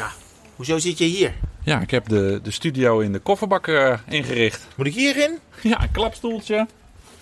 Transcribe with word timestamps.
Ja, 0.00 0.10
hoezo 0.56 0.78
zit 0.78 0.98
je 0.98 1.04
hier? 1.04 1.32
Ja, 1.64 1.80
ik 1.80 1.90
heb 1.90 2.08
de, 2.08 2.40
de 2.42 2.50
studio 2.50 2.98
in 3.00 3.12
de 3.12 3.18
kofferbak 3.18 3.66
eh, 3.68 3.98
ingericht. 4.08 4.66
Moet 4.76 4.86
ik 4.86 4.94
hierin? 4.94 5.38
Ja, 5.62 5.82
een 5.82 5.90
klapstoeltje. 5.90 6.66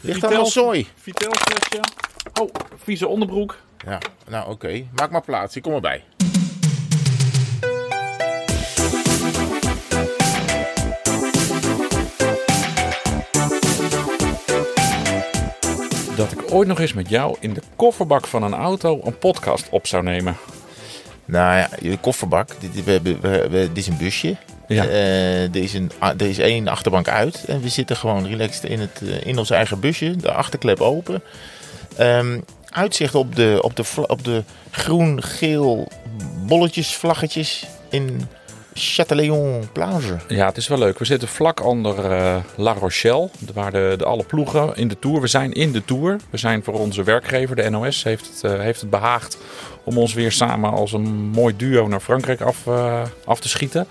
Ligt 0.01 0.15
Vitel- 0.15 0.29
allemaal 0.29 0.47
zooi. 0.51 0.87
Vitelsflesje. 0.95 1.81
Oh, 2.41 2.49
vieze 2.83 3.07
onderbroek. 3.09 3.59
Ja, 3.87 3.99
nou 4.29 4.51
oké. 4.51 4.85
Maak 4.95 5.11
maar 5.11 5.23
plaats, 5.23 5.57
ik 5.57 5.63
kom 5.63 5.73
erbij. 5.73 6.05
Dat 16.17 16.33
ik 16.33 16.53
ooit 16.53 16.69
nog 16.69 16.81
eens 16.81 16.93
met 16.93 17.09
jou 17.09 17.37
in 17.41 17.55
de 17.55 17.63
kofferbak 17.77 18.27
van 18.27 18.43
een 18.43 18.55
auto 18.55 19.01
een 19.05 19.19
podcast 19.19 19.69
op 19.71 19.87
zou 19.87 20.03
nemen. 20.03 20.37
Nou 21.29 21.57
ja, 21.59 21.69
je 21.81 21.97
kofferbak. 21.99 22.49
Dit, 22.61 22.85
we, 22.85 23.01
we, 23.03 23.19
we- 23.21 23.69
dit 23.73 23.77
is 23.77 23.87
een 23.87 23.97
busje. 23.97 24.37
Ja. 24.69 24.85
Eh, 24.87 25.43
er, 25.43 25.57
is 25.57 25.75
een, 25.75 25.91
er 26.01 26.23
is 26.29 26.39
één 26.39 26.69
achterbank 26.69 27.09
uit. 27.09 27.45
En 27.47 27.61
we 27.61 27.69
zitten 27.69 27.97
gewoon 27.97 28.27
relaxed 28.27 28.65
in, 28.65 28.81
het, 28.81 29.03
eh, 29.03 29.27
in 29.27 29.39
ons 29.39 29.51
eigen 29.51 29.81
busje. 29.81 30.17
De 30.17 30.33
achterklep 30.33 30.81
open. 30.81 31.23
Ehm, 31.97 32.41
uitzicht 32.69 33.15
op 33.15 33.37
de, 33.37 33.59
op 33.63 33.77
de, 33.77 33.85
op 34.07 34.25
de 34.25 34.43
groen-geel 34.71 35.89
bolletjes, 36.47 36.95
vlaggetjes 36.95 37.65
in 37.91 38.29
Châtillon 38.79 39.73
Plage. 39.73 40.17
Ja, 40.29 40.47
het 40.47 40.57
is 40.57 40.69
wel 40.69 40.79
leuk. 40.79 40.99
We 40.99 41.05
zitten 41.05 41.29
vlak 41.29 41.65
onder 41.65 42.11
eh, 42.11 42.37
La 42.57 42.73
Rochelle, 42.73 43.31
waar 43.55 43.73
de, 43.73 43.95
de 43.99 44.05
alle 44.05 44.25
ploegen 44.25 44.77
in 44.77 44.89
de 44.89 44.99
Tour. 44.99 45.21
We 45.21 45.27
zijn 45.27 45.53
in 45.53 45.73
de 45.73 45.85
Tour. 45.85 46.17
We 46.31 46.37
zijn 46.37 46.65
voor 46.65 46.75
onze 46.75 47.03
werkgever, 47.03 47.57
de 47.57 47.71
NOS, 47.71 48.03
heeft 48.03 48.27
het, 48.27 48.53
eh, 48.53 48.61
heeft 48.61 48.81
het 48.81 48.91
behaagd 48.91 49.39
om 49.85 49.99
ons 49.99 50.15
weer 50.15 50.33
samen 50.33 50.71
als 50.71 50.93
een 50.93 51.15
mooi 51.15 51.57
duo 51.57 51.89
naar 51.89 52.01
Frankrijk 52.01 52.41
af, 52.41 52.67
eh, 52.67 53.03
af 53.25 53.41
te 53.41 53.49
schieten. 53.49 53.87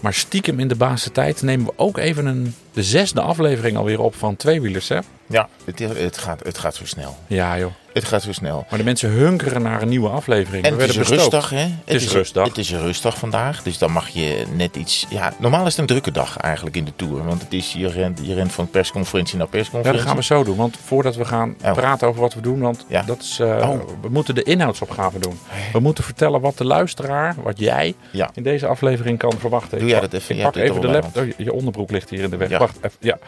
Maar 0.00 0.14
stiekem 0.14 0.60
in 0.60 0.68
de 0.68 0.76
baasste 0.76 1.12
tijd 1.12 1.42
nemen 1.42 1.66
we 1.66 1.72
ook 1.76 1.98
even 1.98 2.26
een, 2.26 2.54
de 2.78 2.84
zesde 2.84 3.20
aflevering 3.20 3.76
alweer 3.76 4.00
op 4.00 4.14
van 4.14 4.36
Tweewielers, 4.36 4.88
hè? 4.88 4.98
Ja, 5.26 5.48
het, 5.64 5.78
het, 5.78 6.18
gaat, 6.18 6.40
het 6.44 6.58
gaat 6.58 6.74
zo 6.74 6.84
snel. 6.86 7.16
Ja, 7.26 7.58
joh. 7.58 7.70
Het 7.92 8.04
gaat 8.04 8.22
zo 8.22 8.32
snel. 8.32 8.66
Maar 8.70 8.78
de 8.78 8.84
mensen 8.84 9.10
hunkeren 9.10 9.62
naar 9.62 9.82
een 9.82 9.88
nieuwe 9.88 10.08
aflevering. 10.08 10.64
En 10.64 10.76
we 10.76 10.82
het 10.82 10.96
is 10.96 11.08
rustdag, 11.08 11.50
hè? 11.50 11.56
Het, 11.84 12.02
is 12.02 12.12
rustdag. 12.12 12.46
Het 12.48 12.58
is 12.58 12.70
een 12.70 12.80
rustdag 12.80 13.18
vandaag, 13.18 13.62
dus 13.62 13.78
dan 13.78 13.92
mag 13.92 14.08
je 14.08 14.44
net 14.54 14.76
iets... 14.76 15.06
Ja, 15.10 15.32
normaal 15.38 15.60
is 15.66 15.70
het 15.72 15.78
een 15.80 15.86
drukke 15.86 16.10
dag 16.10 16.36
eigenlijk 16.36 16.76
in 16.76 16.84
de 16.84 16.92
Tour. 16.96 17.24
Want 17.24 17.42
het 17.42 17.52
is, 17.52 17.72
je, 17.72 17.88
rent, 17.88 18.20
je 18.22 18.34
rent 18.34 18.52
van 18.52 18.70
persconferentie 18.70 19.36
naar 19.36 19.46
Ja, 19.46 19.52
persconferentie. 19.52 20.00
dat 20.04 20.08
gaan 20.10 20.20
we 20.20 20.24
zo 20.26 20.44
doen. 20.44 20.56
Want 20.56 20.76
voordat 20.84 21.16
we 21.16 21.24
gaan 21.24 21.56
Oh. 21.64 21.72
praten 21.72 22.08
over 22.08 22.20
wat 22.20 22.34
we 22.34 22.40
doen, 22.40 22.60
want 22.60 22.84
Ja. 22.88 23.02
dat 23.02 23.22
is, 23.22 23.38
eh, 23.40 23.46
Oh. 23.70 23.80
we 24.02 24.08
moeten 24.08 24.34
de 24.34 24.42
inhoudsopgave 24.42 25.18
doen. 25.18 25.38
We 25.72 25.80
moeten 25.80 26.04
vertellen 26.04 26.40
wat 26.40 26.58
de 26.58 26.64
luisteraar, 26.64 27.34
wat 27.42 27.58
jij 27.58 27.94
Ja. 28.12 28.30
in 28.34 28.42
deze 28.42 28.66
aflevering 28.66 29.18
kan 29.18 29.32
verwachten. 29.38 29.78
Doe 29.78 29.88
jij 29.88 30.00
pak- 30.00 30.10
dat 30.10 30.20
even? 30.20 30.36
Ik 30.36 30.42
pak 30.42 30.56
even 30.56 30.80
de 30.80 30.88
laptop. 30.88 31.16
Oh, 31.22 31.26
je- 31.26 31.44
je 31.44 31.52
onderbroek 31.52 31.90
ligt 31.90 32.10
hier 32.10 32.22
in 32.22 32.30
de 32.30 32.36
weg. 32.36 32.48
Ja. 32.48 32.58
Wacht 32.72 32.84
even. 32.84 32.98
Ja. 33.00 33.18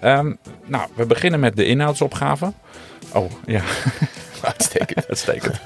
Ehm, 0.00 0.32
nou, 0.64 0.88
we 0.94 1.06
beginnen 1.06 1.40
met 1.40 1.56
de 1.56 1.64
inhoudsopgave. 1.64 2.52
Oh, 3.12 3.30
ja, 3.46 3.62
Uitstekend. 4.42 5.08
uitstekend. 5.08 5.60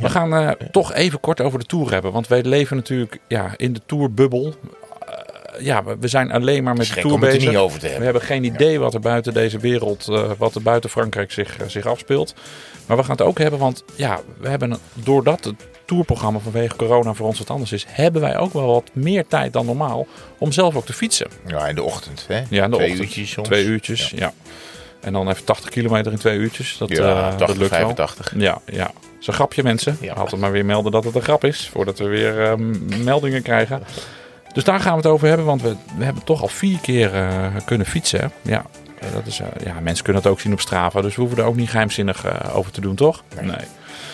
We 0.00 0.08
gaan 0.08 0.34
eh, 0.34 0.50
toch 0.70 0.92
even 0.92 1.20
kort 1.20 1.40
over 1.40 1.58
de 1.58 1.64
Tour 1.64 1.92
hebben. 1.92 2.12
Want 2.12 2.28
wij 2.28 2.42
leven 2.42 2.76
natuurlijk 2.76 3.18
ja, 3.28 3.52
in 3.56 3.72
de 3.72 3.80
Tourbubbel. 3.86 4.54
Eh, 5.54 5.64
ja, 5.64 5.84
we, 5.98 6.08
zijn 6.08 6.30
alleen 6.32 6.64
maar 6.64 6.74
met 6.74 6.86
de 6.86 7.00
Tour 7.00 7.10
het 7.20 7.20
bezig. 7.20 7.48
niet 7.48 7.58
over 7.58 7.78
te 7.78 7.88
We 7.98 8.04
hebben. 8.04 8.22
geen 8.22 8.44
idee 8.44 8.78
wat 8.78 8.94
er 8.94 9.00
buiten 9.00 9.34
deze 9.34 9.58
wereld, 9.58 10.08
eh, 10.08 10.30
wat 10.38 10.54
er 10.54 10.62
buiten 10.62 10.90
Frankrijk 10.90 11.32
zich, 11.32 11.56
zich 11.66 11.86
afspeelt. 11.86 12.34
Maar 12.88 12.96
we 12.96 13.02
gaan 13.02 13.12
het 13.16 13.20
ook 13.26 13.38
hebben, 13.38 13.58
want 13.58 13.84
ja, 13.94 14.20
we 14.40 14.48
hebben 14.48 14.76
doordat 14.94 15.44
het 15.44 15.54
tourprogramma 15.84 16.38
vanwege 16.38 16.76
corona 16.76 17.14
voor 17.14 17.26
ons 17.26 17.38
wat 17.38 17.50
anders 17.50 17.72
is, 17.72 17.84
hebben 17.88 18.20
wij 18.20 18.36
ook 18.38 18.52
wel 18.52 18.66
wat 18.66 18.90
meer 18.92 19.26
tijd 19.26 19.52
dan 19.52 19.66
normaal 19.66 20.06
om 20.38 20.52
zelf 20.52 20.76
ook 20.76 20.86
te 20.86 20.92
fietsen. 20.92 21.28
Ja, 21.46 21.66
in 21.66 21.74
de 21.74 21.82
ochtend, 21.82 22.24
hè? 22.28 22.42
Ja, 22.48 22.64
in 22.64 22.70
de 22.70 22.76
Twee 22.76 22.90
ochtend. 22.90 23.08
uurtjes 23.08 23.30
soms. 23.30 23.48
Twee 23.48 23.64
uurtjes, 23.64 24.10
ja. 24.16 24.32
En 25.00 25.12
dan 25.12 25.28
even 25.30 25.44
80 25.44 25.70
kilometer 25.70 26.12
in 26.12 26.18
twee 26.18 26.38
uurtjes. 26.38 26.76
Dat, 26.78 26.88
Ja, 26.88 26.96
eh, 26.96 27.22
80, 27.28 27.38
dat 27.46 27.48
lukt 27.56 27.58
wel. 27.70 27.78
85. 27.78 28.32
Ja, 28.36 28.60
ja. 28.66 28.84
Dat 28.84 28.94
is 29.20 29.26
een 29.26 29.32
grapje, 29.32 29.62
mensen. 29.62 29.96
Ja. 30.00 30.12
Altijd 30.14 30.40
maar 30.40 30.52
weer 30.52 30.64
melden 30.64 30.92
dat 30.92 31.04
het 31.04 31.14
een 31.14 31.22
grap 31.22 31.44
is, 31.44 31.68
voordat 31.72 31.98
we 31.98 32.04
weer 32.06 32.42
eh, 32.44 32.52
meldingen 33.04 33.42
krijgen. 33.42 33.82
Dus 34.52 34.64
daar 34.64 34.80
gaan 34.80 34.90
we 34.92 34.96
het 34.98 35.06
over 35.06 35.28
hebben, 35.28 35.46
want 35.46 35.62
we, 35.62 35.76
we 35.98 36.04
hebben 36.04 36.24
toch 36.24 36.42
al 36.42 36.48
vier 36.48 36.78
keer 36.78 37.14
eh, 37.14 37.46
kunnen 37.64 37.86
fietsen. 37.86 38.20
hè. 38.20 38.26
Ja, 38.50 38.64
dat 39.12 39.26
is, 39.26 39.40
eh, 39.40 39.46
ja, 39.64 39.80
mensen 39.80 40.04
kunnen 40.04 40.22
het 40.22 40.30
ook 40.30 40.40
zien 40.40 40.52
op 40.52 40.60
Strava, 40.60 41.00
dus 41.00 41.14
we 41.14 41.20
hoeven 41.20 41.38
er 41.38 41.44
ook 41.44 41.56
niet 41.56 41.70
geheimzinnig 41.70 42.24
eh, 42.24 42.56
over 42.56 42.72
te 42.72 42.80
doen, 42.80 42.94
toch? 42.94 43.22
Nee. 43.42 43.56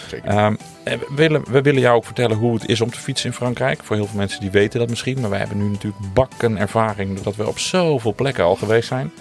Zeker. 0.09 0.29
Ehm, 0.29 0.55
we, 0.85 0.99
willen, 1.15 1.43
we 1.51 1.63
willen 1.63 1.81
jou 1.81 1.97
ook 1.97 2.05
vertellen 2.05 2.37
hoe 2.37 2.55
het 2.55 2.69
is 2.69 2.81
om 2.81 2.91
te 2.91 2.99
fietsen 2.99 3.31
in 3.31 3.37
Frankrijk. 3.37 3.81
Voor 3.83 3.97
heel 3.97 4.07
veel 4.07 4.19
mensen 4.19 4.41
die 4.41 4.51
weten 4.51 4.79
dat 4.79 4.89
misschien, 4.89 5.21
maar 5.21 5.31
wij 5.31 5.39
hebben 5.39 5.59
nu 5.59 5.69
natuurlijk 5.69 6.15
bakken 6.15 6.59
ervaring, 6.59 7.15
doordat 7.15 7.37
we 7.37 7.49
op 7.49 7.59
zoveel 7.59 8.15
plekken 8.15 8.45
al 8.45 8.57
geweest 8.57 8.89
zijn. 8.89 9.13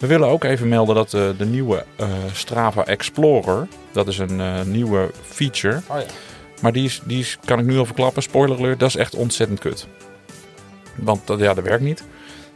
We 0.00 0.06
willen 0.06 0.28
ook 0.28 0.44
even 0.44 0.68
melden 0.68 0.94
dat 0.94 1.14
eh, 1.14 1.28
de 1.38 1.44
nieuwe 1.44 1.84
eh, 1.96 2.08
Strava 2.32 2.84
Explorer, 2.84 3.68
dat 3.92 4.08
is 4.08 4.18
een 4.18 4.40
eh, 4.40 4.62
nieuwe 4.62 5.10
feature. 5.22 5.80
Oh 5.86 5.96
ja. 5.98 6.04
Maar 6.60 6.72
die, 6.72 6.84
is, 6.84 7.00
die 7.04 7.18
is, 7.18 7.38
kan 7.44 7.58
ik 7.58 7.64
nu 7.64 7.78
al 7.78 7.84
verklappen, 7.84 8.22
spoiler 8.22 8.58
alert, 8.58 8.78
dat 8.78 8.88
is 8.88 8.96
echt 8.96 9.14
ontzettend 9.14 9.58
kut. 9.58 9.86
Want 10.94 11.26
dat, 11.26 11.38
ja, 11.38 11.54
dat 11.54 11.64
werkt 11.64 11.82
niet. 11.82 12.04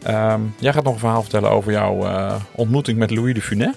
Ehm, 0.04 0.40
jij 0.58 0.72
gaat 0.72 0.84
nog 0.84 0.92
een 0.92 0.98
verhaal 0.98 1.22
vertellen 1.22 1.50
over 1.50 1.72
jouw 1.72 2.04
eh, 2.06 2.34
ontmoeting 2.52 2.98
met 2.98 3.10
Louis 3.10 3.34
de 3.34 3.42
Funès. 3.42 3.74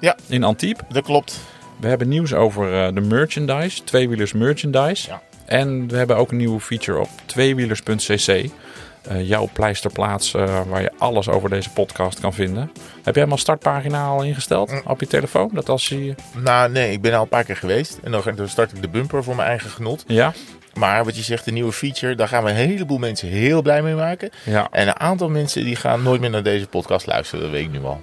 Ja. 0.00 0.16
In 0.28 0.44
Antibes. 0.44 0.82
Dat 0.88 1.04
klopt. 1.04 1.40
We 1.80 1.88
hebben 1.88 2.08
nieuws 2.08 2.34
over 2.34 2.84
eh, 2.86 2.94
de 2.94 3.00
merchandise, 3.00 3.84
tweewielers 3.84 4.32
merchandise. 4.32 5.08
Ja. 5.08 5.22
En 5.46 5.88
we 5.88 5.96
hebben 5.96 6.16
ook 6.16 6.30
een 6.30 6.36
nieuwe 6.36 6.60
feature 6.60 6.98
op 7.00 7.08
tweewielers.cc. 7.26 8.28
eh, 8.28 9.28
jouw 9.28 9.48
pleisterplaats 9.52 10.30
waar 10.68 10.80
je 10.82 10.90
alles 10.98 11.28
over 11.28 11.50
deze 11.50 11.70
podcast 11.70 12.20
kan 12.20 12.32
vinden. 12.32 12.70
Heb 13.02 13.14
jij 13.14 13.22
hem 13.22 13.32
als 13.32 13.40
startpagina 13.40 14.06
al 14.06 14.22
ingesteld 14.22 14.70
Mm. 14.70 14.80
op 14.86 15.00
je 15.00 15.06
telefoon? 15.06 15.50
Dat 15.52 15.68
als 15.68 15.88
je... 15.88 16.14
Nou, 16.42 16.70
nee, 16.70 16.92
ik 16.92 17.00
ben 17.02 17.14
al 17.14 17.22
een 17.22 17.28
paar 17.28 17.44
keer 17.44 17.56
geweest. 17.56 17.98
En 18.02 18.10
dan, 18.10 18.22
dan 18.34 18.48
start 18.48 18.72
ik 18.72 18.82
de 18.82 18.88
bumper 18.88 19.24
voor 19.24 19.36
mijn 19.36 19.48
eigen 19.48 19.70
genot. 19.70 20.04
Ja? 20.06 20.32
Maar 20.74 21.04
wat 21.04 21.16
je 21.16 21.22
zegt, 21.22 21.44
de 21.44 21.52
nieuwe 21.52 21.72
feature, 21.72 22.14
daar 22.14 22.28
gaan 22.28 22.44
we 22.44 22.50
een 22.50 22.56
heleboel 22.56 22.98
mensen 22.98 23.28
heel 23.28 23.62
blij 23.62 23.82
mee 23.82 23.94
maken. 23.94 24.30
Ja. 24.44 24.68
En 24.70 24.88
een 24.88 24.98
aantal 24.98 25.28
mensen 25.28 25.64
die 25.64 25.76
gaan 25.76 26.02
nooit 26.02 26.20
meer 26.20 26.30
naar 26.30 26.42
deze 26.42 26.66
podcast 26.66 27.06
luisteren, 27.06 27.44
dat 27.44 27.52
weet 27.52 27.64
ik 27.64 27.70
nu 27.70 27.84
al. 27.84 28.00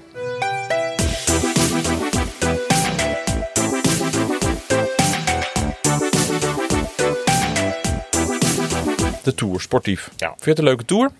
De 9.23 9.35
Tour, 9.35 9.61
sportief. 9.61 10.09
Ja. 10.17 10.27
Vind 10.27 10.43
je 10.43 10.49
het 10.49 10.59
een 10.59 10.65
leuke 10.65 10.85
Tour? 10.85 11.11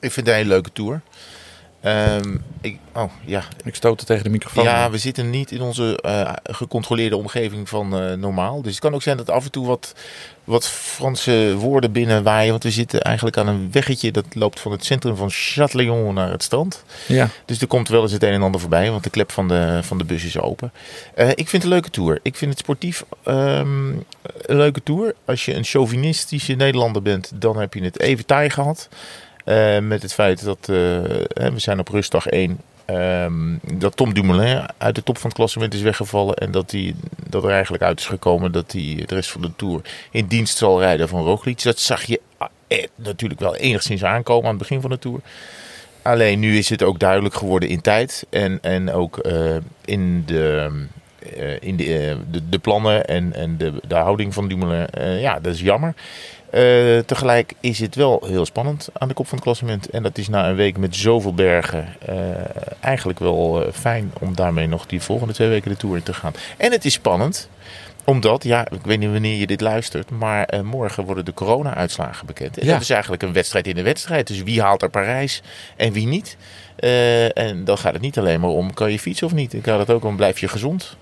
Ik 0.00 0.12
vind 0.12 0.26
het 0.26 0.28
een 0.28 0.34
hele 0.34 0.48
leuke 0.48 0.72
tour. 0.72 1.00
Ehm, 1.86 2.36
ik, 2.60 2.78
oh, 2.94 3.10
ja. 3.24 3.44
Ik 3.64 3.74
stoot 3.74 3.98
het 3.98 4.08
tegen 4.08 4.24
de 4.24 4.30
microfoon. 4.30 4.64
ja, 4.64 4.90
we 4.90 4.98
zitten 4.98 5.30
niet 5.30 5.50
in 5.50 5.60
onze 5.60 5.98
eh, 6.02 6.32
gecontroleerde 6.42 7.16
omgeving 7.16 7.68
van 7.68 8.00
eh, 8.00 8.12
normaal. 8.12 8.62
Dus 8.62 8.72
het 8.72 8.80
kan 8.80 8.94
ook 8.94 9.02
zijn 9.02 9.16
dat 9.16 9.30
af 9.30 9.44
en 9.44 9.50
toe 9.50 9.66
wat, 9.66 9.94
wat 10.44 10.68
Franse 10.68 11.54
woorden 11.58 11.92
binnenwaaien. 11.92 12.50
Want 12.50 12.62
we 12.62 12.70
zitten 12.70 13.02
eigenlijk 13.02 13.36
aan 13.36 13.46
een 13.48 13.68
weggetje 13.72 14.12
dat 14.12 14.24
loopt 14.32 14.60
van 14.60 14.72
het 14.72 14.84
centrum 14.84 15.16
van 15.16 15.30
Châtillon 15.32 16.12
naar 16.12 16.30
het 16.30 16.42
strand. 16.42 16.84
ja. 17.06 17.28
Dus 17.44 17.60
er 17.60 17.66
komt 17.66 17.88
wel 17.88 18.02
eens 18.02 18.12
het 18.12 18.22
een 18.22 18.32
en 18.32 18.42
ander 18.42 18.60
voorbij, 18.60 18.90
want 18.90 19.04
de 19.04 19.10
klep 19.10 19.32
van 19.32 19.48
de, 19.48 19.78
van 19.82 19.98
de 19.98 20.04
bus 20.04 20.24
is 20.24 20.38
open. 20.38 20.72
Eh, 21.14 21.28
ik 21.28 21.48
vind 21.48 21.50
het 21.50 21.62
een 21.62 21.68
leuke 21.68 21.90
tour. 21.90 22.18
Ik 22.22 22.36
vind 22.36 22.50
het 22.50 22.60
sportief 22.60 23.04
ehm, 23.22 23.88
een 24.22 24.56
leuke 24.56 24.82
tour. 24.82 25.14
Als 25.24 25.44
je 25.44 25.54
een 25.54 25.64
chauvinistische 25.64 26.52
Nederlander 26.52 27.02
bent, 27.02 27.30
dan 27.34 27.58
heb 27.58 27.74
je 27.74 27.82
het 27.82 28.00
even 28.00 28.26
taai 28.26 28.50
gehad. 28.50 28.88
Eh, 29.46 29.78
met 29.78 30.02
het 30.02 30.12
feit 30.12 30.44
dat 30.44 30.58
eh, 30.60 30.66
we 30.68 31.52
zijn 31.56 31.78
op 31.78 31.88
rustdag 31.88 32.26
1. 32.26 32.60
ehm, 32.84 33.56
dat 33.62 33.96
Tom 33.96 34.14
Dumoulin 34.14 34.62
uit 34.78 34.94
de 34.94 35.02
top 35.02 35.18
van 35.18 35.28
het 35.28 35.38
klassement 35.38 35.74
is 35.74 35.80
weggevallen. 35.80 36.34
En 36.34 36.50
dat, 36.50 36.70
hij, 36.70 36.94
dat 37.28 37.44
er 37.44 37.50
eigenlijk 37.50 37.82
uit 37.82 38.00
is 38.00 38.06
gekomen 38.06 38.52
dat 38.52 38.72
hij 38.72 39.02
de 39.06 39.14
rest 39.14 39.30
van 39.30 39.42
de 39.42 39.50
Tour 39.56 39.80
in 40.10 40.26
dienst 40.26 40.56
zal 40.56 40.80
rijden 40.80 41.08
van 41.08 41.22
Roglic. 41.22 41.62
Dat 41.62 41.78
zag 41.78 42.02
je 42.02 42.20
eh, 42.68 42.84
natuurlijk 42.94 43.40
wel 43.40 43.56
enigszins 43.56 44.04
aankomen 44.04 44.44
aan 44.44 44.50
het 44.50 44.58
begin 44.58 44.80
van 44.80 44.90
de 44.90 44.98
Tour. 44.98 45.20
Alleen 46.02 46.38
nu 46.38 46.58
is 46.58 46.68
het 46.68 46.82
ook 46.82 46.98
duidelijk 46.98 47.34
geworden 47.34 47.68
in 47.68 47.80
tijd 47.80 48.26
en, 48.30 48.58
en 48.62 48.92
ook 48.92 49.16
in, 49.84 50.22
de, 50.26 50.70
in 51.60 51.76
de, 51.76 52.16
de, 52.30 52.48
de 52.48 52.58
plannen 52.58 53.06
en, 53.06 53.32
en 53.34 53.56
de, 53.56 53.72
de 53.88 53.94
houding 53.94 54.34
van 54.34 54.48
Dumoulin. 54.48 54.88
Ja, 55.20 55.40
dat 55.40 55.54
is 55.54 55.60
jammer. 55.60 55.94
Eh, 56.50 56.98
tegelijk 56.98 57.52
is 57.60 57.78
het 57.78 57.94
wel 57.94 58.22
heel 58.26 58.46
spannend 58.46 58.88
aan 58.92 59.08
de 59.08 59.14
kop 59.14 59.26
van 59.26 59.34
het 59.36 59.46
klassement. 59.46 59.90
En 59.90 60.02
dat 60.02 60.18
is 60.18 60.28
na 60.28 60.48
een 60.48 60.54
week 60.56 60.76
met 60.78 60.96
zoveel 60.96 61.34
bergen 61.34 61.88
eh, 62.06 62.16
eigenlijk 62.80 63.18
wel 63.18 63.62
eh, 63.64 63.72
fijn 63.72 64.12
om 64.20 64.34
daarmee 64.34 64.66
nog 64.66 64.86
die 64.86 65.00
volgende 65.02 65.32
twee 65.34 65.48
weken 65.48 65.70
de 65.70 65.76
Tour 65.76 65.96
in 65.96 66.02
te 66.02 66.14
gaan. 66.14 66.34
En 66.56 66.72
het 66.72 66.84
is 66.84 66.92
spannend 66.92 67.48
omdat, 68.04 68.44
ja, 68.44 68.66
ik 68.70 68.84
weet 68.84 68.98
niet 68.98 69.10
wanneer 69.10 69.36
je 69.38 69.46
dit 69.46 69.60
luistert, 69.60 70.10
maar 70.10 70.48
morgen 70.64 71.04
worden 71.04 71.24
de 71.24 71.34
corona-uitslagen 71.34 72.26
bekend. 72.26 72.58
En 72.58 72.66
Ja. 72.66 72.72
dat 72.72 72.80
is 72.80 72.90
eigenlijk 72.90 73.22
een 73.22 73.32
wedstrijd 73.32 73.66
in 73.66 73.74
de 73.74 73.82
wedstrijd. 73.82 74.26
Dus 74.26 74.42
wie 74.42 74.62
haalt 74.62 74.82
er 74.82 74.90
Parijs 74.90 75.42
en 75.76 75.92
wie 75.92 76.06
niet? 76.06 76.36
En 77.34 77.64
dan 77.64 77.78
gaat 77.78 77.92
het 77.92 78.02
niet 78.02 78.18
alleen 78.18 78.40
maar 78.40 78.50
om, 78.50 78.74
kan 78.74 78.90
je 78.92 78.98
fietsen 78.98 79.26
of 79.26 79.32
niet? 79.32 79.50
Dan 79.50 79.62
gaat 79.62 79.78
het 79.78 79.90
ook 79.90 80.04
om, 80.04 80.16
blijf 80.16 80.38
je 80.38 80.48
gezond? 80.48 80.96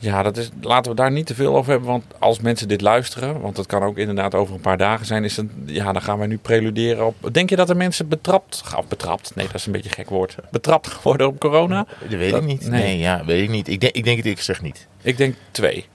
Ja, 0.00 0.22
dat 0.22 0.36
is, 0.36 0.50
laten 0.60 0.90
we 0.90 0.96
daar 0.96 1.10
niet 1.12 1.26
te 1.26 1.34
veel 1.34 1.56
over 1.56 1.70
hebben. 1.70 1.88
Want 1.88 2.04
als 2.18 2.40
mensen 2.40 2.68
dit 2.68 2.80
luisteren, 2.80 3.40
want 3.40 3.56
het 3.56 3.66
kan 3.66 3.82
ook 3.82 3.96
inderdaad 3.98 4.34
over 4.34 4.54
een 4.54 4.60
paar 4.60 4.76
dagen 4.76 5.06
zijn, 5.06 5.24
is 5.24 5.36
het, 5.36 5.46
ja, 5.66 5.92
dan 5.92 6.02
gaan 6.02 6.18
wij 6.18 6.26
nu 6.26 6.38
preluderen 6.38 7.06
op. 7.06 7.28
Denk 7.32 7.50
je 7.50 7.56
dat 7.56 7.70
er 7.70 7.76
mensen 7.76 8.08
betrapt, 8.08 8.62
of 8.76 8.88
betrapt, 8.88 9.34
nee, 9.34 9.46
dat 9.46 9.54
is 9.54 9.66
een 9.66 9.72
beetje 9.72 9.88
een 9.88 9.94
gek 9.94 10.08
woord, 10.10 10.36
betrapt 10.50 11.02
worden 11.02 11.26
op 11.26 11.38
corona? 11.40 11.86
Dat 12.00 12.18
weet 12.18 12.30
Dat- 12.30 12.40
ik 12.40 12.46
niet. 12.46 12.68
nee. 12.68 12.82
Nee, 12.82 12.98
ja, 12.98 13.24
weet 13.24 13.42
ik 13.42 13.48
niet. 13.50 13.68
Ik 13.68 13.80
denk, 13.80 13.92
ik 13.94 14.04
denk 14.04 14.16
het 14.16 14.24
eerlijk 14.26 14.44
gezegd 14.46 14.62
niet. 14.62 14.86
Ik 15.02 15.16
denk 15.16 15.34
twee. 15.50 15.86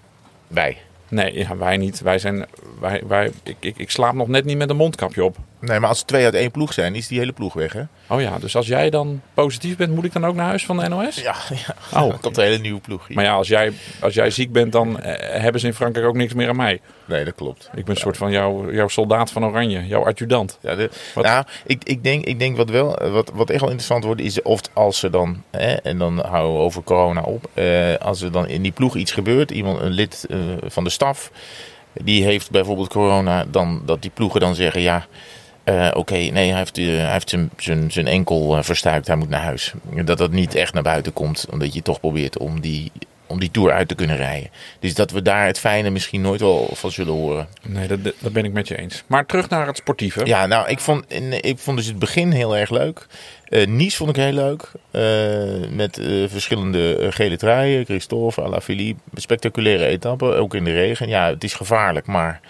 Wij. 0.47 0.77
Nee, 1.07 1.38
ja, 1.38 1.57
wij 1.57 1.77
niet. 1.77 2.01
Wij 2.01 2.19
zijn, 2.19 2.45
wij, 2.79 3.01
wij, 3.07 3.31
ik, 3.44 3.55
ik, 3.59 3.77
ik 3.77 3.89
slaap 3.91 4.13
nog 4.13 4.27
net 4.27 4.45
niet 4.45 4.57
met 4.57 4.69
een 4.69 4.75
mondkapje 4.75 5.23
op. 5.23 5.38
Nee, 5.65 5.80
maar 5.80 5.89
als 5.89 6.00
er 6.00 6.06
twee 6.06 6.25
uit 6.25 6.33
één 6.33 6.51
ploeg 6.51 6.74
zijn, 6.74 6.95
is 6.95 7.07
die 7.07 7.19
hele 7.19 7.31
ploeg 7.31 7.54
weg, 7.54 7.74
hè? 7.74 7.81
Oh 8.07 8.21
ja, 8.21 8.39
dus 8.39 8.56
als 8.56 8.68
jij 8.68 8.89
dan 8.89 9.21
positief 9.33 9.77
bent, 9.77 9.95
moet 9.95 10.04
ik 10.04 10.13
dan 10.13 10.25
ook 10.25 10.36
naar 10.36 10.45
huis 10.45 10.65
van 10.65 10.77
de 10.77 10.88
NOS? 10.88 11.15
Ja, 11.15 11.36
ja. 11.68 12.00
Oh. 12.01 12.10
Dan 12.10 12.19
komt 12.19 12.38
een 12.38 12.44
hele 12.44 12.57
nieuwe 12.57 12.80
ploeg 12.80 13.07
hier. 13.07 13.15
Maar 13.15 13.25
ja, 13.25 13.33
als 13.33 13.48
jij, 13.48 13.74
als 14.01 14.13
jij 14.13 14.30
ziek 14.30 14.51
bent, 14.51 14.71
dan 14.71 15.00
eh, 15.00 15.42
hebben 15.42 15.62
ze 15.62 15.68
in 15.68 15.74
Frankrijk 15.74 16.07
ook 16.07 16.15
niks 16.15 16.33
meer 16.33 16.50
aan 16.50 16.56
mij. 16.56 16.81
Nee, 17.06 17.24
dat 17.25 17.36
klopt. 17.36 17.69
Ik 17.75 17.86
ben 17.86 17.95
een 17.95 18.01
soort 18.01 18.18
van 18.18 18.31
jouw, 18.31 18.71
jouw 18.71 18.88
soldaat 18.88 19.31
van 19.31 19.45
Oranje, 19.45 19.88
jouw 19.88 20.06
adjudant. 20.06 20.57
Ja, 20.62 20.75
de, 20.75 20.89
nou, 21.15 21.45
ik, 21.65 21.83
ik, 21.83 22.04
denk, 22.04 22.25
ik 22.25 22.39
denk 22.39 22.57
wat 22.57 22.69
wel, 22.69 22.98
eh, 22.98 23.12
wat, 23.12 23.31
wat 23.33 23.50
echt 23.50 23.60
wel 23.60 23.69
interessant 23.69 24.04
wordt, 24.04 24.21
is 24.21 24.42
of 24.42 24.62
als 24.74 25.00
ze 25.00 25.10
dan, 25.10 25.44
hè, 25.51 25.74
en 25.74 25.98
dan 25.98 26.19
houden 26.19 26.54
we 26.54 26.60
over 26.60 26.83
corona 26.83 27.21
op, 27.21 27.50
eh, 27.54 27.95
als 27.95 28.21
er 28.21 28.31
dan 28.31 28.48
in 28.48 28.62
die 28.62 28.71
ploeg 28.71 28.95
iets 28.95 29.12
gebeurt, 29.12 29.51
iemand, 29.51 29.81
een 29.81 29.92
lid 29.92 30.25
eh, 30.30 30.38
van 30.65 30.83
de 30.83 30.89
staf, 30.89 31.31
die 31.94 32.24
heeft 32.24 32.51
bijvoorbeeld 32.51 32.89
corona, 32.89 33.45
dan 33.45 33.81
dat 33.86 34.01
die 34.01 34.12
ploegen 34.13 34.39
dan 34.39 34.56
zeggen, 34.56 34.81
ja, 34.81 35.06
eh, 35.63 35.89
oké, 35.94 36.13
nee, 36.15 36.50
hij 36.50 36.57
heeft, 36.57 36.77
eh, 36.77 36.86
hij 36.86 37.12
heeft 37.12 37.30
zijn, 37.30 37.50
zijn, 37.57 37.92
zijn 37.92 38.07
enkel 38.07 38.57
eh, 38.57 38.63
verstuikt, 38.63 39.07
hij 39.07 39.15
moet 39.15 39.30
naar 39.30 39.42
huis. 39.42 39.74
Dat 40.06 40.18
dat 40.18 40.31
niet 40.31 40.56
echt 40.56 40.74
naar 40.74 40.83
buiten 40.83 41.13
komt, 41.13 41.45
omdat 41.51 41.74
je 41.74 41.81
toch 41.81 42.00
probeert 42.00 42.38
om 42.38 42.62
die, 42.62 42.92
om 43.27 43.39
die 43.39 43.51
tour 43.51 43.71
uit 43.71 43.88
te 43.88 43.95
kunnen 43.95 44.18
rijden. 44.18 44.50
Dus 44.80 44.94
dat 44.94 45.12
we 45.12 45.21
daar 45.21 45.45
het 45.45 45.60
fijne 45.60 45.89
misschien 45.89 46.21
nooit 46.21 46.39
wel 46.39 46.69
van 46.74 46.92
zullen 46.92 47.13
horen. 47.13 47.48
Nee, 47.68 47.88
dat, 47.88 48.00
dat 48.19 48.33
ben 48.33 48.45
ik 48.45 48.54
met 48.54 48.68
je 48.68 48.77
eens. 48.77 49.04
Maar 49.07 49.25
terug 49.25 49.50
naar 49.50 49.68
het 49.68 49.77
sportieve. 49.77 50.25
Ja, 50.25 50.45
nou, 50.45 50.69
ik 50.69 50.80
vond, 50.80 51.06
ik 51.42 51.57
vond 51.57 51.77
dus 51.77 51.88
het 51.88 52.00
begin 52.00 52.31
heel 52.31 52.57
erg 52.57 52.69
leuk. 52.69 53.06
Nice 53.68 53.98
vond 53.98 54.10
ik 54.10 54.15
heel 54.15 54.31
leuk. 54.31 54.71
Met 55.69 56.00
verschillende 56.27 57.12
gele 57.12 57.38
truien. 57.38 57.86
Christophe, 57.86 58.42
Alaphilippe. 58.42 59.01
Spectaculaire 59.15 59.86
etappen, 59.86 60.38
ook 60.38 60.56
in 60.56 60.63
de 60.63 60.74
regen. 60.74 61.07
Ja, 61.07 61.30
het 61.30 61.44
is 61.44 61.54
gevaarlijk, 61.54 62.06
maar 62.06 62.42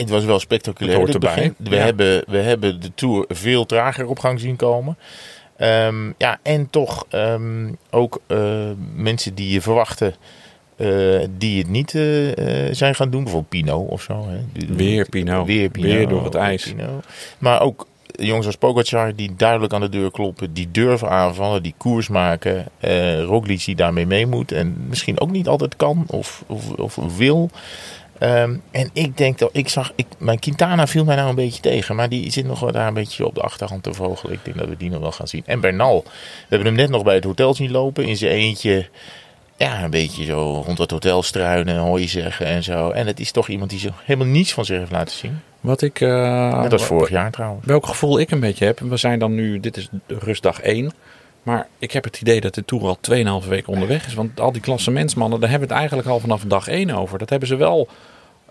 het 0.00 0.10
was 0.10 0.24
wel 0.24 0.38
spectaculair. 0.38 0.98
Het 1.00 1.12
hoort 1.12 1.24
erbij, 1.24 1.52
We, 1.56 1.76
ja. 1.76 1.82
hebben, 1.82 2.24
we 2.26 2.38
hebben 2.38 2.80
de 2.80 2.94
Tour 2.94 3.24
veel 3.28 3.66
trager 3.66 4.06
op 4.06 4.18
gang 4.18 4.40
zien 4.40 4.56
komen. 4.56 4.98
Ehm, 5.56 6.12
ja, 6.18 6.38
en 6.42 6.70
toch 6.70 7.06
ehm, 7.08 7.72
ook 7.90 8.20
eh, 8.26 8.70
mensen 8.94 9.34
die 9.34 9.52
je 9.52 9.60
verwachtte... 9.60 10.14
eh, 10.76 10.88
die 11.38 11.58
het 11.58 11.68
niet 11.68 11.94
eh, 11.94 12.04
zijn 12.70 12.94
gaan 12.94 13.10
doen. 13.10 13.22
Bijvoorbeeld 13.22 13.62
Pino 13.64 13.78
of 13.78 14.02
zo. 14.02 14.26
Hè. 14.28 14.66
Weer 14.74 15.08
Pino. 15.08 15.44
Weer 15.44 15.68
Pino. 15.70 15.86
Weer 15.86 16.08
door 16.08 16.24
het 16.24 16.34
ijs. 16.34 16.62
Pino. 16.62 17.00
Maar 17.38 17.60
ook 17.60 17.86
jongens 18.12 18.46
als 18.46 18.56
Pogacar 18.56 19.14
die 19.14 19.34
duidelijk 19.36 19.72
aan 19.72 19.80
de 19.80 19.88
deur 19.88 20.10
kloppen. 20.10 20.52
Die 20.52 20.70
durven 20.70 21.08
aanvallen, 21.08 21.62
die 21.62 21.74
koers 21.76 22.08
maken. 22.08 22.66
eh 22.78 23.22
Roglic 23.22 23.64
die 23.64 23.76
daarmee 23.76 24.06
mee 24.06 24.26
moet. 24.26 24.52
En 24.52 24.76
misschien 24.88 25.20
ook 25.20 25.30
niet 25.30 25.48
altijd 25.48 25.76
kan 25.76 26.04
of, 26.06 26.44
of, 26.46 26.70
of 26.70 27.16
wil. 27.16 27.50
Ehm, 28.18 28.56
en 28.70 28.90
ik 28.92 29.16
denk 29.16 29.38
dat 29.38 29.50
ik 29.52 29.68
zag, 29.68 29.92
ik, 29.94 30.06
mijn 30.18 30.38
Quintana 30.38 30.86
viel 30.86 31.04
mij 31.04 31.16
nou 31.16 31.28
een 31.28 31.34
beetje 31.34 31.60
tegen, 31.60 31.96
maar 31.96 32.08
die 32.08 32.30
zit 32.30 32.46
nog 32.46 32.60
wel 32.60 32.72
daar 32.72 32.86
een 32.86 32.94
beetje 32.94 33.26
op 33.26 33.34
de 33.34 33.40
achterhand 33.40 33.82
te 33.82 33.94
vogelen. 33.94 34.32
Ik 34.32 34.44
denk 34.44 34.58
dat 34.58 34.68
we 34.68 34.76
die 34.76 34.90
nog 34.90 35.00
wel 35.00 35.12
gaan 35.12 35.28
zien. 35.28 35.42
En 35.46 35.60
Bernal, 35.60 36.02
we 36.04 36.10
hebben 36.48 36.66
hem 36.66 36.76
net 36.76 36.90
nog 36.90 37.02
bij 37.02 37.14
het 37.14 37.24
hotel 37.24 37.54
zien 37.54 37.70
lopen 37.70 38.04
in 38.04 38.16
zijn 38.16 38.32
eentje. 38.32 38.88
Ja, 39.56 39.82
een 39.82 39.90
beetje 39.90 40.24
zo 40.24 40.62
rond 40.66 40.78
het 40.78 40.90
hotel 40.90 41.22
struinen, 41.22 41.78
hoor 41.78 42.00
je 42.00 42.06
zeggen 42.08 42.46
en 42.46 42.62
zo. 42.62 42.90
En 42.90 43.06
het 43.06 43.20
is 43.20 43.30
toch 43.32 43.48
iemand 43.48 43.70
die 43.70 43.78
zich 43.78 43.92
helemaal 44.04 44.32
niets 44.32 44.52
van 44.52 44.64
zich 44.64 44.78
heeft 44.78 44.90
laten 44.90 45.16
zien. 45.16 45.40
Wat 45.60 45.82
ik... 45.82 46.00
eh, 46.00 46.60
Net 46.60 46.72
als 46.72 46.84
vorig 46.84 47.08
jaar 47.10 47.30
trouwens. 47.30 47.66
Welk 47.66 47.86
gevoel 47.86 48.18
ik 48.20 48.30
een 48.30 48.40
beetje 48.40 48.64
heb. 48.64 48.78
We 48.80 48.96
zijn 48.96 49.18
dan 49.18 49.34
nu, 49.34 49.60
dit 49.60 49.76
is 49.76 49.88
rustdag 50.06 50.60
1. 50.60 50.92
Maar 51.48 51.66
ik 51.78 51.92
heb 51.92 52.04
het 52.04 52.20
idee 52.20 52.40
dat 52.40 52.54
de 52.54 52.64
Tour 52.64 52.84
al 52.84 52.98
2,5 53.42 53.48
weken 53.48 53.72
onderweg 53.72 54.06
is. 54.06 54.14
Want 54.14 54.40
al 54.40 54.52
die 54.52 54.60
klassementsmannen, 54.60 55.40
daar 55.40 55.50
hebben 55.50 55.68
we 55.68 55.74
het 55.74 55.82
eigenlijk 55.82 56.08
al 56.08 56.20
vanaf 56.20 56.42
dag 56.42 56.68
1 56.68 56.90
over. 56.90 57.18
Dat 57.18 57.30
hebben 57.30 57.48
ze 57.48 57.56
wel 57.56 57.88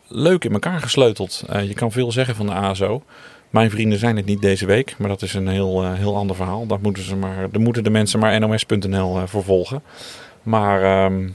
leuk 0.08 0.46
in 0.46 0.52
elkaar 0.54 0.80
gesleuteld. 0.80 1.44
Eh, 1.50 1.68
je 1.68 1.74
kan 1.74 1.92
veel 1.92 2.12
zeggen 2.12 2.36
van 2.36 2.46
de 2.46 2.54
ASO. 2.54 3.04
Mijn 3.50 3.70
vrienden 3.70 4.00
zijn 4.00 4.16
het 4.16 4.26
niet 4.26 4.42
deze 4.42 4.66
week, 4.66 4.96
maar 4.98 5.10
dat 5.10 5.22
is 5.22 5.34
een 5.34 5.48
heel, 5.48 5.84
eh, 5.84 5.94
heel 5.94 6.16
ander 6.16 6.36
verhaal. 6.36 6.66
Daar 6.66 6.80
moeten, 6.82 7.04
ze 7.04 7.16
maar, 7.16 7.50
daar 7.52 7.62
moeten 7.62 7.84
de 7.84 7.90
mensen 7.90 8.20
maar 8.20 8.40
nos.nl 8.40 9.18
eh, 9.18 9.24
voor 9.26 9.44
volgen. 9.44 9.82
Maar 10.44 10.84
ehm, 10.84 11.30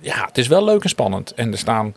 ja, 0.00 0.24
het 0.26 0.38
is 0.38 0.48
wel 0.48 0.64
leuk 0.64 0.82
en 0.82 0.88
spannend. 0.88 1.34
En 1.34 1.52
er 1.52 1.58
staan 1.58 1.94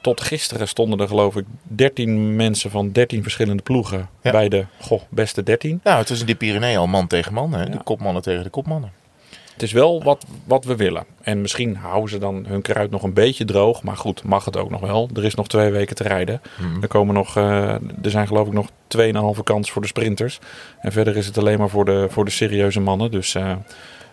tot 0.00 0.20
gisteren 0.20 0.68
stonden 0.68 0.98
er 1.00 1.08
geloof 1.08 1.36
ik 1.36 1.44
13 1.62 2.36
mensen 2.36 2.70
van 2.70 2.92
13 2.92 3.22
verschillende 3.22 3.62
ploegen 3.62 4.08
Ja. 4.22 4.30
bij 4.30 4.48
de 4.48 4.64
goh, 4.80 5.00
beste 5.08 5.42
13. 5.42 5.80
Nou, 5.84 5.98
het 5.98 6.08
was 6.08 6.20
in 6.20 6.26
de 6.26 6.34
Pyreneeën 6.34 6.78
al 6.78 6.86
man 6.86 7.06
tegen 7.06 7.32
man. 7.34 7.52
Hè? 7.52 7.62
Ja. 7.62 7.68
De 7.68 7.82
kopmannen 7.82 8.22
tegen 8.22 8.44
de 8.44 8.50
kopmannen. 8.50 8.92
Het 9.52 9.62
is 9.68 9.74
wel 9.74 10.02
wat, 10.02 10.24
wat 10.44 10.64
we 10.64 10.76
willen. 10.76 11.04
En 11.22 11.40
misschien 11.40 11.76
houden 11.76 12.10
ze 12.10 12.18
dan 12.18 12.44
hun 12.48 12.62
kruid 12.62 12.90
nog 12.90 13.02
een 13.02 13.12
beetje 13.12 13.44
droog. 13.44 13.82
Maar 13.82 13.96
goed, 13.96 14.22
mag 14.22 14.44
het 14.44 14.56
ook 14.56 14.70
nog 14.70 14.80
wel. 14.80 15.08
Er 15.14 15.24
is 15.24 15.34
nog 15.34 15.48
twee 15.48 15.70
weken 15.70 15.96
te 15.96 16.02
rijden. 16.02 16.40
Mhm. 16.60 16.82
Er, 16.82 16.88
komen 16.88 17.14
nog, 17.14 17.36
eh, 17.36 17.68
er 17.74 18.10
zijn 18.10 18.26
geloof 18.26 18.46
ik 18.46 18.52
nog 18.52 18.68
2,5 19.36 19.42
kans 19.42 19.70
voor 19.70 19.82
de 19.82 19.88
sprinters. 19.88 20.38
En 20.80 20.92
verder 20.92 21.16
is 21.16 21.26
het 21.26 21.38
alleen 21.38 21.58
maar 21.58 21.68
voor 21.68 21.84
de, 21.84 22.06
voor 22.10 22.24
de 22.24 22.30
serieuze 22.30 22.80
mannen. 22.80 23.10
Dus 23.10 23.34
eh, 23.34 23.52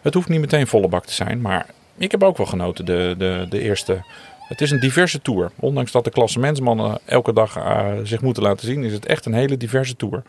het 0.01 0.13
hoeft 0.13 0.29
niet 0.29 0.39
meteen 0.39 0.67
volle 0.67 0.87
bak 0.87 1.05
te 1.05 1.13
zijn. 1.13 1.41
Maar 1.41 1.65
ik 1.97 2.11
heb 2.11 2.23
ook 2.23 2.37
wel 2.37 2.45
genoten 2.45 2.85
de, 2.85 3.15
de, 3.17 3.45
de 3.49 3.59
eerste. 3.59 4.03
Het 4.47 4.61
is 4.61 4.71
een 4.71 4.79
diverse 4.79 5.21
tour. 5.21 5.51
Ondanks 5.55 5.91
dat 5.91 6.03
de 6.03 6.09
klassementsmannen 6.09 6.99
elke 7.05 7.33
dag 7.33 7.57
eh, 7.57 7.87
zich 8.03 8.21
moeten 8.21 8.43
laten 8.43 8.67
zien, 8.67 8.83
is 8.83 8.93
het 8.93 9.05
echt 9.05 9.25
een 9.25 9.33
hele 9.33 9.57
diverse 9.57 9.95
tour. 9.95 10.23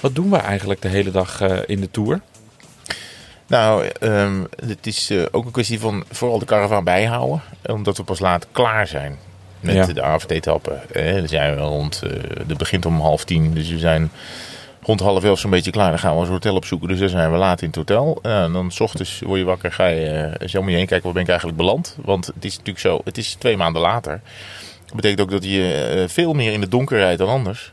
Wat 0.00 0.14
doen 0.14 0.30
we 0.30 0.36
eigenlijk 0.36 0.82
de 0.82 0.88
hele 0.88 1.10
dag 1.10 1.40
eh, 1.40 1.58
in 1.66 1.80
de 1.80 1.90
tour? 1.90 2.20
Nou, 3.46 3.86
ehm, 4.00 4.40
het 4.66 4.86
is 4.86 5.10
eh, 5.10 5.22
ook 5.30 5.44
een 5.44 5.50
kwestie 5.50 5.80
van 5.80 6.04
vooral 6.10 6.38
de 6.38 6.44
caravan 6.44 6.84
bijhouden. 6.84 7.42
Omdat 7.66 7.96
we 7.96 8.02
pas 8.02 8.18
laat 8.20 8.46
klaar 8.52 8.86
zijn 8.86 9.18
met 9.60 9.74
Ja. 9.74 9.86
de 9.86 10.02
avondetappe. 10.02 10.70
Eh, 10.92 11.14
dan 11.14 11.28
zijn 11.28 11.54
we 11.54 11.60
rond, 11.60 12.02
het 12.46 12.58
begint 12.58 12.86
om 12.86 13.00
half 13.00 13.24
tien. 13.24 13.54
Dus 13.54 13.68
we 13.70 13.78
zijn 13.78 14.10
rond 14.82 15.00
half 15.00 15.24
elf 15.24 15.38
zo'n 15.38 15.50
beetje 15.50 15.70
klaar. 15.70 15.90
Dan 15.90 15.98
gaan 15.98 16.12
we 16.12 16.20
ons 16.20 16.28
hotel 16.28 16.54
opzoeken. 16.54 16.88
Dus 16.88 16.98
dan 16.98 17.08
zijn 17.08 17.32
we 17.32 17.36
laat 17.36 17.60
in 17.60 17.66
het 17.66 17.76
hotel. 17.76 18.18
Nou, 18.22 18.44
en 18.44 18.52
dan 18.52 18.70
s 18.70 18.80
ochtends 18.80 19.20
word 19.20 19.38
je 19.38 19.44
wakker. 19.44 19.72
Ga 19.72 19.86
je 19.86 20.06
eh, 20.06 20.32
eens 20.38 20.54
om 20.54 20.68
je 20.68 20.76
heen 20.76 20.86
kijken. 20.86 21.04
Waar 21.04 21.12
ben 21.12 21.22
ik 21.22 21.28
eigenlijk 21.28 21.58
beland? 21.58 21.96
Want 22.02 22.26
het 22.26 22.44
is 22.44 22.52
natuurlijk 22.52 22.78
zo. 22.78 23.00
Het 23.04 23.18
is 23.18 23.34
twee 23.34 23.56
maanden 23.56 23.82
later. 23.82 24.20
Dat 24.86 24.94
betekent 24.94 25.20
ook 25.20 25.30
dat 25.30 25.44
je 25.44 25.72
eh, 25.74 26.08
veel 26.08 26.32
meer 26.32 26.52
in 26.52 26.60
het 26.60 26.70
donker 26.70 26.98
rijdt 26.98 27.18
dan 27.18 27.28
anders. 27.28 27.72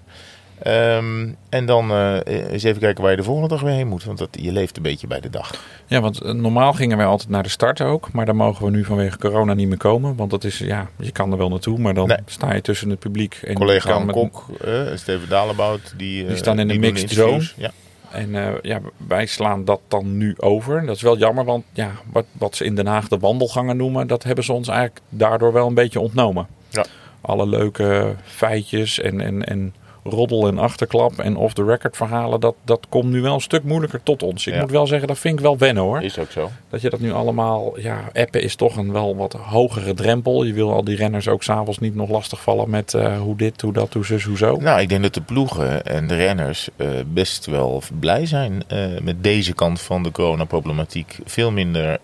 Ehm, 0.62 1.30
en 1.50 1.66
dan 1.66 1.92
eh, 1.92 2.52
eens 2.52 2.64
even 2.64 2.82
kijken 2.82 3.02
waar 3.02 3.12
je 3.12 3.18
de 3.18 3.24
volgende 3.24 3.50
dag 3.50 3.62
weer 3.62 3.74
heen 3.74 3.88
moet. 3.88 4.04
Want 4.04 4.18
dat, 4.18 4.30
je 4.32 4.52
leeft 4.52 4.78
een 4.78 4.84
beetje 4.84 5.08
bij 5.08 5.20
de 5.20 5.30
dag. 5.30 5.64
Ja, 5.88 6.02
want 6.02 6.22
eh, 6.22 6.32
normaal 6.32 6.74
gingen 6.74 6.98
wij 6.98 7.06
altijd 7.06 7.30
naar 7.30 7.44
de 7.44 7.50
start 7.50 7.82
ook. 7.82 8.12
Maar 8.12 8.26
daar 8.26 8.36
mogen 8.36 8.66
we 8.66 8.72
nu 8.72 8.84
vanwege 8.84 9.18
corona 9.18 9.54
niet 9.54 9.68
meer 9.68 9.78
komen. 9.78 10.16
Want 10.16 10.32
dat 10.32 10.44
is, 10.44 10.58
ja, 10.58 10.88
je 11.00 11.12
kan 11.12 11.32
er 11.32 11.38
wel 11.38 11.50
naartoe. 11.50 11.80
Maar 11.80 11.94
dan 11.94 12.08
Nee. 12.08 12.18
sta 12.26 12.54
je 12.54 12.62
tussen 12.62 12.90
het 12.90 13.00
publiek. 13.00 13.40
En 13.44 13.54
collega 13.54 13.92
Anne 13.92 14.12
Kok, 14.12 14.46
eh, 14.64 14.82
Steven 14.96 15.30
Dalebout, 15.30 15.94
die, 15.98 16.26
Die 16.28 16.36
staan 16.36 16.60
in 16.60 16.68
de 16.68 16.78
mixed 16.80 17.10
interviews. 17.12 17.54
Ja. 17.58 17.72
En 18.12 18.60
ja, 18.62 18.80
wij 19.08 19.26
slaan 19.26 19.66
dat 19.66 19.80
dan 19.88 20.18
nu 20.18 20.34
over. 20.38 20.86
Dat 20.86 20.96
is 20.96 21.02
wel 21.02 21.18
jammer, 21.18 21.46
want 21.46 21.66
ja, 21.74 21.92
wat, 22.12 22.26
wat 22.32 22.56
ze 22.56 22.66
in 22.66 22.76
Den 22.76 22.88
Haag 22.88 23.08
de 23.08 23.18
wandelgangen 23.18 23.78
noemen, 23.78 24.08
dat 24.08 24.24
hebben 24.24 24.44
ze 24.44 24.54
ons 24.54 24.68
eigenlijk 24.68 25.00
daardoor 25.10 25.54
wel 25.54 25.68
een 25.68 25.74
beetje 25.74 26.00
ontnomen. 26.00 26.48
Ja. 26.70 26.86
Alle 27.22 27.48
leuke 27.48 28.16
feitjes 28.24 29.00
en, 29.00 29.22
en, 29.22 29.44
en 29.46 29.74
roddel 30.10 30.48
en 30.48 30.58
achterklap 30.58 31.20
en 31.20 31.36
off-the-record 31.36 31.96
verhalen, 31.98 32.40
dat, 32.40 32.56
dat 32.66 32.86
komt 32.90 33.10
nu 33.12 33.22
wel 33.22 33.34
een 33.34 33.42
stuk 33.42 33.64
moeilijker 33.64 34.04
tot 34.04 34.24
ons. 34.24 34.48
Ik 34.48 34.54
Ja. 34.54 34.60
moet 34.62 34.72
wel 34.72 34.88
zeggen, 34.88 35.08
dat 35.08 35.20
vind 35.20 35.34
ik 35.34 35.40
wel 35.40 35.58
wennen 35.58 35.84
hoor. 35.84 36.02
Is 36.02 36.20
ook 36.20 36.32
zo. 36.32 36.50
Dat 36.70 36.82
je 36.82 36.90
dat 36.90 37.00
nu 37.00 37.12
allemaal, 37.12 37.80
ja, 37.80 38.00
appen 38.14 38.42
is 38.42 38.56
toch 38.56 38.76
een 38.78 38.92
wel 38.92 39.16
wat 39.16 39.34
hogere 39.34 39.94
drempel. 39.94 40.44
Je 40.44 40.54
wil 40.54 40.72
al 40.74 40.84
die 40.84 40.96
renners 40.96 41.28
ook 41.28 41.44
s'avonds 41.44 41.80
niet 41.80 41.96
nog 41.96 42.10
lastigvallen 42.10 42.70
met 42.70 42.94
eh, 42.94 43.20
hoe 43.20 43.36
dit, 43.36 43.62
hoe 43.62 43.74
dat, 43.74 43.94
hoe 43.94 44.06
zus, 44.06 44.24
hoe 44.24 44.38
zo. 44.38 44.56
Nou, 44.56 44.82
ik 44.82 44.90
denk 44.90 45.02
dat 45.04 45.14
de 45.14 45.22
ploegen 45.22 45.86
en 45.86 46.08
de 46.08 46.16
renners 46.16 46.70
eh, 46.76 46.88
best 47.08 47.46
wel 47.46 47.82
blij 48.00 48.26
zijn 48.26 48.64
eh, 48.68 48.86
met 49.02 49.24
deze 49.24 49.54
kant 49.54 49.82
van 49.82 50.04
de 50.04 50.12
coronaproblematiek. 50.12 51.18
Veel 51.26 51.52
minder 51.52 52.00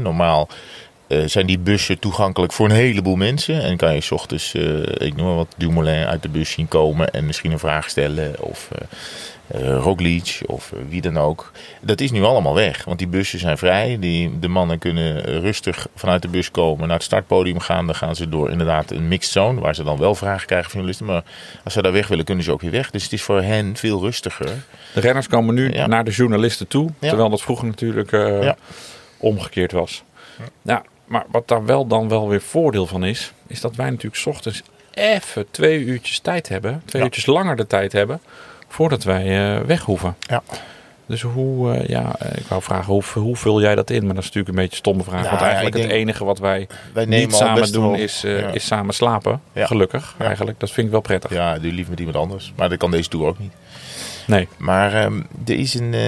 normaal 0.00 0.48
eh, 1.08 1.22
zijn 1.26 1.46
die 1.46 1.58
bussen 1.58 1.98
toegankelijk 1.98 2.52
voor 2.52 2.66
een 2.66 2.74
heleboel 2.74 3.16
mensen. 3.16 3.62
En 3.62 3.76
kan 3.76 3.94
je 3.94 4.00
's 4.00 4.10
ochtends, 4.10 4.54
eh, 4.54 4.78
ik 5.06 5.16
noem 5.16 5.26
maar 5.26 5.36
wat, 5.36 5.54
Dumoulin 5.56 6.06
uit 6.06 6.22
de 6.22 6.28
bus 6.28 6.50
zien 6.50 6.68
komen 6.68 7.10
en 7.12 7.26
misschien 7.26 7.52
een 7.52 7.58
vraag 7.58 7.90
stellen. 7.90 8.34
Of 8.42 8.68
eh 8.72 8.78
Roglic 9.78 10.40
of 10.46 10.72
wie 10.88 11.00
dan 11.00 11.18
ook. 11.18 11.52
Dat 11.80 12.00
is 12.00 12.10
nu 12.10 12.22
allemaal 12.22 12.54
weg, 12.54 12.84
want 12.84 12.98
die 12.98 13.08
bussen 13.08 13.38
zijn 13.38 13.58
vrij. 13.58 13.96
Die, 14.00 14.38
de 14.38 14.48
mannen 14.48 14.78
kunnen 14.78 15.22
rustig 15.40 15.86
vanuit 15.94 16.22
de 16.22 16.28
bus 16.28 16.50
komen, 16.50 16.86
naar 16.86 16.96
het 16.96 17.04
startpodium 17.06 17.58
gaan. 17.60 17.86
Dan 17.86 17.94
gaan 17.94 18.16
ze 18.16 18.28
door 18.28 18.50
inderdaad 18.50 18.90
een 18.90 19.08
mixed 19.08 19.32
zone, 19.32 19.60
waar 19.60 19.74
ze 19.74 19.82
dan 19.84 19.98
wel 19.98 20.14
vragen 20.14 20.46
krijgen 20.46 20.70
van 20.70 20.80
journalisten. 20.80 21.06
Maar 21.06 21.22
als 21.64 21.72
ze 21.72 21.82
daar 21.82 21.92
weg 21.92 22.08
willen, 22.08 22.24
kunnen 22.24 22.44
ze 22.44 22.52
ook 22.52 22.60
weer 22.60 22.70
weg. 22.70 22.90
Dus 22.90 23.02
het 23.02 23.12
is 23.12 23.22
voor 23.22 23.42
hen 23.42 23.76
veel 23.76 24.00
rustiger. 24.00 24.46
De 24.94 25.00
renners 25.00 25.26
komen 25.28 25.54
nu 25.54 25.72
Ja. 25.72 25.86
naar 25.86 26.04
de 26.04 26.10
journalisten 26.10 26.66
toe. 26.68 26.90
Ja. 27.00 27.08
Terwijl 27.08 27.30
dat 27.30 27.42
vroeger 27.42 27.66
natuurlijk 27.66 28.10
Ja. 28.10 28.56
omgekeerd 29.16 29.72
was. 29.72 30.02
Ja. 30.62 30.82
Maar 31.06 31.24
wat 31.30 31.48
daar 31.48 31.64
wel 31.64 31.86
dan 31.86 32.08
wel 32.08 32.28
weer 32.28 32.40
voordeel 32.42 32.86
van 32.86 33.04
is, 33.04 33.32
is 33.46 33.60
dat 33.60 33.76
wij 33.76 33.86
natuurlijk 33.90 34.16
's 34.16 34.26
ochtends 34.26 34.62
even 34.94 35.46
twee 35.50 35.78
uurtjes 35.84 36.18
tijd 36.18 36.48
hebben. 36.48 36.82
Twee 36.84 37.02
Ja. 37.02 37.08
uurtjes 37.08 37.26
langer 37.26 37.56
de 37.56 37.66
tijd 37.66 37.92
hebben 37.92 38.20
voordat 38.68 39.04
wij 39.04 39.54
eh, 39.56 39.60
weg 39.66 39.82
hoeven. 39.82 40.16
Ja. 40.20 40.42
Dus 41.06 41.22
hoe, 41.22 41.72
eh, 41.74 41.88
ja, 41.88 42.14
eh, 42.18 42.36
ik 42.38 42.46
wou 42.46 42.62
vragen, 42.62 42.92
hoe, 42.92 43.02
hoe 43.14 43.36
vul 43.36 43.60
jij 43.60 43.74
dat 43.74 43.90
in? 43.90 44.04
Maar 44.06 44.14
dat 44.14 44.24
is 44.24 44.30
natuurlijk 44.30 44.48
een 44.48 44.54
beetje 44.54 44.70
een 44.70 44.76
stomme 44.76 45.02
vraag. 45.02 45.18
Nou, 45.20 45.30
want 45.30 45.42
eigenlijk 45.42 45.76
het 45.76 45.90
enige 45.90 46.24
wat 46.24 46.38
wij 46.38 46.66
niet 47.06 47.34
samen 47.34 47.72
doen 47.72 47.90
wel- 47.90 48.00
is, 48.00 48.20
ja. 48.20 48.48
is 48.48 48.66
samen 48.66 48.94
slapen. 48.94 49.40
Gelukkig 49.54 50.14
eigenlijk. 50.18 50.60
Dat 50.60 50.70
vind 50.70 50.86
ik 50.86 50.92
wel 50.92 51.00
prettig. 51.00 51.30
Ja, 51.32 51.58
doe 51.58 51.72
liever 51.72 51.90
met 51.90 51.98
iemand 51.98 52.16
anders. 52.18 52.52
Maar 52.56 52.68
dat 52.68 52.78
kan 52.78 52.90
deze 52.90 53.08
tour 53.08 53.26
ook 53.26 53.38
niet. 53.38 53.52
Nee. 54.26 54.48
Maar 54.56 54.94
ehm, 54.94 55.20
er 55.46 55.58
is 55.58 55.74
een, 55.74 55.94
eh, 55.94 56.00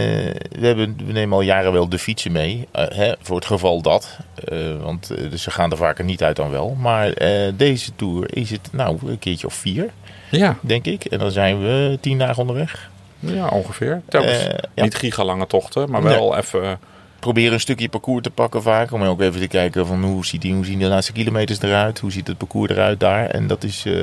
we, 0.61 0.67
hebben, 0.67 0.97
we 1.07 1.13
nemen 1.13 1.37
al 1.37 1.43
jaren 1.43 1.73
wel 1.73 1.89
de 1.89 1.99
fietsen 1.99 2.33
mee. 2.33 2.69
eh, 2.73 2.85
hè, 2.89 3.13
voor 3.21 3.37
het 3.37 3.45
geval 3.47 3.83
dat. 3.83 4.19
Eh, 4.45 4.59
want 4.83 5.09
dus 5.31 5.43
ze 5.43 5.51
gaan 5.51 5.71
er 5.71 5.77
vaker 5.77 6.05
niet 6.05 6.23
uit 6.23 6.37
dan 6.37 6.51
wel. 6.51 6.77
Maar 6.81 7.13
deze 7.57 7.91
tour 7.97 8.37
is 8.37 8.51
het 8.51 8.69
nou 8.73 8.99
een 9.07 9.19
keertje 9.19 9.47
of 9.47 9.55
vier, 9.55 9.91
Ja, 10.31 10.57
denk 10.61 10.85
ik. 10.85 11.05
En 11.05 11.19
dan 11.19 11.31
zijn 11.31 11.61
we 11.63 11.99
tien 12.01 12.19
dagen 12.19 12.37
onderweg. 12.41 12.91
ja 13.19 13.47
ongeveer. 13.49 14.03
Telkens 14.09 14.43
ja. 14.75 14.83
Niet 14.83 14.95
gigalange 14.95 15.47
tochten, 15.47 15.91
maar 15.91 16.03
Nee. 16.03 16.15
wel 16.15 16.37
even... 16.37 16.79
Proberen 17.21 17.53
een 17.53 17.61
stukje 17.61 17.89
parcours 17.89 18.23
te 18.23 18.31
pakken 18.31 18.63
vaak. 18.63 18.93
Om 18.93 19.03
ook 19.03 19.21
even 19.21 19.41
te 19.41 19.47
kijken 19.47 19.87
van 19.87 20.05
hoe, 20.05 20.27
ziet 20.27 20.41
die, 20.43 20.55
hoe 20.55 20.65
zien 20.65 20.79
de 20.79 20.87
laatste 20.87 21.13
kilometers 21.13 21.63
eruit. 21.63 21.99
Hoe 21.99 22.13
ziet 22.13 22.27
het 22.27 22.39
parcours 22.39 22.71
eruit 22.71 23.01
daar. 23.01 23.27
En 23.27 23.47
dat 23.47 23.65
is 23.65 23.85
eh, 23.87 23.95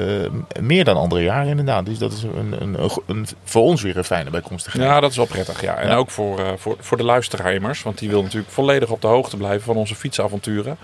meer 0.60 0.84
dan 0.84 0.98
andere 0.98 1.24
jaren 1.24 1.48
inderdaad. 1.50 1.86
Dus 1.86 1.98
dat 1.98 2.14
is 2.14 2.24
een, 2.24 2.56
een, 2.62 2.82
een, 2.84 2.90
een- 3.08 3.28
voor 3.44 3.62
ons 3.64 3.82
weer 3.82 3.98
een 3.98 4.04
fijne 4.04 4.30
bijkomstigheid. 4.30 4.84
Ja, 4.86 5.00
dat 5.00 5.12
is 5.12 5.18
wel 5.18 5.26
prettig. 5.26 5.62
Ja. 5.62 5.76
En 5.76 5.88
Ja. 5.90 5.96
ook 5.96 6.10
voor, 6.12 6.40
eh, 6.40 6.48
voor, 6.58 6.76
voor 6.80 6.98
de 6.98 7.04
luisteraars, 7.04 7.84
want 7.84 7.98
die 7.98 8.10
wil 8.10 8.22
natuurlijk 8.24 8.52
volledig 8.52 8.90
op 8.90 9.02
de 9.02 9.08
hoogte 9.08 9.38
blijven 9.38 9.66
van 9.66 9.76
onze 9.76 9.96
fietsavonturen. 9.96 10.78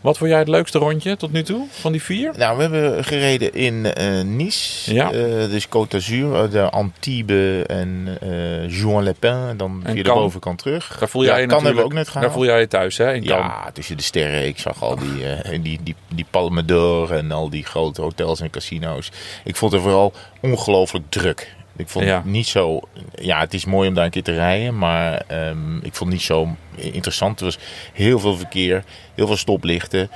Wat 0.00 0.18
vond 0.18 0.30
jij 0.30 0.38
het 0.38 0.48
leukste 0.48 0.78
rondje 0.78 1.16
tot 1.16 1.32
nu 1.32 1.42
toe 1.42 1.66
van 1.70 1.92
die 1.92 2.02
vier? 2.02 2.32
Nou, 2.36 2.56
we 2.56 2.62
hebben 2.62 3.04
gereden 3.04 3.54
in 3.54 3.94
eh, 3.94 4.20
Nice, 4.24 4.94
Ja. 4.94 5.12
eh, 5.12 5.20
dus 5.50 5.66
Côte 5.66 5.88
d'Azur, 5.88 6.34
eh, 6.44 6.50
de 6.50 6.70
Antibes 6.70 7.66
en 7.66 8.16
eh 8.20 8.68
Juan-les-Pins. 8.70 9.56
Dan 9.56 9.70
En 9.70 9.80
via 9.84 9.94
de 9.94 10.02
Cannes. 10.02 10.22
bovenkant 10.24 10.58
terug. 10.58 10.96
Daar 10.98 11.08
voel 11.08 11.22
jij 11.24 11.30
ja, 11.32 11.38
je 11.38 11.46
hebben 11.52 11.74
we 11.74 11.82
ook 11.84 11.92
net 11.92 12.12
Daar 12.12 12.32
voel 12.32 12.44
jij 12.44 12.60
je 12.60 12.68
thuis, 12.68 12.96
hè? 12.96 13.14
In. 13.14 13.22
Ja, 13.22 13.70
tussen 13.72 13.96
de 13.96 14.02
sterren. 14.02 14.46
Ik 14.46 14.58
zag 14.58 14.82
al 14.82 14.96
die, 14.96 15.26
eh, 15.26 15.62
die, 15.62 15.78
die, 15.82 15.94
die 16.08 16.26
Palme 16.30 16.64
d'Or 16.64 17.12
en 17.12 17.32
al 17.32 17.50
die 17.50 17.64
grote 17.64 18.02
hotels 18.02 18.40
en 18.40 18.50
casino's. 18.50 19.10
Ik 19.44 19.56
vond 19.56 19.72
het 19.72 19.82
vooral 19.82 20.12
ongelooflijk 20.40 21.04
druk. 21.08 21.54
Ik 21.80 21.88
vond 21.88 22.04
Ja. 22.04 22.16
het 22.16 22.24
niet 22.24 22.46
zo... 22.46 22.80
Ja, 23.14 23.40
het 23.40 23.54
is 23.54 23.64
mooi 23.64 23.88
om 23.88 23.94
daar 23.94 24.04
een 24.04 24.10
keer 24.10 24.22
te 24.22 24.34
rijden, 24.34 24.78
maar 24.78 25.22
ehm, 25.26 25.76
ik 25.76 25.94
vond 25.94 25.98
het 25.98 26.08
niet 26.08 26.22
zo 26.22 26.48
interessant. 26.74 27.38
Er 27.38 27.44
was 27.44 27.58
heel 27.92 28.18
veel 28.18 28.36
verkeer, 28.36 28.84
heel 29.14 29.26
veel 29.26 29.36
stoplichten. 29.36 30.10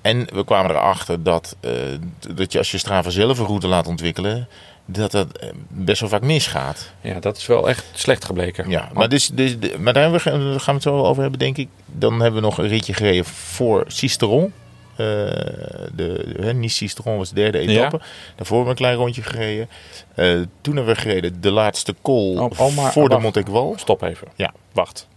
En 0.00 0.26
we 0.34 0.44
kwamen 0.44 0.70
erachter 0.70 1.22
dat, 1.22 1.56
eh, 1.60 1.72
dat 2.34 2.52
je 2.52 2.58
als 2.58 2.70
je 2.70 2.78
Strava 2.78 3.10
zelf 3.10 3.38
een 3.38 3.46
route 3.46 3.66
laat 3.66 3.86
ontwikkelen... 3.86 4.48
dat 4.86 5.10
dat 5.10 5.38
eh, 5.38 5.48
best 5.68 6.00
wel 6.00 6.08
vaak 6.08 6.22
misgaat. 6.22 6.92
Ja, 7.00 7.20
dat 7.20 7.36
is 7.36 7.46
wel 7.46 7.68
echt 7.68 7.84
slecht 7.94 8.24
gebleken. 8.24 8.70
Ja, 8.70 8.88
maar, 8.92 9.08
dus, 9.08 9.26
dus, 9.28 9.56
maar 9.78 9.92
daar 9.92 10.20
gaan 10.20 10.40
we 10.64 10.72
het 10.72 10.82
zo 10.82 11.04
over 11.04 11.22
hebben, 11.22 11.38
denk 11.38 11.56
ik. 11.56 11.68
Dan 11.86 12.12
hebben 12.20 12.40
we 12.40 12.46
nog 12.46 12.58
een 12.58 12.68
ritje 12.68 12.94
gereden 12.94 13.24
voor 13.24 13.84
Sisteron. 13.86 14.52
Eh 14.98 15.04
de, 15.94 16.34
hè, 16.40 16.52
Nice 16.54 16.76
Sisteron 16.76 17.16
was 17.16 17.28
de 17.28 17.34
derde 17.34 17.58
etappe. 17.58 18.00
Daarvoor 18.36 18.56
hebben 18.56 18.64
we 18.64 18.68
een 18.70 18.74
klein 18.76 18.94
rondje 18.96 19.22
gereden. 19.22 19.68
Eh, 20.14 20.40
toen 20.60 20.76
hebben 20.76 20.94
we 20.94 21.00
gereden 21.00 21.40
de 21.40 21.50
laatste 21.50 21.94
call 22.02 22.36
Oh, 22.36 22.50
oh, 22.60 22.76
maar- 22.76 22.92
voor 22.92 23.08
de. 23.08 23.18
Montequal. 23.18 23.74
Stop 23.76 24.02
even. 24.02 24.28
Ja. 24.36 24.52
Wacht. 24.72 25.08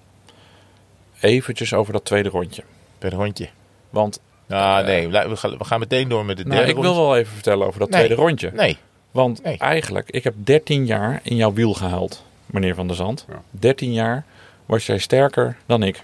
Eventjes 1.20 1.74
over 1.74 1.94
dat 1.94 2.06
tweede 2.06 2.30
rondje. 2.30 2.64
Per 2.98 3.14
rondje. 3.14 3.50
Want 3.90 4.20
Ah, 4.50 4.86
nee, 4.86 5.08
we 5.10 5.36
gaan, 5.36 5.58
we 5.58 5.64
gaan 5.64 5.80
meteen 5.80 6.08
door 6.10 6.26
met 6.26 6.38
het 6.38 6.48
nou, 6.48 6.58
derde 6.60 6.74
ik 6.78 6.82
wil 6.82 6.96
wel 6.96 7.18
even 7.18 7.34
vertellen 7.34 7.68
over 7.68 7.80
dat 7.80 7.90
Nee. 7.90 8.04
tweede 8.06 8.22
rondje. 8.22 8.52
Nee, 8.54 8.78
Want 9.12 9.44
Nee. 9.44 9.58
eigenlijk, 9.58 10.10
ik 10.10 10.24
heb 10.24 10.34
13 10.38 10.86
jaar 10.86 11.20
in 11.24 11.36
jouw 11.36 11.54
wiel 11.54 11.74
gehuild, 11.74 12.24
meneer 12.46 12.76
Van 12.76 12.88
der 12.88 12.96
Zand. 12.96 13.26
Ja. 13.30 13.42
13 13.50 13.94
jaar 13.94 14.26
was 14.66 14.86
jij 14.86 14.98
sterker 14.98 15.58
dan 15.66 15.84
ik. 15.84 16.04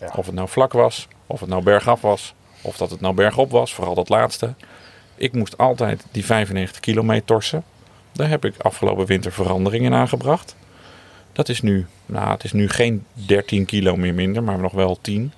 Ja. 0.00 0.12
Of 0.16 0.26
het 0.26 0.34
nou 0.34 0.48
vlak 0.48 0.72
was, 0.72 1.08
of 1.26 1.40
het 1.40 1.48
nou 1.48 1.62
bergaf 1.62 2.00
was, 2.00 2.34
of 2.60 2.76
dat 2.76 2.90
het 2.90 3.00
nou 3.00 3.14
bergop 3.14 3.50
was, 3.50 3.74
vooral 3.74 3.94
dat 3.94 4.08
laatste. 4.08 4.54
Ik 5.14 5.32
moest 5.32 5.58
altijd 5.58 6.04
die 6.10 6.24
95 6.24 6.80
kilometer 6.80 7.24
torsen. 7.24 7.64
Daar 8.12 8.28
heb 8.28 8.44
ik 8.44 8.54
afgelopen 8.58 9.06
winter 9.06 9.32
veranderingen 9.32 9.92
in 9.92 9.98
aangebracht. 9.98 10.56
Dat 11.32 11.48
is 11.48 11.60
nu, 11.60 11.86
nou, 12.06 12.30
het 12.30 12.44
is 12.44 12.52
nu 12.52 12.68
geen 12.68 13.04
13 13.12 13.64
kilo 13.64 13.96
meer 13.96 14.14
minder, 14.14 14.42
maar 14.42 14.58
nog 14.58 14.72
wel 14.72 14.98
10. 15.00 15.32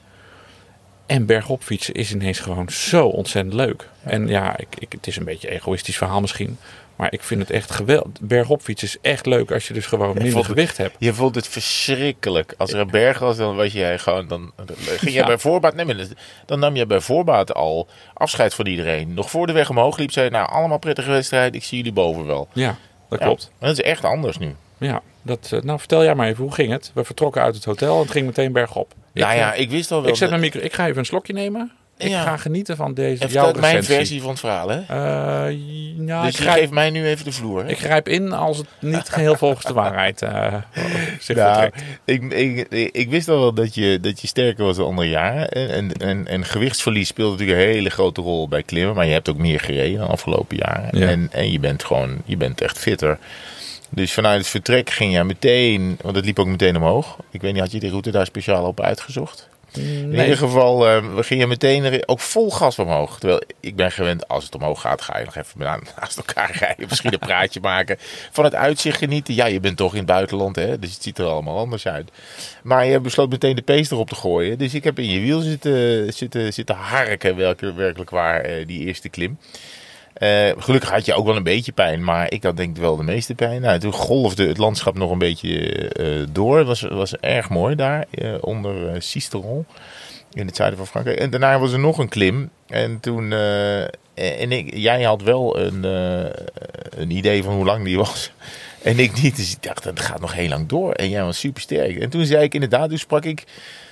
En 1.07 1.27
bergop 1.27 1.63
fietsen 1.63 1.95
is 1.95 2.13
ineens 2.13 2.39
gewoon 2.39 2.69
zo 2.71 3.07
ontzettend 3.07 3.55
leuk. 3.55 3.89
En 4.03 4.29
ja, 4.29 4.59
ik, 4.59 4.67
ik, 4.79 4.93
het 4.93 5.07
is 5.07 5.17
een 5.17 5.25
beetje 5.25 5.49
een 5.49 5.55
egoïstisch 5.57 5.97
verhaal 5.97 6.21
misschien. 6.21 6.59
Maar 7.01 7.13
ik 7.13 7.23
vind 7.23 7.41
het 7.41 7.51
echt 7.51 7.71
geweldig. 7.71 8.13
Bergop 8.21 8.63
fietsen 8.63 8.89
is 8.89 8.97
echt 9.03 9.27
leuk 9.27 9.51
als 9.53 9.69
je 9.69 9.75
dus 9.75 9.87
gewoon 9.87 10.15
minder 10.15 10.33
vond 10.33 10.45
gewicht 10.47 10.77
hebt. 10.77 10.97
je 10.99 11.15
vond 11.15 11.35
het 11.35 11.49
verschrikkelijk. 11.49 12.55
Als 12.59 12.73
er 12.73 12.79
een 12.79 12.91
berg 12.91 13.19
was, 13.19 13.37
dan 13.37 13.57
was 13.57 13.73
jij 13.73 13.99
gewoon... 13.99 14.29
Dan, 14.29 14.53
dan 14.57 14.77
ging 14.77 15.01
je 15.01 15.19
Ja. 15.19 15.27
bij 15.27 15.39
voorbaat... 15.39 15.75
Nee, 15.75 15.85
maar 15.85 16.07
dan 16.47 16.59
nam 16.59 16.77
je 16.77 16.87
bij 16.87 17.01
voorbaat 17.01 17.55
al 17.55 17.89
afscheid 18.15 18.55
van 18.55 18.67
iedereen. 18.67 19.15
Nog 19.15 19.31
voor 19.31 19.47
de 19.47 19.53
weg 19.53 19.71
omhoog 19.71 19.97
liep, 19.99 20.11
zei 20.13 20.25
je... 20.27 20.31
Nou, 20.33 20.49
allemaal 20.51 20.79
prettige 20.79 21.11
wedstrijd. 21.11 21.55
Ik 21.55 21.65
zie 21.65 21.77
jullie 21.77 21.93
boven 21.93 22.27
wel. 22.27 22.49
Ja, 22.53 22.77
dat 23.09 23.19
Ja, 23.19 23.25
klopt. 23.25 23.51
dat 23.59 23.71
is 23.71 23.81
echt 23.81 24.05
anders 24.05 24.39
nu. 24.39 24.55
Ja, 24.79 25.03
dat, 25.23 25.51
eh, 25.53 25.61
nou 25.63 25.79
vertel 25.79 26.05
jij 26.05 26.15
maar 26.15 26.29
even, 26.29 26.43
hoe 26.45 26.55
ging 26.55 26.73
het? 26.73 26.91
We 26.95 27.05
vertrokken 27.05 27.43
uit 27.43 27.55
het 27.55 27.65
hotel 27.65 27.95
en 27.95 28.03
het 28.03 28.11
ging 28.11 28.27
meteen 28.27 28.53
bergop. 28.53 28.95
nou 29.13 29.33
ik, 29.33 29.39
ja, 29.39 29.55
eh, 29.55 29.61
ik 29.61 29.71
wist 29.71 29.91
al 29.91 30.01
wel... 30.03 30.11
ik, 30.11 30.17
zet 30.17 30.29
mijn 30.29 30.41
micro, 30.41 30.61
ik 30.61 30.73
ga 30.73 30.87
even 30.87 30.99
een 30.99 31.05
slokje 31.05 31.33
nemen. 31.33 31.73
Ik 32.01 32.09
Ja. 32.09 32.23
ga 32.23 32.37
genieten 32.37 32.77
van 32.77 32.95
deze 32.95 33.23
En 33.25 33.29
jouw 33.31 33.53
mijn 33.53 33.85
versie 33.85 34.21
van 34.21 34.31
het 34.31 34.41
verhaal, 34.41 34.69
hè? 34.69 34.81
Eh, 34.81 35.57
ja, 36.07 36.23
dus 36.23 36.35
ik, 36.35 36.41
grijp, 36.41 36.59
geeft 36.59 36.71
mij 36.71 36.91
nu 36.91 37.07
even 37.07 37.25
de 37.25 37.33
vloer, 37.33 37.63
hè? 37.63 37.69
ik 37.71 37.79
grijp 37.79 38.09
in 38.09 38.33
als 38.33 38.57
het 38.59 38.67
niet 38.81 39.09
geheel 39.09 39.35
volgens 39.37 39.67
de 39.67 39.73
waarheid 39.73 40.23
eh, 40.23 40.55
zich 41.21 41.37
Nou, 41.37 41.61
vertrekt. 41.61 41.83
ik, 42.05 42.33
ik, 42.33 42.91
ik, 42.93 43.11
wist 43.11 43.29
al 43.29 43.39
wel 43.39 43.53
dat 43.55 43.75
je, 43.75 43.99
dat 44.01 44.21
je 44.21 44.27
sterker 44.27 44.65
was 44.65 44.77
dan 44.77 44.87
andere 44.87 45.09
jaren. 45.09 45.49
En, 45.51 45.93
en, 45.93 46.27
en, 46.27 46.45
gewichtsverlies 46.45 47.09
speelt 47.09 47.31
natuurlijk 47.31 47.59
een 47.59 47.65
hele 47.75 47.91
grote 47.91 48.21
rol 48.21 48.49
bij 48.49 48.63
klimmen. 48.63 48.95
Maar 48.95 49.07
je 49.07 49.13
hebt 49.13 49.29
ook 49.29 49.39
meer 49.39 49.61
gereden 49.61 49.99
dan 49.99 50.07
de 50.07 50.13
afgelopen 50.13 50.57
jaren. 50.57 50.99
Ja. 50.99 51.09
En, 51.09 51.29
en 51.33 51.53
je 51.53 51.61
bent 51.61 51.85
gewoon 51.85 52.17
je 52.25 52.37
bent 52.37 52.61
echt 52.61 52.79
fitter. 52.79 53.19
Dus 53.91 54.13
vanuit 54.13 54.39
het 54.39 54.49
vertrek 54.49 54.91
ging 54.91 55.13
je 55.13 55.25
meteen, 55.25 55.99
want 56.03 56.17
het 56.17 56.25
liep 56.25 56.39
ook 56.39 56.47
meteen 56.47 56.77
omhoog. 56.77 57.17
Ik 57.31 57.41
weet 57.41 57.53
niet, 57.53 57.61
had 57.61 57.73
je 57.73 57.81
die 57.81 57.91
route 57.91 58.11
daar 58.11 58.27
speciaal 58.27 58.65
op 58.65 58.81
uitgezocht? 58.81 59.49
In 59.73 60.11
ieder 60.11 60.37
geval, 60.37 60.89
eh, 60.89 61.15
we 61.15 61.23
gingen 61.23 61.49
meteen 61.49 62.09
ook 62.09 62.21
vol 62.21 62.51
gas 62.51 62.79
omhoog. 62.79 63.19
Terwijl 63.19 63.43
ik 63.61 63.77
ben 63.77 63.93
gewend, 63.93 64.29
als 64.29 64.45
het 64.45 64.55
omhoog 64.55 64.81
gaat, 64.81 65.03
ga 65.03 65.19
je 65.19 65.25
nog 65.25 65.37
even 65.37 65.59
na- 65.59 65.81
naast 66.01 66.17
elkaar 66.17 66.57
rijden. 66.59 66.87
Misschien 66.89 67.13
een 67.13 67.19
praatje 67.19 67.61
maken. 67.61 67.97
Van 68.31 68.45
het 68.45 68.55
uitzicht 68.55 68.99
genieten. 68.99 69.35
Ja, 69.35 69.47
je 69.47 69.61
bent 69.61 69.77
toch 69.77 69.93
in 69.93 69.99
het 69.99 70.07
buitenland, 70.07 70.57
hè? 70.57 70.79
dus 70.79 70.93
het 70.95 71.03
ziet 71.03 71.19
er 71.19 71.27
allemaal 71.27 71.59
anders 71.59 71.87
uit. 71.87 72.11
Maar 72.63 72.87
je 72.87 73.01
besloot 73.01 73.31
meteen 73.31 73.57
de 73.57 73.63
pees 73.63 73.91
erop 73.91 74.09
te 74.09 74.15
gooien. 74.15 74.59
Dus 74.59 74.75
ik 74.75 74.85
heb 74.85 74.99
in 74.99 75.09
je 75.09 75.21
wiel 75.21 75.41
zitten, 75.41 76.13
zitten, 76.13 76.53
zitten 76.53 76.75
harken, 76.75 77.37
welke, 77.37 77.75
werkelijk 77.75 78.11
waar, 78.11 78.41
eh, 78.41 78.67
die 78.67 78.87
eerste 78.87 79.09
klim. 79.09 79.39
Eh, 80.13 80.51
gelukkig 80.59 80.91
had 80.91 81.05
je 81.05 81.15
ook 81.15 81.27
wel 81.27 81.37
een 81.37 81.43
beetje 81.43 81.73
pijn, 81.73 82.05
maar 82.05 82.33
ik 82.33 82.43
had 82.43 82.57
denk 82.57 82.77
wel 82.77 82.97
de 82.97 83.03
meeste 83.03 83.35
pijn. 83.35 83.61
Nou, 83.61 83.79
toen 83.79 83.93
golfde 83.93 84.47
het 84.47 84.59
landschap 84.59 84.95
nog 84.95 85.11
een 85.11 85.19
beetje 85.19 85.69
eh, 85.89 86.27
door. 86.33 86.59
Het 86.59 86.67
was, 86.67 86.81
was 86.81 87.17
erg 87.17 87.49
mooi 87.49 87.75
daar, 87.75 88.07
eh, 88.11 88.35
onder 88.41 89.03
Sisteron, 89.03 89.67
in 90.33 90.47
het 90.47 90.57
zuiden 90.57 90.79
van 90.79 90.87
Frankrijk. 90.87 91.19
En 91.19 91.31
daarna 91.31 91.59
was 91.59 91.73
er 91.73 91.79
nog 91.79 91.99
een 91.99 92.09
klim. 92.09 92.51
En 92.67 93.01
toen, 93.01 93.33
en 94.15 94.53
ik, 94.53 94.75
jij 94.77 95.03
had 95.03 95.23
wel 95.23 95.59
een, 95.59 95.85
een 96.97 97.11
idee 97.11 97.43
van 97.43 97.55
hoe 97.55 97.65
lang 97.65 97.85
die 97.85 97.97
was. 97.97 98.31
En 98.83 98.99
ik 98.99 99.23
niet, 99.23 99.37
dus 99.37 99.53
ik 99.53 99.63
dacht, 99.63 99.85
dat 99.85 100.01
gaat 100.01 100.21
nog 100.21 100.33
heel 100.33 100.49
lang 100.49 100.69
door. 100.69 100.93
En 100.93 101.09
jij 101.09 101.25
was 101.25 101.39
super 101.39 101.63
sterk. 101.63 101.99
En 101.99 102.11
toen 102.11 102.25
zei 102.25 102.43
ik 102.43 102.55
inderdaad, 102.55 102.89
toen 102.89 102.99
sprak 102.99 103.25
ik 103.25 103.45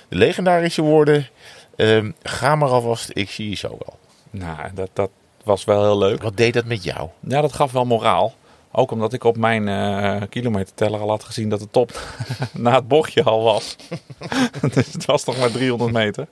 de 0.07 0.15
legendarische 0.15 0.81
woorden. 0.81 1.27
ehm, 1.75 2.11
ga 2.23 2.55
maar 2.55 2.69
alvast, 2.69 3.09
ik 3.13 3.29
zie 3.29 3.49
je 3.49 3.55
zo 3.55 3.67
wel. 3.67 3.99
Nou, 4.31 4.69
dat, 4.73 4.89
dat 4.93 5.09
was 5.43 5.63
wel 5.63 5.81
heel 5.83 5.97
leuk. 5.97 6.21
Wat 6.23 6.37
deed 6.37 6.53
dat 6.53 6.65
met 6.65 6.83
jou? 6.83 7.09
Ja, 7.19 7.41
dat 7.41 7.53
gaf 7.53 7.71
wel 7.71 7.85
moraal. 7.85 8.33
Ook 8.71 8.91
omdat 8.91 9.13
ik 9.13 9.23
op 9.23 9.37
mijn 9.37 9.67
eh, 9.67 10.21
kilometerteller 10.29 10.99
al 10.99 11.09
had 11.09 11.23
gezien 11.23 11.49
dat 11.49 11.59
de 11.59 11.67
top 11.71 11.99
na 12.53 12.75
het 12.75 12.87
bochtje 12.87 13.23
al 13.23 13.43
was. 13.43 13.75
dus 14.73 14.93
het 14.93 15.05
was 15.05 15.25
nog 15.25 15.37
maar 15.37 15.51
300 15.51 15.91
meter. 15.91 16.27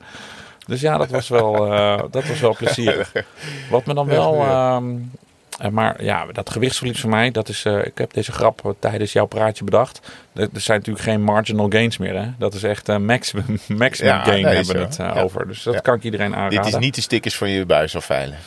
Dus 0.68 0.82
ja, 0.82 0.98
dat 0.98 1.10
was 1.10 1.28
wel, 1.28 1.74
eh, 1.74 2.04
dat 2.12 2.28
was 2.28 2.40
wel 2.40 2.56
plezierig. 2.56 3.12
Wat 3.70 3.86
me 3.86 3.94
dan 3.94 4.06
wel 4.08 4.34
ehm, 4.44 4.96
Eh, 5.58 5.70
maar 5.70 6.04
ja, 6.04 6.26
dat 6.32 6.50
gewichtsverlies 6.50 7.00
voor 7.00 7.10
mij, 7.10 7.32
dat 7.32 7.50
is, 7.50 7.66
ik 7.66 7.98
heb 7.98 8.14
deze 8.14 8.32
grap 8.32 8.76
tijdens 8.80 9.14
jouw 9.14 9.26
praatje 9.26 9.64
bedacht. 9.64 10.00
Er, 10.34 10.50
er 10.54 10.62
zijn 10.62 10.78
natuurlijk 10.78 11.06
geen 11.06 11.24
marginal 11.24 11.70
gains 11.70 11.98
meer. 11.98 12.16
Hè? 12.20 12.28
Dat 12.38 12.54
is 12.54 12.64
echt 12.64 12.88
maximum, 12.98 13.60
maximum 13.68 14.12
Ja, 14.12 14.24
gain 14.24 14.44
nee, 14.44 14.56
hebben 14.56 14.76
we 14.76 14.82
het 14.82 14.96
Ja. 14.96 15.22
over. 15.22 15.48
Dus 15.48 15.64
dat 15.64 15.74
Ja. 15.74 15.80
kan 15.80 15.96
ik 15.96 16.04
iedereen 16.04 16.36
aanraden. 16.36 16.64
Dit 16.64 16.74
is 16.74 16.80
niet 16.80 16.96
de 16.96 17.02
stickers 17.02 17.38
van 17.38 17.50
je 17.50 17.66
buis 17.66 17.96
afveilen. 17.96 18.38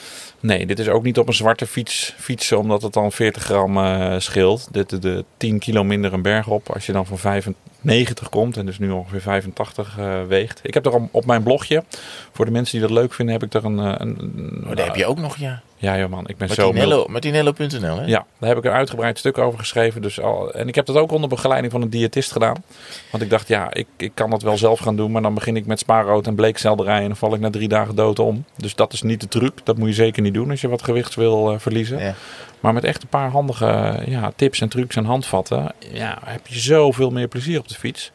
Nee, 0.40 0.66
dit 0.66 0.78
is 0.78 0.88
ook 0.88 1.02
niet 1.02 1.18
op 1.18 1.28
een 1.28 1.35
zwarte 1.35 1.66
fiets 1.66 2.14
fietsen 2.18 2.59
omdat 2.59 2.82
het 2.82 2.92
dan 2.92 3.12
40 3.12 3.42
gram 3.42 3.76
eh, 3.78 4.14
scheelt. 4.18 4.68
Dit 4.73 4.92
is 4.92 5.00
de 5.00 5.25
10 5.37 5.59
kilo 5.59 5.85
minder 5.85 6.12
een 6.12 6.23
berg 6.23 6.47
op. 6.49 6.70
Als 6.73 6.87
je 6.87 6.92
dan 6.92 7.06
van 7.06 7.18
95 7.18 8.28
komt 8.28 8.56
en 8.56 8.66
dus 8.66 8.78
nu 8.78 8.90
ongeveer 8.90 9.20
85 9.20 9.99
eh, 9.99 10.23
weegt. 10.28 10.61
Ik 10.62 10.75
heb 10.75 10.87
er 10.87 10.92
op- 11.11 11.25
mijn 11.26 11.42
blogje, 11.42 11.85
voor 12.32 12.44
de 12.44 12.50
mensen 12.50 12.78
die 12.78 12.88
dat 12.88 12.97
leuk 12.99 13.12
vinden, 13.14 13.35
heb 13.35 13.42
ik 13.44 13.54
er 13.54 13.64
een... 13.64 13.78
eh, 13.78 13.94
een, 13.99 14.16
een- 14.18 14.61
Maar 14.64 14.76
daar 14.76 14.87
heb 14.87 14.94
je 14.97 15.06
ook 15.06 15.18
nog, 15.18 15.37
ja. 15.37 15.62
Ja 15.80 15.99
joh 15.99 16.10
man, 16.10 16.28
ik 16.28 16.37
ben 16.37 16.49
zo... 16.49 16.72
Martinello- 16.72 17.06
Martinello.nl, 17.08 17.96
hè? 17.96 18.04
Ja, 18.04 18.26
daar 18.38 18.49
heb 18.49 18.58
ik 18.58 18.64
een 18.64 18.70
uitgebreid 18.70 19.18
stuk 19.18 19.38
over 19.38 19.58
geschreven. 19.58 20.02
Dus 20.02 20.20
al, 20.20 20.52
en 20.52 20.68
ik 20.68 20.75
heb 20.75 20.87
dat 20.87 20.96
ook 20.96 21.12
onder 21.12 21.28
begeleiding 21.28 21.72
van 21.72 21.82
een 21.82 21.90
diëtist 21.90 22.32
gedaan. 22.32 22.64
Want 23.10 23.22
ik 23.22 23.30
dacht, 23.30 23.49
ja, 23.49 23.75
ik, 23.75 23.87
ik 23.96 24.10
kan 24.14 24.30
dat 24.30 24.42
wel 24.42 24.58
zelf 24.58 24.78
gaan 24.78 24.96
doen. 24.96 25.10
Maar 25.10 25.22
dan 25.22 25.34
begin 25.34 25.56
ik 25.56 25.66
met 25.66 25.78
spaarrood 25.78 26.26
en 26.26 26.34
bleekselderij. 26.34 27.00
En 27.00 27.06
dan 27.06 27.16
val 27.16 27.34
ik 27.34 27.40
na 27.40 27.50
drie 27.50 27.68
dagen 27.68 27.94
dood 27.94 28.18
om. 28.18 28.44
Dus 28.56 28.75
dat 28.75 28.92
is 28.92 29.02
niet 29.02 29.20
de 29.20 29.28
truc. 29.28 29.52
Dat 29.64 29.78
moet 29.78 29.88
je 29.88 29.94
zeker 29.94 30.22
niet 30.22 30.34
doen 30.34 30.50
als 30.50 30.60
je 30.60 30.68
wat 30.68 30.82
gewicht 30.82 31.14
wil 31.14 31.52
eh, 31.52 31.58
verliezen. 31.58 31.99
Ja. 31.99 32.14
Maar 32.60 32.72
met 32.72 32.84
echt 32.84 33.02
een 33.02 33.08
paar 33.08 33.30
handige 33.30 34.02
ja, 34.06 34.32
tips 34.37 34.60
en 34.60 34.68
trucs 34.68 34.96
en 34.96 35.04
handvatten. 35.04 35.72
Ja, 35.92 36.18
heb 36.25 36.46
je 36.46 36.58
zoveel 36.58 37.10
meer 37.10 37.28
plezier 37.28 37.58
op 37.58 37.68
de 37.68 37.75
fiets. 37.75 38.12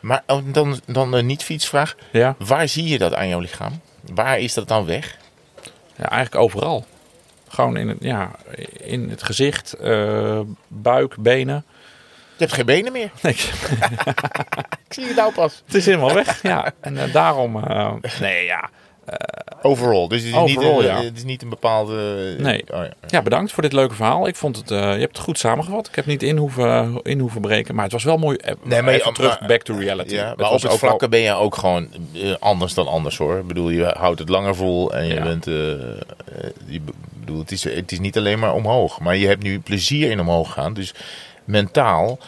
Maar 0.00 0.22
oh, 0.26 0.42
dan, 0.52 0.80
dan 0.86 1.12
een 1.12 1.26
niet-fietsvraag. 1.26 1.94
Ja, 2.12 2.34
Waar 2.38 2.68
zie 2.68 2.88
je 2.88 2.98
dat 2.98 3.14
aan 3.14 3.28
jouw 3.28 3.40
lichaam? 3.40 3.80
Waar 4.14 4.38
is 4.38 4.54
dat 4.54 4.68
dan 4.68 4.84
weg? 4.86 5.16
ja 5.96 6.10
eigenlijk 6.10 6.44
overal. 6.44 6.84
Gewoon 7.54 7.76
in 7.76 7.88
het, 7.88 7.96
ja, 8.00 8.30
in 8.72 9.10
het 9.10 9.22
gezicht, 9.22 9.72
eh, 9.72 10.40
buik, 10.68 11.16
benen. 11.18 11.64
Je 12.36 12.44
hebt 12.44 12.52
geen 12.52 12.66
benen 12.66 12.92
meer. 12.92 13.10
Nee, 13.22 13.32
Ik 14.86 14.92
zie 14.94 15.06
het 15.06 15.16
nou 15.16 15.32
pas. 15.32 15.62
het 15.66 15.74
is 15.74 15.86
helemaal 15.86 16.14
weg. 16.14 16.42
Ja, 16.42 16.72
en 16.80 16.96
eh, 16.98 17.12
daarom... 17.12 17.64
eh, 17.64 17.92
nee, 18.20 18.44
ja. 18.44 18.70
Overall. 19.62 20.08
Dus 20.08 20.18
het 20.22 20.28
is, 20.30 20.34
Overall, 20.38 20.72
niet, 20.74 20.82
ja. 20.82 20.96
eh, 20.98 21.04
het 21.04 21.16
is 21.16 21.24
niet 21.24 21.42
een 21.42 21.48
bepaalde... 21.48 22.34
Nee. 22.38 22.64
Oh, 22.72 22.76
ja. 22.84 22.90
Ja, 23.06 23.22
bedankt 23.22 23.52
voor 23.52 23.62
dit 23.62 23.72
leuke 23.72 23.94
verhaal. 23.94 24.26
Ik 24.28 24.36
vond 24.36 24.56
het, 24.56 24.70
eh, 24.70 24.78
je 24.78 25.00
hebt 25.00 25.16
het 25.16 25.18
goed 25.26 25.38
samengevat. 25.38 25.86
Ik 25.88 25.94
heb 25.94 26.06
niet 26.06 26.22
in 26.22 26.36
hoeven, 26.36 27.00
in 27.02 27.18
hoeven 27.18 27.40
breken, 27.40 27.74
maar 27.74 27.84
het 27.84 27.92
was 27.92 28.04
wel 28.04 28.16
mooi. 28.16 28.36
Eh, 28.36 28.54
Nee, 28.62 28.82
maar 28.82 28.92
je- 28.92 29.10
terug, 29.12 29.40
maar- 29.40 29.48
back 29.48 29.62
to 29.62 29.76
reality. 29.78 30.14
Ja, 30.14 30.28
Het 30.28 30.36
maar 30.36 30.46
op 30.46 30.52
het 30.54 30.64
ook 30.64 30.70
wel- 30.70 30.78
vlakke 30.78 31.08
ben 31.08 31.20
je 31.20 31.32
ook 31.32 31.56
gewoon 31.56 31.88
eh, 32.14 32.34
anders 32.38 32.74
dan 32.74 32.86
anders 32.86 33.16
hoor. 33.16 33.38
Ik 33.38 33.46
bedoel, 33.46 33.70
je 33.70 33.84
houdt 33.96 34.18
het 34.18 34.28
langer 34.28 34.54
vol 34.54 34.94
en 34.94 35.06
je 35.06 35.14
Ja. 35.14 35.22
bent... 35.22 35.46
eh, 35.46 35.72
eh, 35.72 35.78
je, 36.66 36.80
be- 36.80 36.92
bedoel, 37.12 37.38
het, 37.38 37.50
is, 37.50 37.64
het 37.64 37.92
is 37.92 37.98
niet 38.00 38.16
alleen 38.16 38.38
maar 38.38 38.54
omhoog. 38.54 39.00
Maar 39.00 39.16
je 39.16 39.26
hebt 39.26 39.42
nu 39.42 39.60
plezier 39.60 40.10
in 40.10 40.20
omhoog 40.20 40.52
gaan. 40.52 40.74
Dus 40.74 40.94
mentaal 41.44 42.18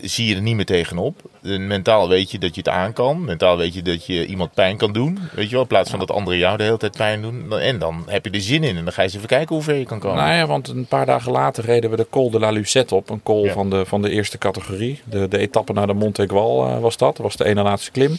zie 0.00 0.26
je 0.26 0.34
er 0.34 0.42
niet 0.42 0.56
meer 0.56 0.64
tegenop. 0.64 1.20
Mentaal 1.42 2.08
weet 2.08 2.30
je 2.30 2.38
dat 2.38 2.54
je 2.54 2.60
het 2.60 2.68
aan 2.70 2.92
kan. 2.92 3.24
Mentaal 3.24 3.56
weet 3.56 3.74
je 3.74 3.82
dat 3.82 4.06
je 4.06 4.26
iemand 4.26 4.52
pijn 4.54 4.76
kan 4.76 4.92
doen. 4.92 5.18
Weet 5.34 5.44
je 5.46 5.50
wel, 5.52 5.60
in 5.60 5.66
plaats 5.66 5.90
van 5.90 5.98
dat 5.98 6.10
anderen 6.10 6.38
jou 6.38 6.56
de 6.56 6.62
hele 6.62 6.76
tijd 6.76 6.96
pijn 6.96 7.22
doen. 7.22 7.58
En 7.60 7.78
dan 7.78 8.04
heb 8.06 8.24
je 8.24 8.30
er 8.30 8.40
zin 8.40 8.64
in. 8.64 8.76
En 8.76 8.84
dan 8.84 8.92
ga 8.92 9.00
je 9.02 9.06
eens 9.06 9.16
even 9.16 9.28
kijken 9.28 9.54
hoe 9.54 9.64
ver 9.64 9.74
je 9.74 9.84
kan 9.84 9.98
komen. 9.98 10.16
Nou 10.24 10.32
ja, 10.34 10.46
want 10.46 10.68
een 10.68 10.86
paar 10.86 11.06
dagen 11.06 11.32
later 11.32 11.64
reden 11.64 11.90
we 11.90 11.96
de 11.96 12.06
Col 12.10 12.30
de 12.30 12.38
la 12.38 12.50
Lucette 12.50 12.94
op. 12.94 13.10
Een 13.10 13.22
col 13.22 13.44
Ja. 13.44 13.52
van, 13.52 13.70
de, 13.70 13.86
van 13.86 14.02
de 14.02 14.10
eerste 14.10 14.38
categorie. 14.38 15.00
De, 15.04 15.28
de 15.28 15.38
etappe 15.38 15.72
naar 15.72 15.86
de 15.86 15.94
Montegual 15.94 16.66
eh, 16.66 16.78
was 16.80 16.96
dat. 16.96 17.16
Dat 17.16 17.26
was 17.26 17.36
de 17.36 17.44
ene 17.44 17.62
laatste 17.62 17.90
klim. 17.90 18.16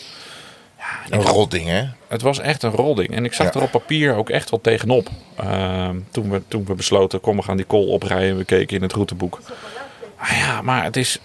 een 1.09 1.21
rot 1.21 1.51
ding, 1.51 1.67
hè? 1.67 1.83
Het 2.07 2.21
was 2.21 2.39
echt 2.39 2.63
een 2.63 2.71
rolding. 2.71 3.15
En 3.15 3.25
ik 3.25 3.33
zag 3.33 3.53
Ja. 3.53 3.59
er 3.59 3.65
op 3.65 3.71
papier 3.71 4.15
ook 4.15 4.29
echt 4.29 4.49
wel 4.49 4.61
tegenop. 4.61 5.07
Ehm, 5.35 5.95
toen, 6.11 6.29
we, 6.29 6.41
toen 6.47 6.65
we 6.65 6.73
besloten, 6.73 7.19
kom 7.21 7.35
we 7.35 7.41
gaan 7.43 7.57
die 7.57 7.65
col 7.67 7.87
oprijden. 7.87 8.37
We 8.37 8.43
keken 8.43 8.75
in 8.75 8.81
het 8.81 8.93
routeboek. 8.93 9.39
Ah 10.17 10.37
ja, 10.37 10.61
maar 10.61 10.83
het 10.83 10.97
is... 10.97 11.19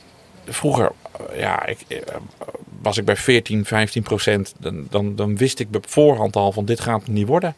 Vroeger 0.46 0.92
ja, 1.34 1.66
ik, 1.66 1.80
eh, 1.88 2.14
was 2.82 2.96
ik 2.96 3.04
bij 3.04 3.16
14, 3.16 3.64
15 3.64 4.02
procent. 4.02 4.54
Dan, 4.58 4.86
dan, 4.90 5.16
dan 5.16 5.36
wist 5.36 5.58
ik 5.58 5.68
op 5.76 5.90
voorhand 5.90 6.36
al 6.36 6.52
van 6.52 6.64
dit 6.64 6.80
gaat 6.80 7.00
het 7.00 7.10
niet 7.10 7.26
worden. 7.26 7.54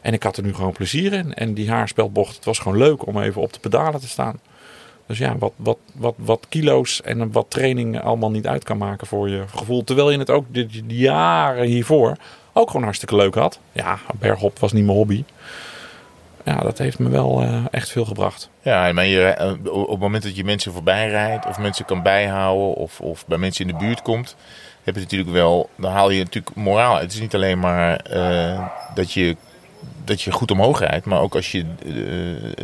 En 0.00 0.12
ik 0.12 0.22
had 0.22 0.36
er 0.36 0.42
nu 0.42 0.54
gewoon 0.54 0.72
plezier 0.72 1.12
in. 1.12 1.34
En 1.34 1.54
die 1.54 1.70
haarspelbocht, 1.70 2.36
het 2.36 2.44
was 2.44 2.58
gewoon 2.58 2.78
leuk 2.78 3.06
om 3.06 3.20
even 3.20 3.42
op 3.42 3.52
de 3.52 3.60
pedalen 3.60 4.00
te 4.00 4.08
staan. 4.08 4.40
Dus 5.06 5.18
ja, 5.18 5.38
wat, 5.38 5.52
wat, 5.56 5.78
wat, 5.94 6.14
wat 6.16 6.46
kilo's 6.48 7.02
en 7.02 7.32
wat 7.32 7.46
training 7.48 8.00
allemaal 8.00 8.30
niet 8.30 8.46
uit 8.46 8.64
kan 8.64 8.78
maken 8.78 9.06
voor 9.06 9.28
je 9.28 9.44
gevoel. 9.54 9.84
Terwijl 9.84 10.10
je 10.10 10.18
het 10.18 10.30
ook 10.30 10.44
de, 10.50 10.68
jaren 10.86 11.66
hiervoor 11.66 12.16
ook 12.52 12.66
gewoon 12.66 12.82
hartstikke 12.82 13.16
leuk 13.16 13.34
had. 13.34 13.58
Ja, 13.72 13.98
bergop 14.18 14.58
was 14.58 14.72
niet 14.72 14.84
mijn 14.84 14.96
hobby. 14.96 15.24
Ja, 16.44 16.56
dat 16.56 16.78
heeft 16.78 16.98
me 16.98 17.08
wel 17.08 17.42
eh, 17.42 17.64
echt 17.70 17.90
veel 17.90 18.04
gebracht. 18.04 18.50
Ja, 18.62 18.92
maar 18.92 19.06
je, 19.06 19.22
eh, 19.22 19.52
op 19.72 19.90
het 19.90 19.98
moment 19.98 20.22
dat 20.22 20.36
je 20.36 20.44
mensen 20.44 20.72
voorbij 20.72 21.08
rijdt, 21.08 21.46
of 21.46 21.58
mensen 21.58 21.84
kan 21.84 22.02
bijhouden, 22.02 22.74
of, 22.74 23.00
of 23.00 23.26
bij 23.26 23.38
mensen 23.38 23.66
in 23.66 23.72
de 23.72 23.84
buurt 23.84 24.02
komt, 24.02 24.36
heb 24.82 24.94
je 24.94 25.00
natuurlijk 25.00 25.30
wel, 25.30 25.70
dan 25.76 25.92
haal 25.92 26.10
je 26.10 26.22
natuurlijk 26.22 26.56
moraal. 26.56 26.98
Het 26.98 27.12
is 27.12 27.20
niet 27.20 27.34
alleen 27.34 27.58
maar 27.58 27.96
eh, 27.96 28.66
dat, 28.94 29.12
je, 29.12 29.36
dat 30.04 30.22
je 30.22 30.32
goed 30.32 30.50
omhoog 30.50 30.80
rijdt, 30.80 31.06
maar 31.06 31.20
ook 31.20 31.34
als 31.34 31.52
je, 31.52 31.64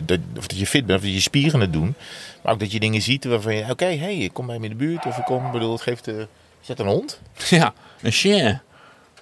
dat, 0.05 0.19
of 0.37 0.47
dat 0.47 0.59
je 0.59 0.67
fit 0.67 0.87
bent, 0.87 0.99
of 0.99 1.05
dat 1.05 1.15
je 1.15 1.21
spieren 1.21 1.61
het 1.61 1.73
doen. 1.73 1.95
Maar 2.43 2.53
ook 2.53 2.61
dat 2.61 2.73
je 2.73 2.81
dingen 2.81 3.03
ziet 3.03 3.25
waarvan 3.25 3.55
je, 3.55 3.71
oké, 3.71 3.97
hey, 3.97 4.17
ik 4.17 4.33
kom 4.33 4.47
bij 4.47 4.59
me 4.59 4.65
in 4.65 4.71
de 4.71 4.77
buurt, 4.77 5.07
of 5.07 5.19
ik 5.19 5.25
kom, 5.25 5.53
bedoel, 5.53 5.73
het 5.73 5.83
geeft, 5.83 6.07
is 6.07 6.67
dat 6.67 6.79
een 6.79 6.87
hond? 6.87 7.21
Ja, 7.51 7.73
een 8.03 8.13
chien. 8.13 8.61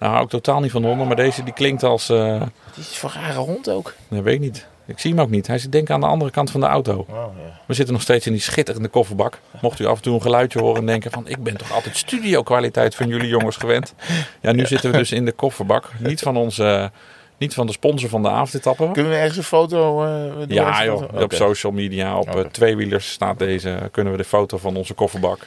Nou, 0.02 0.14
hou 0.14 0.24
ik 0.24 0.30
totaal 0.30 0.60
niet 0.60 0.70
van 0.70 0.84
honden, 0.84 1.06
maar 1.06 1.16
deze 1.16 1.42
die 1.42 1.52
klinkt 1.52 1.82
als... 1.82 2.08
eh 2.08 2.40
Het 2.40 2.76
is 2.76 2.96
voor 2.98 3.12
een 3.14 3.20
rare 3.22 3.38
hond 3.38 3.70
ook. 3.70 3.94
dat 4.08 4.22
weet 4.22 4.34
ik 4.34 4.40
niet. 4.40 4.66
Ik 4.86 4.98
zie 4.98 5.10
hem 5.10 5.20
ook 5.20 5.30
niet. 5.30 5.46
Hij 5.46 5.58
zit 5.58 5.72
denk 5.72 5.84
ik 5.88 5.94
aan 5.94 6.00
de 6.00 6.06
andere 6.06 6.30
kant 6.30 6.50
van 6.50 6.60
de 6.60 6.66
auto. 6.66 7.06
Oh, 7.08 7.16
ja. 7.16 7.60
We 7.66 7.74
zitten 7.74 7.94
nog 7.94 8.02
steeds 8.02 8.26
in 8.26 8.32
die 8.32 8.40
schitterende 8.40 8.88
kofferbak. 8.88 9.38
Mocht 9.60 9.78
u 9.80 9.86
af 9.86 9.96
en 9.96 10.02
toe 10.02 10.14
een 10.14 10.22
geluidje 10.22 10.58
horen 10.58 10.80
en 10.80 10.86
denken 10.86 11.10
van... 11.10 11.28
ik 11.28 11.42
ben 11.42 11.56
toch 11.56 11.72
altijd 11.72 11.96
studio-kwaliteit 11.96 12.94
van 12.94 13.08
jullie 13.08 13.28
jongens 13.28 13.56
gewend. 13.56 13.94
Ja, 14.40 14.52
nu 14.52 14.66
zitten 14.66 14.90
we 14.90 14.96
dus 14.96 15.12
in 15.12 15.24
de 15.24 15.32
kofferbak. 15.32 15.90
Niet 15.98 16.20
van 16.20 16.36
onze... 16.36 16.90
Niet 17.38 17.54
van 17.54 17.66
de 17.66 17.72
sponsor 17.72 18.08
van 18.08 18.22
de 18.22 18.28
avondetappe. 18.28 18.90
Kunnen 18.92 19.12
we 19.12 19.18
ergens 19.18 19.36
een 19.36 19.42
foto 19.42 20.04
eh, 20.04 20.32
doen? 20.36 20.46
Ja 20.48 20.84
joh, 20.84 21.22
op 21.22 21.32
social 21.32 21.72
media, 21.72 22.18
op 22.18 22.36
eh, 22.36 22.44
tweewielers 22.44 23.10
staat 23.10 23.38
deze... 23.38 23.88
kunnen 23.92 24.12
we 24.12 24.18
de 24.18 24.24
foto 24.24 24.58
van 24.58 24.76
onze 24.76 24.94
kofferbak. 24.94 25.46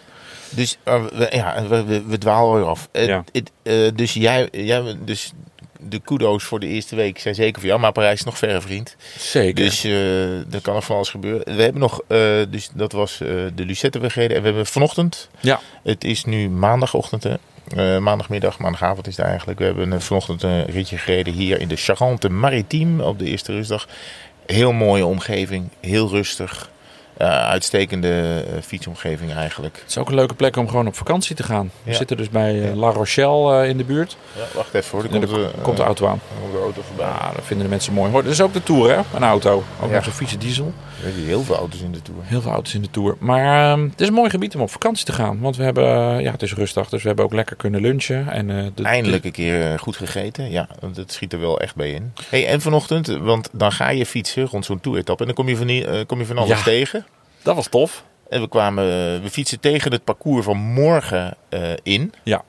Dus 0.56 0.78
uh, 0.88 1.04
we, 1.06 1.28
ja, 1.32 1.68
we, 1.68 1.84
we, 1.84 2.04
we 2.04 2.18
dwalen 2.18 2.56
weer 2.56 2.70
af. 2.70 2.90
Uh, 2.92 3.08
Ja. 3.08 3.24
het, 3.32 3.52
uh, 3.64 3.90
dus 3.96 4.14
jij, 4.14 4.48
jij, 4.52 4.98
dus 5.06 5.34
de 5.80 6.00
kudo's 6.00 6.44
voor 6.44 6.60
de 6.60 6.68
eerste 6.68 6.96
week 6.96 7.20
zijn 7.20 7.36
zeker 7.36 7.60
voor 7.60 7.70
jou, 7.70 7.80
maar 7.82 7.92
Parijs 7.92 8.20
is 8.20 8.26
nog 8.26 8.38
verre, 8.38 8.62
vriend. 8.62 8.96
Zeker. 9.18 9.66
Dus 9.66 9.86
uh, 9.86 10.54
er 10.54 10.62
kan 10.62 10.74
nog 10.74 10.84
van 10.86 10.96
alles 10.96 11.10
gebeuren. 11.10 11.56
We 11.56 11.62
hebben 11.62 11.82
nog, 11.82 12.02
dus 12.50 12.70
dat 12.74 12.92
was 12.92 13.18
de 13.18 13.52
Lucette 13.56 14.10
gereden 14.10 14.36
en 14.36 14.42
we 14.42 14.48
hebben 14.48 14.66
vanochtend. 14.66 15.30
Ja. 15.40 15.60
Het 15.84 16.04
is 16.04 16.26
nu 16.26 16.50
maandagochtend, 16.50 17.24
hè. 17.24 17.34
Uh, 17.76 17.98
maandagmiddag, 17.98 18.60
maandagavond 18.60 19.08
is 19.08 19.18
het 19.18 19.26
eigenlijk. 19.26 19.60
We 19.60 19.66
hebben 19.66 20.02
vanochtend 20.02 20.44
een 20.44 20.66
ritje 20.66 20.98
gereden 20.98 21.34
hier 21.34 21.60
in 21.60 21.68
de 21.68 21.76
Charente 21.76 22.30
Maritime 22.30 23.04
op 23.04 23.20
de 23.20 23.26
eerste 23.26 23.52
rustdag. 23.52 23.88
Heel 24.46 24.72
mooie 24.72 25.06
omgeving, 25.06 25.70
heel 25.80 26.10
rustig. 26.10 26.70
Uh, 27.22 27.28
uitstekende 27.48 28.46
uh, 28.56 28.62
fietsomgeving 28.62 29.34
eigenlijk. 29.34 29.76
Het 29.82 29.90
is 29.90 29.98
ook 29.98 30.10
een 30.10 30.16
leuke 30.16 30.34
plek 30.34 30.56
om 30.56 30.68
gewoon 30.70 30.88
op 30.88 30.96
vakantie 30.96 31.36
te 31.36 31.44
gaan. 31.44 31.72
We 31.84 31.92
Ja. 31.92 31.98
zitten 31.98 32.18
dus 32.18 32.30
bij 32.30 32.56
uh, 32.56 32.76
La 32.76 32.90
Rochelle 32.90 33.64
uh, 33.64 33.70
in 33.70 33.78
de 33.78 33.84
buurt. 33.84 34.18
Ja, 34.36 34.42
wacht 34.56 34.74
even 34.74 34.92
hoor, 34.92 35.04
er 35.04 35.10
komt, 35.20 35.32
uh, 35.32 35.46
komt 35.62 35.78
de 35.78 35.84
auto 35.84 36.08
aan. 36.08 36.20
komt 36.42 36.54
de 36.54 36.60
auto 36.60 36.82
voorbij. 36.88 37.06
Ja, 37.06 37.32
dat 37.36 37.46
vinden 37.46 37.66
de 37.66 37.72
mensen 37.72 37.94
mooi. 37.94 38.12
Hoor, 38.12 38.24
Dat 38.24 38.32
is 38.32 38.42
ook 38.42 38.54
de 38.54 38.64
Tour, 38.64 38.90
hè? 38.96 39.02
Een 39.16 39.24
auto. 39.24 39.64
Ook 39.82 39.92
nog 39.92 40.04
zo'n 40.04 40.14
vieze 40.14 40.38
diesel. 40.38 40.74
Er 41.04 41.12
zijn 41.12 41.26
heel 41.26 41.44
veel 41.44 41.56
auto's 41.56 41.82
in 41.82 41.92
de 41.92 42.02
Tour. 42.02 42.20
Heel 42.24 42.42
veel 42.42 42.52
auto's 42.52 42.74
in 42.74 42.82
de 42.82 42.90
Tour. 42.92 43.16
Maar 43.20 43.78
uh, 43.78 43.84
het 43.92 44.02
is 44.02 44.08
een 44.08 44.14
mooi 44.14 44.30
gebied 44.30 44.56
om 44.56 44.62
op 44.62 44.72
vakantie 44.72 45.06
te 45.06 45.12
gaan. 45.12 45.40
Want 45.40 45.56
we 45.58 45.64
hebben, 45.64 46.22
ja, 46.22 46.32
het 46.32 46.42
is 46.42 46.54
rustig. 46.54 46.90
Dus 46.90 47.02
we 47.02 47.08
hebben 47.08 47.26
ook 47.26 47.34
lekker 47.34 47.56
kunnen 47.56 47.82
lunchen. 47.82 48.30
En, 48.32 48.48
de, 48.76 48.84
Eindelijk 48.84 49.26
een 49.26 49.32
keer 49.32 49.72
eh, 49.72 49.80
goed 49.80 49.96
gegeten. 49.98 50.52
Ja, 50.52 50.68
want 50.80 50.96
het 50.96 51.12
schiet 51.12 51.34
er 51.34 51.40
wel 51.40 51.60
echt 51.60 51.76
bij 51.76 51.92
in. 51.92 52.14
Hey, 52.30 52.48
en 52.48 52.62
vanochtend, 52.62 53.08
want 53.08 53.50
dan 53.52 53.72
ga 53.72 53.90
je 53.90 54.06
fietsen 54.06 54.46
rond 54.46 54.66
zo'n 54.66 54.80
toeretappe. 54.80 55.22
En 55.26 55.34
dan 55.36 55.46
kom 55.46 55.50
je 55.50 55.58
van, 55.58 56.06
kom 56.06 56.20
je 56.20 56.26
van 56.26 56.38
alles 56.38 56.64
tegen. 56.64 57.05
Dat 57.46 57.56
was 57.56 57.68
tof. 57.68 58.04
En 58.30 58.42
we 58.42 58.48
kwamen, 58.48 58.86
we 59.22 59.30
fietsen 59.30 59.60
tegen 59.60 59.92
het 59.92 60.04
parcours 60.04 60.46
van 60.46 60.58
morgen 60.58 61.38
uh, 61.50 61.72
in. 61.84 62.14
Ja. 62.24 62.44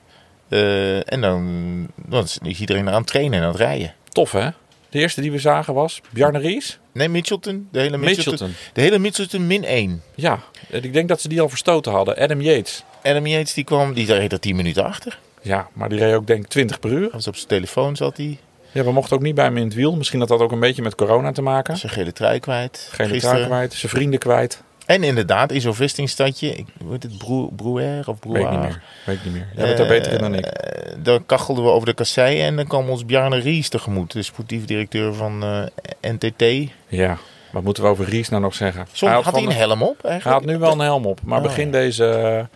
Uh, 0.49 1.11
en 1.13 1.21
dan, 1.21 1.87
dan 1.95 2.23
is 2.23 2.39
iedereen 2.59 2.89
aan 2.89 2.93
het 2.93 3.07
trainen 3.07 3.39
en 3.39 3.45
aan 3.45 3.51
het 3.51 3.59
rijden. 3.59 3.93
Tof, 4.09 4.31
hè? 4.31 4.49
De 4.89 4.99
eerste 4.99 5.21
die 5.21 5.31
we 5.31 5.39
zagen 5.39 5.73
was 5.73 6.01
Bjarne 6.09 6.39
Ries. 6.39 6.79
Nee, 6.91 7.09
Mitchelton. 7.09 7.67
De 7.71 7.79
hele 7.79 7.97
Mitchelton. 7.97 8.31
Mitchelton. 8.31 8.55
De 8.73 8.81
hele 8.81 8.99
Mitchelton 8.99 9.47
min 9.47 9.63
1. 9.63 10.01
Ja, 10.15 10.39
ik 10.67 10.93
denk 10.93 11.09
dat 11.09 11.21
ze 11.21 11.27
die 11.27 11.41
al 11.41 11.49
verstoten 11.49 11.91
hadden. 11.91 12.17
Adam 12.17 12.41
Yates. 12.41 12.83
Adam 13.03 13.27
Yates 13.27 13.53
die 13.53 13.63
kwam, 13.63 13.93
die 13.93 14.13
reed 14.13 14.31
er 14.31 14.39
10 14.39 14.55
minuten 14.55 14.83
achter. 14.83 15.19
Ja, 15.41 15.67
maar 15.73 15.89
die 15.89 15.99
reed 15.99 16.13
ook 16.13 16.27
denk 16.27 16.43
ik 16.43 16.49
20 16.49 16.79
per 16.79 16.91
uur. 16.91 17.09
Was 17.11 17.27
op 17.27 17.35
zijn 17.35 17.47
telefoon 17.47 17.95
zat 17.95 18.17
hij. 18.17 18.37
Ja, 18.71 18.83
we 18.83 18.91
mochten 18.91 19.15
ook 19.15 19.23
niet 19.23 19.35
bij 19.35 19.45
hem 19.45 19.57
in 19.57 19.63
het 19.63 19.73
wiel. 19.73 19.95
Misschien 19.95 20.19
had 20.19 20.27
dat 20.27 20.39
ook 20.39 20.51
een 20.51 20.59
beetje 20.59 20.81
met 20.81 20.95
corona 20.95 21.31
te 21.31 21.41
maken. 21.41 21.77
Zijn 21.77 21.91
gele 21.91 22.11
trui 22.11 22.39
kwijt. 22.39 22.89
Gele 22.91 23.19
trui 23.19 23.45
kwijt, 23.45 23.73
zijn 23.73 23.91
vrienden 23.91 24.19
kwijt. 24.19 24.63
En 24.87 25.03
inderdaad, 25.03 25.51
in 25.51 25.61
zo'n 25.61 25.73
vestingstadje, 25.75 26.55
ik, 26.55 26.65
heet 26.89 27.03
het, 27.03 27.17
Broer, 27.17 27.49
Brouwer 27.53 27.99
of 27.99 28.05
Weet 28.05 28.15
ik 28.15 28.19
Brouwer? 28.21 28.51
niet 28.51 28.59
meer. 28.61 28.81
Weet 29.05 29.15
ik 29.17 29.23
niet 29.23 29.33
meer. 29.33 29.47
Jij 29.55 29.65
bent 29.65 29.77
daar 29.77 29.87
beter 29.87 30.11
in 30.11 30.17
dan 30.17 30.33
ik. 30.33 30.45
Eh, 30.45 30.95
dan 31.03 31.25
kachelden 31.25 31.63
we 31.63 31.69
over 31.69 31.87
de 31.87 31.93
kassei 31.93 32.41
en 32.41 32.55
dan 32.55 32.67
kwam 32.67 32.89
ons 32.89 33.05
Bjarne 33.05 33.37
Ries 33.37 33.69
tegemoet. 33.69 34.11
De 34.11 34.21
sportief 34.23 34.65
directeur 34.65 35.13
van 35.13 35.43
eh, 35.43 36.11
NTT. 36.11 36.71
Ja, 36.87 37.17
wat 37.51 37.63
moeten 37.63 37.83
we 37.83 37.89
over 37.89 38.05
Ries 38.05 38.29
nou 38.29 38.41
nog 38.41 38.53
zeggen? 38.55 38.87
Som, 38.91 39.09
had, 39.09 39.31
hij 39.35 39.43
een 39.43 39.51
helm 39.51 39.81
op 39.83 40.01
Hij 40.01 40.11
eigenlijk? 40.11 40.41
had 40.41 40.51
nu 40.53 40.59
wel 40.59 40.71
een 40.71 40.79
helm 40.79 41.05
op. 41.05 41.19
Maar 41.23 41.37
Oh, 41.37 41.43
begin, 41.43 41.71
deze, 41.71 42.47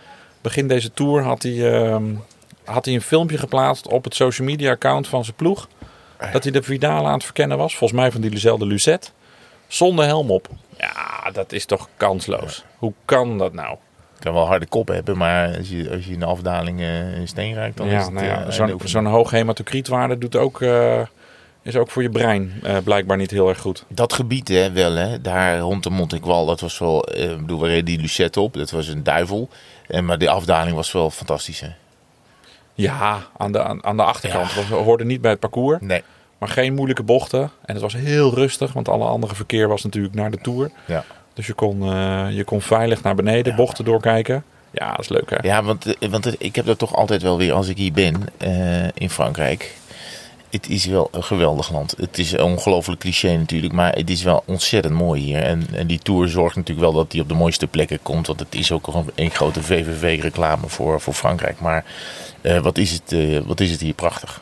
begin 0.41 0.67
deze 0.67 0.93
tour 0.93 1.23
had 1.23 1.43
hij, 1.43 1.73
ehm, 1.73 2.03
had 2.63 2.85
hij 2.85 2.93
een 2.93 3.01
filmpje 3.01 3.37
geplaatst 3.37 3.87
op 3.87 4.03
het 4.03 4.15
social 4.15 4.47
media 4.47 4.71
account 4.71 5.07
van 5.07 5.23
zijn 5.23 5.35
ploeg. 5.35 5.67
Dat 6.31 6.43
hij 6.43 6.51
de 6.51 6.63
Vidal 6.63 7.07
aan 7.07 7.13
het 7.13 7.23
verkennen 7.23 7.57
was. 7.57 7.75
Volgens 7.75 7.99
mij 7.99 8.11
van 8.11 8.21
diezelfde 8.21 8.65
Lucet. 8.65 9.11
Zonder 9.67 10.05
helm 10.05 10.31
op. 10.31 10.47
Ja, 10.81 11.31
dat 11.31 11.51
is 11.51 11.65
toch 11.65 11.89
kansloos. 11.97 12.63
Hoe 12.77 12.93
kan 13.05 13.37
dat 13.37 13.53
nou? 13.53 13.77
kan 14.19 14.33
wel 14.33 14.45
harde 14.47 14.65
kop 14.65 14.87
hebben, 14.87 15.17
maar 15.17 15.57
als 15.57 15.69
je, 15.69 15.89
als 15.91 16.05
je 16.05 16.13
in 16.13 16.19
de 16.19 16.25
afdaling 16.25 16.79
eh, 16.79 17.17
een 17.17 17.27
steen 17.27 17.53
raakt, 17.55 17.77
dan 17.77 17.85
is 17.85 17.91
ja, 17.91 17.99
het... 17.99 18.11
nou 18.11 18.25
eh, 18.25 18.31
ja, 18.31 18.37
einde 18.37 18.51
zo'n 18.51 18.79
zo'n 18.83 19.05
hoge 19.05 19.35
hematocrietwaarde 19.35 20.17
doet 20.17 20.35
ook, 20.35 20.61
eh, 20.61 21.01
is 21.61 21.75
ook 21.75 21.89
voor 21.91 22.01
je 22.01 22.09
brein 22.09 22.59
eh, 22.63 22.77
blijkbaar 22.83 23.17
niet 23.17 23.31
heel 23.31 23.49
erg 23.49 23.59
goed. 23.59 23.85
Dat 23.87 24.13
gebied 24.13 24.47
hè, 24.47 24.71
wel, 24.71 24.93
hè, 24.93 25.21
daar 25.21 25.59
rond 25.59 25.83
de 25.83 25.89
Montekwal, 25.89 26.45
dat 26.45 26.59
was 26.59 26.77
wel... 26.79 27.03
eh, 27.07 27.31
Ik 27.31 27.39
bedoel, 27.39 27.59
we 27.59 27.67
reden 27.67 27.85
die 27.85 27.99
Lucette 27.99 28.39
op, 28.41 28.53
dat 28.53 28.71
was 28.71 28.87
een 28.87 29.03
duivel. 29.03 29.49
En, 29.87 30.05
maar 30.05 30.17
de 30.17 30.29
afdaling 30.29 30.75
was 30.75 30.91
wel 30.91 31.09
fantastisch, 31.11 31.59
hè? 31.59 31.69
Ja, 32.73 33.17
aan 33.37 33.51
de, 33.51 33.63
aan, 33.63 33.83
aan 33.85 33.97
de 33.97 34.03
achterkant. 34.03 34.67
We 34.67 34.75
hoorden 34.75 35.07
niet 35.07 35.21
bij 35.21 35.31
het 35.31 35.39
parcours. 35.39 35.77
Nee. 35.81 36.03
Maar 36.41 36.49
geen 36.49 36.73
moeilijke 36.73 37.03
bochten. 37.03 37.41
En 37.41 37.73
het 37.73 37.81
was 37.81 37.93
heel 37.93 38.33
rustig, 38.33 38.73
want 38.73 38.89
alle 38.89 39.05
andere 39.05 39.35
verkeer 39.35 39.67
was 39.67 39.83
natuurlijk 39.83 40.13
naar 40.13 40.31
de 40.31 40.37
Tour. 40.37 40.71
Ja. 40.85 41.03
Dus 41.33 41.47
je 41.47 41.53
kon, 41.53 41.81
eh, 41.81 42.27
je 42.31 42.43
kon 42.43 42.61
veilig 42.61 43.03
naar 43.03 43.15
beneden, 43.15 43.55
bochten 43.55 43.85
doorkijken. 43.85 44.43
Ja, 44.71 44.89
dat 44.89 44.99
is 44.99 45.09
leuk 45.09 45.29
hè. 45.29 45.37
Ja, 45.41 45.63
want, 45.63 45.97
eh, 45.97 46.09
want 46.09 46.43
ik 46.43 46.55
heb 46.55 46.65
dat 46.65 46.77
toch 46.77 46.95
altijd 46.95 47.21
wel 47.21 47.37
weer 47.37 47.53
als 47.53 47.67
ik 47.67 47.77
hier 47.77 47.91
ben 47.91 48.15
eh, 48.37 48.87
in 48.93 49.09
Frankrijk. 49.09 49.75
Het 50.49 50.69
is 50.69 50.85
wel 50.85 51.07
een 51.11 51.23
geweldig 51.23 51.71
land. 51.71 51.93
Het 51.97 52.17
is 52.17 52.31
een 52.31 52.41
ongelooflijk 52.41 52.99
cliché 52.99 53.37
natuurlijk, 53.37 53.73
maar 53.73 53.93
het 53.93 54.09
is 54.09 54.23
wel 54.23 54.43
ontzettend 54.45 54.93
mooi 54.93 55.21
hier. 55.21 55.41
En, 55.43 55.67
en 55.73 55.87
die 55.87 55.99
tour 55.99 56.29
zorgt 56.29 56.55
natuurlijk 56.55 56.87
wel 56.87 57.03
dat 57.03 57.11
hij 57.11 57.21
op 57.21 57.29
de 57.29 57.35
mooiste 57.35 57.67
plekken 57.67 57.99
komt. 58.01 58.27
Want 58.27 58.39
het 58.39 58.55
is 58.55 58.71
ook 58.71 58.85
gewoon 58.85 59.09
een 59.15 59.31
grote 59.31 59.63
VVV-reclame 59.63 60.67
voor, 60.67 61.01
voor 61.01 61.13
Frankrijk. 61.13 61.59
Maar 61.59 61.83
wat, 62.61 62.77
is 62.77 62.91
het, 62.91 63.15
wat 63.45 63.59
is 63.59 63.71
het 63.71 63.81
hier 63.81 63.93
prachtig. 63.93 64.41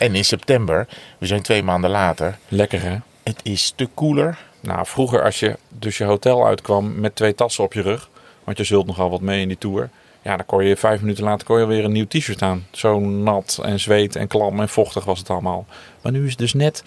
En 0.00 0.14
in 0.14 0.24
september, 0.24 0.86
we 1.18 1.26
zijn 1.26 1.42
twee 1.42 1.62
maanden 1.62 1.90
later, 1.90 2.38
Lekker 2.48 2.82
hè. 2.82 2.96
het 3.22 3.40
is 3.42 3.64
stuk 3.64 3.90
koeler. 3.94 4.38
Nou, 4.60 4.86
vroeger 4.86 5.22
als 5.24 5.40
je 5.40 5.56
dus 5.68 5.98
je 5.98 6.04
hotel 6.04 6.46
uitkwam 6.46 7.00
met 7.00 7.16
twee 7.16 7.34
tassen 7.34 7.64
op 7.64 7.72
je 7.72 7.82
rug. 7.82 8.08
Want 8.44 8.56
je 8.56 8.64
zult 8.64 8.86
nogal 8.86 9.10
wat 9.10 9.20
mee 9.20 9.40
in 9.40 9.48
die 9.48 9.58
Tour. 9.58 9.90
Ja, 10.22 10.36
dan 10.36 10.46
kon 10.46 10.64
je 10.64 10.76
vijf 10.76 11.00
minuten 11.00 11.24
later 11.24 11.46
kon 11.46 11.58
je 11.58 11.66
weer 11.66 11.84
een 11.84 11.92
nieuw 11.92 12.06
t-shirt 12.06 12.42
aan. 12.42 12.66
Zo 12.70 13.00
nat 13.00 13.60
en 13.62 13.80
zweet 13.80 14.16
en 14.16 14.26
klam 14.26 14.60
en 14.60 14.68
vochtig 14.68 15.04
was 15.04 15.18
het 15.18 15.30
allemaal. 15.30 15.66
Maar 16.02 16.12
nu 16.12 16.24
is 16.24 16.30
het 16.30 16.38
dus 16.38 16.54
net 16.54 16.84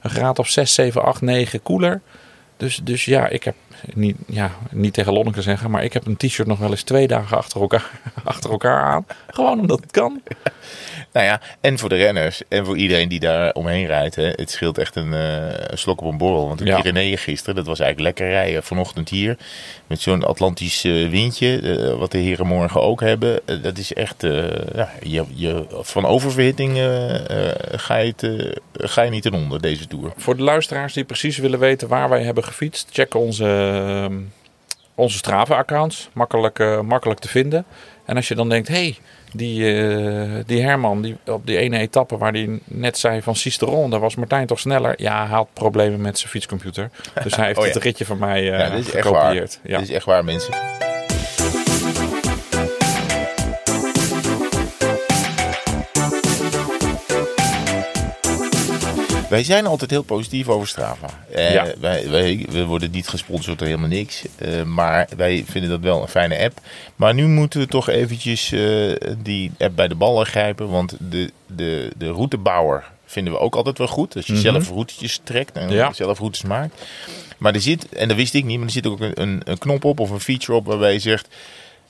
een 0.00 0.10
graad 0.10 0.38
of 0.38 0.48
6, 0.48 0.74
7, 0.74 1.02
8, 1.02 1.20
9 1.20 1.62
koeler. 1.62 2.00
Dus, 2.56 2.80
dus 2.82 3.04
ja, 3.04 3.28
ik 3.28 3.44
heb 3.44 3.54
niet, 3.94 4.16
ja, 4.26 4.50
niet 4.70 4.92
tegen 4.92 5.12
Lonneke 5.12 5.42
zeggen, 5.42 5.70
maar 5.70 5.84
ik 5.84 5.92
heb 5.92 6.06
een 6.06 6.16
t-shirt 6.16 6.48
nog 6.48 6.58
wel 6.58 6.70
eens 6.70 6.82
twee 6.82 7.06
dagen 7.06 7.36
achter 7.36 7.60
elkaar, 7.60 7.90
achter 8.24 8.50
elkaar 8.50 8.82
aan. 8.82 9.06
Gewoon 9.26 9.60
omdat 9.60 9.80
het 9.80 9.90
kan. 9.90 10.20
Nou 11.12 11.28
ja, 11.28 11.40
en 11.60 11.78
voor 11.78 11.88
de 11.88 11.96
renners 11.96 12.42
en 12.48 12.64
voor 12.64 12.76
iedereen 12.76 13.08
die 13.08 13.20
daar 13.20 13.52
omheen 13.52 13.86
rijdt. 13.86 14.14
Hè, 14.14 14.24
het 14.24 14.50
scheelt 14.50 14.78
echt 14.78 14.96
een, 14.96 15.12
eh, 15.12 15.70
een 15.70 15.78
slok 15.78 16.00
op 16.00 16.10
een 16.12 16.18
borrel. 16.18 16.46
Want 16.46 16.58
de 16.58 16.64
Ja. 16.64 16.80
Pyreneeën 16.80 17.18
gisteren, 17.18 17.54
dat 17.54 17.66
was 17.66 17.80
eigenlijk 17.80 18.18
lekker 18.18 18.34
rijden. 18.34 18.62
Vanochtend 18.62 19.08
hier, 19.08 19.36
met 19.86 20.00
zo'n 20.00 20.24
Atlantisch 20.24 20.84
eh, 20.84 21.08
windje, 21.08 21.60
eh, 21.60 21.98
wat 21.98 22.12
de 22.12 22.18
heren 22.18 22.46
morgen 22.46 22.82
ook 22.82 23.00
hebben. 23.00 23.40
dat 23.62 23.78
is 23.78 23.92
echt, 23.92 24.22
ja, 24.74 24.90
je, 25.02 25.24
je, 25.34 25.64
van 25.70 26.06
oververhitting 26.06 26.76
ga, 27.70 27.96
je 27.96 28.14
het, 28.16 28.60
ga 28.72 29.02
je 29.02 29.10
niet 29.10 29.22
ten 29.22 29.34
onder 29.34 29.60
deze 29.60 29.86
Tour. 29.86 30.12
Voor 30.16 30.36
de 30.36 30.42
luisteraars 30.42 30.92
die 30.92 31.04
precies 31.04 31.38
willen 31.38 31.58
weten 31.58 31.88
waar 31.88 32.08
wij 32.08 32.22
hebben 32.22 32.44
gefietst, 32.44 32.88
check 32.92 33.14
onze, 33.14 33.44
onze 34.96 35.16
Strava-accounts. 35.16 36.08
Makkelijk, 36.12 36.58
eh, 36.58 36.80
makkelijk 36.80 37.20
te 37.20 37.28
vinden. 37.28 37.64
En 38.04 38.16
als 38.16 38.28
je 38.28 38.34
dan 38.34 38.48
denkt, 38.48 38.68
hé, 38.68 38.74
hey, 38.74 38.96
die, 39.32 39.80
eh, 39.80 40.30
die 40.46 40.62
Herman 40.62 41.02
die, 41.02 41.16
op 41.26 41.46
die 41.46 41.56
ene 41.56 41.78
etappe 41.78 42.16
waar 42.18 42.32
hij 42.32 42.60
net 42.64 42.98
zei 42.98 43.22
van 43.22 43.36
Cisteron, 43.36 43.90
daar 43.90 44.00
was 44.00 44.14
Martijn 44.14 44.46
toch 44.46 44.60
sneller. 44.60 44.94
Ja, 45.02 45.26
hij 45.26 45.36
had 45.36 45.48
problemen 45.52 46.00
met 46.00 46.18
zijn 46.18 46.30
fietscomputer. 46.30 46.90
Dus 47.22 47.36
hij 47.36 47.46
heeft 47.46 47.58
Oh 47.58 47.66
ja. 47.66 47.72
het 47.72 47.82
ritje 47.82 48.04
van 48.04 48.18
mij 48.18 48.52
eh 48.52 48.58
ja, 48.58 48.70
dit 48.70 48.86
is 48.86 48.94
echt 48.94 49.08
waar. 49.08 49.20
gekopieerd. 49.20 49.60
Ja. 49.62 49.78
Dit 49.78 49.88
is 49.88 49.94
echt 49.94 50.04
waar, 50.04 50.24
mensen. 50.24 50.54
Wij 59.36 59.44
zijn 59.44 59.66
altijd 59.66 59.90
heel 59.90 60.02
positief 60.02 60.48
over 60.48 60.68
Strava. 60.68 61.06
Eh, 61.32 61.52
Ja. 61.52 61.66
wij, 61.80 62.10
wij, 62.10 62.46
we 62.50 62.64
worden 62.64 62.90
niet 62.90 63.08
gesponsord 63.08 63.58
door 63.58 63.66
helemaal 63.68 63.88
niks. 63.88 64.22
Eh, 64.36 64.62
maar 64.62 65.08
wij 65.16 65.44
vinden 65.48 65.70
dat 65.70 65.80
wel 65.80 66.02
een 66.02 66.08
fijne 66.08 66.38
app. 66.38 66.60
Maar 66.96 67.14
nu 67.14 67.26
moeten 67.26 67.60
we 67.60 67.66
toch 67.66 67.88
eventjes 67.88 68.52
eh, 68.52 68.92
die 69.22 69.50
app 69.58 69.76
bij 69.76 69.88
de 69.88 69.94
ballen 69.94 70.26
grijpen. 70.26 70.68
Want 70.70 70.96
de, 70.98 71.30
de, 71.46 71.92
de 71.96 72.08
routebouwer 72.10 72.84
vinden 73.06 73.32
we 73.32 73.38
ook 73.38 73.54
altijd 73.56 73.78
wel 73.78 73.86
goed. 73.86 74.16
Als 74.16 74.26
je 74.26 74.32
Mhm. 74.32 74.42
zelf 74.42 74.68
routetjes 74.68 75.20
trekt 75.24 75.56
en 75.56 75.70
Ja. 75.70 75.92
zelf 75.92 76.18
routes 76.18 76.42
maakt. 76.42 76.82
Maar 77.38 77.54
er 77.54 77.60
zit, 77.60 77.88
en 77.88 78.08
dat 78.08 78.16
wist 78.16 78.34
ik 78.34 78.44
niet, 78.44 78.56
maar 78.58 78.66
er 78.66 78.72
zit 78.72 78.86
ook 78.86 79.00
een, 79.00 79.40
een 79.44 79.58
knop 79.58 79.84
op 79.84 80.00
of 80.00 80.10
een 80.10 80.20
feature 80.20 80.58
op 80.58 80.66
waarbij 80.66 80.92
je 80.92 80.98
zegt... 80.98 81.28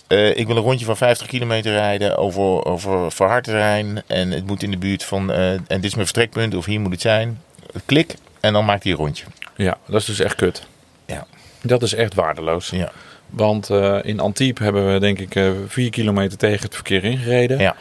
eh, 0.06 0.36
ik 0.36 0.46
wil 0.46 0.56
een 0.56 0.62
rondje 0.62 0.84
van 0.84 0.96
50 0.96 1.26
kilometer 1.26 1.72
rijden 1.72 2.16
over, 2.16 2.64
over 2.64 3.12
verhard 3.12 3.44
terrein. 3.44 4.02
En 4.06 4.30
het 4.30 4.46
moet 4.46 4.62
in 4.62 4.70
de 4.70 4.76
buurt 4.78 5.04
van, 5.04 5.32
eh, 5.32 5.50
en 5.52 5.62
dit 5.66 5.84
is 5.84 5.94
mijn 5.94 6.06
vertrekpunt 6.06 6.54
of 6.54 6.64
hier 6.64 6.80
moet 6.80 6.92
het 6.92 7.00
zijn. 7.00 7.40
Klik 7.84 8.14
en 8.40 8.52
dan 8.52 8.64
maakt 8.64 8.82
hij 8.82 8.92
een 8.92 8.98
rondje. 8.98 9.24
ja, 9.56 9.78
dat 9.86 10.00
is 10.00 10.06
dus 10.06 10.20
echt 10.20 10.34
kut. 10.34 10.66
Ja. 11.06 11.26
Dat 11.62 11.82
is 11.82 11.94
echt 11.94 12.14
waardeloos. 12.14 12.70
Ja. 12.70 12.92
Want 13.30 13.70
eh, 13.70 13.98
in 14.02 14.20
Antibes 14.20 14.64
hebben 14.64 14.92
we 14.92 14.98
denk 15.00 15.18
ik 15.18 15.34
eh, 15.34 15.50
vier 15.66 15.90
kilometer 15.90 16.38
tegen 16.38 16.64
het 16.64 16.74
verkeer 16.74 17.04
ingereden. 17.04 17.58
Ja. 17.58 17.76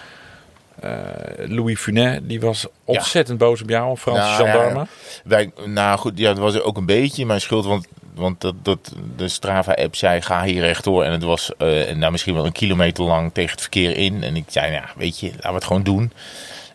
Louis 1.38 1.79
Funet, 1.79 2.29
die 2.29 2.39
was 2.39 2.65
ontzettend 2.83 3.38
boos 3.38 3.61
op 3.61 3.69
jou, 3.69 3.97
Franse 3.97 4.21
Nou, 4.21 4.35
gendarme. 4.35 4.79
ja. 4.79 4.88
Wij, 5.23 5.51
nou 5.65 5.97
goed, 5.99 6.17
ja, 6.17 6.29
dat 6.29 6.38
was 6.38 6.61
ook 6.61 6.77
een 6.77 6.85
beetje 6.85 7.25
mijn 7.25 7.41
schuld. 7.41 7.65
Want, 7.65 7.88
want 8.15 8.41
dat, 8.41 8.56
dat, 8.62 8.93
de 9.15 9.28
Strava-app 9.28 9.95
zei, 9.95 10.21
ga 10.21 10.43
hier 10.43 10.62
rechtdoor. 10.62 11.04
En 11.04 11.12
het 11.12 11.23
was 11.23 11.51
eh, 11.58 11.95
nou, 11.95 12.12
misschien 12.12 12.34
wel 12.34 12.45
een 12.45 12.51
kilometer 12.51 13.04
lang 13.04 13.34
tegen 13.34 13.51
het 13.51 13.62
verkeer 13.62 13.97
in. 13.97 14.23
En 14.23 14.36
ik 14.36 14.45
zei, 14.47 14.71
nou, 14.71 14.86
weet 14.95 15.19
je, 15.19 15.28
laten 15.28 15.49
we 15.49 15.56
het 15.56 15.63
gewoon 15.63 15.84
doen. 15.84 16.12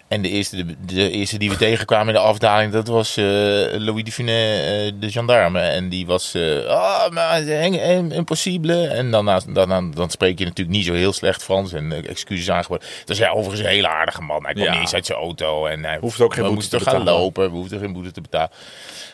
En 0.08 0.22
de 0.22 0.28
eerste, 0.28 0.66
de, 0.66 0.76
de 0.86 1.10
eerste 1.10 1.38
die 1.38 1.50
we 1.50 1.56
tegenkwamen 1.66 2.06
in 2.06 2.20
de 2.20 2.26
afdaling, 2.26 2.72
dat 2.72 2.86
was 2.86 3.16
eh, 3.16 3.24
Louis 3.72 4.04
de 4.04 4.10
eh, 4.10 4.92
de 5.00 5.10
gendarme. 5.10 5.60
En 5.60 5.88
die 5.88 6.06
was, 6.06 6.34
oh, 6.66 7.08
maar 7.08 7.42
impossible. 7.42 8.86
En 8.86 9.10
dan, 9.10 9.24
dan, 9.26 9.68
dan, 9.68 9.90
dan 9.90 10.10
spreek 10.10 10.38
je 10.38 10.44
natuurlijk 10.44 10.76
niet 10.76 10.86
zo 10.86 10.92
heel 10.92 11.12
slecht 11.12 11.42
Frans 11.42 11.72
en 11.72 12.06
excuses 12.08 12.50
aangeboden. 12.50 12.88
Dat 13.04 13.16
is 13.16 13.18
ja, 13.18 13.30
overigens 13.30 13.60
een 13.60 13.74
hele 13.74 13.88
aardige 13.88 14.22
man. 14.22 14.44
Hij 14.44 14.52
kwam 14.52 14.64
Ja. 14.66 14.72
niet 14.72 14.80
eens 14.80 14.94
uit 14.94 15.06
zijn 15.06 15.18
auto. 15.18 15.66
En 15.66 15.84
hij 15.84 15.98
Hoeft 16.00 16.20
ook 16.20 16.34
geen 16.34 16.42
we 16.42 16.50
boete 16.50 16.54
moesten 16.54 16.78
te 16.78 16.90
gaan 16.90 17.04
lopen, 17.04 17.50
we 17.50 17.56
hoefden 17.56 17.78
geen 17.80 17.92
boete 17.92 18.10
te 18.12 18.20
betalen. 18.20 18.50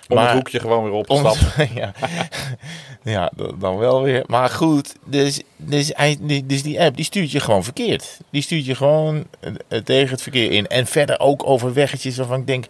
Om 0.08 0.18
het 0.18 0.30
hoekje 0.30 0.60
gewoon 0.60 0.82
weer 0.84 0.92
op 0.92 1.06
te 1.06 1.16
stappen. 1.16 1.68
ja, 1.80 1.92
ja 3.14 3.32
dan- 3.58 3.76
wel 3.78 4.02
weer. 4.02 4.22
Maar 4.26 4.48
goed, 4.48 4.94
dus, 5.04 5.40
dus, 5.56 5.90
hij, 5.94 6.16
dus 6.44 6.62
die 6.62 6.80
app 6.82 6.96
die 6.96 7.04
stuurt 7.04 7.30
je 7.32 7.40
gewoon 7.40 7.64
verkeerd. 7.64 8.18
Die 8.30 8.42
stuurt 8.42 8.66
je 8.66 8.74
gewoon 8.74 9.24
eh, 9.68 9.78
tegen 9.80 10.10
het 10.10 10.22
verkeer 10.22 10.50
in. 10.52 10.66
En 10.66 10.86
verder 10.86 11.20
ook 11.20 11.46
over 11.46 11.72
weggetjes 11.72 12.16
waarvan 12.16 12.40
ik 12.40 12.46
denk... 12.46 12.64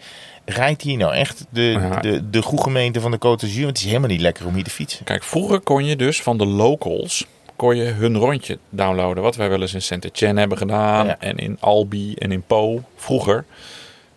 Rijdt 0.49 0.83
hier 0.83 0.97
nou 0.97 1.15
echt 1.15 1.45
de, 1.51 1.63
Ja. 1.63 2.01
de, 2.01 2.31
de 2.31 2.43
goede 2.43 2.63
gemeente 2.63 3.01
van 3.01 3.11
de 3.11 3.17
Côte 3.17 3.41
d'Azur? 3.41 3.63
Want 3.65 3.67
het 3.69 3.79
is 3.79 3.85
helemaal 3.85 4.09
niet 4.09 4.21
lekker 4.21 4.47
om 4.47 4.55
hier 4.55 4.65
te 4.65 4.71
fietsen. 4.71 5.05
Kijk, 5.05 5.23
vroeger 5.23 5.61
kon 5.61 5.85
je 5.85 5.97
dus 5.97 6.23
van 6.23 6.39
de 6.39 6.47
locals 6.47 7.27
kon 7.57 7.77
je 7.77 7.85
hun 7.85 8.17
rondje 8.17 8.59
downloaden. 8.71 9.23
Wat 9.23 9.37
wij 9.37 9.49
wel 9.49 9.61
eens 9.61 9.75
in 9.75 9.83
Saint-Etienne 9.83 10.39
hebben 10.41 10.59
gedaan. 10.59 11.07
Ja. 11.07 11.17
En 11.21 11.37
in 11.37 11.57
Albi 11.61 12.15
en 12.15 12.33
in 12.33 12.43
Po 12.43 12.83
vroeger. 12.97 13.45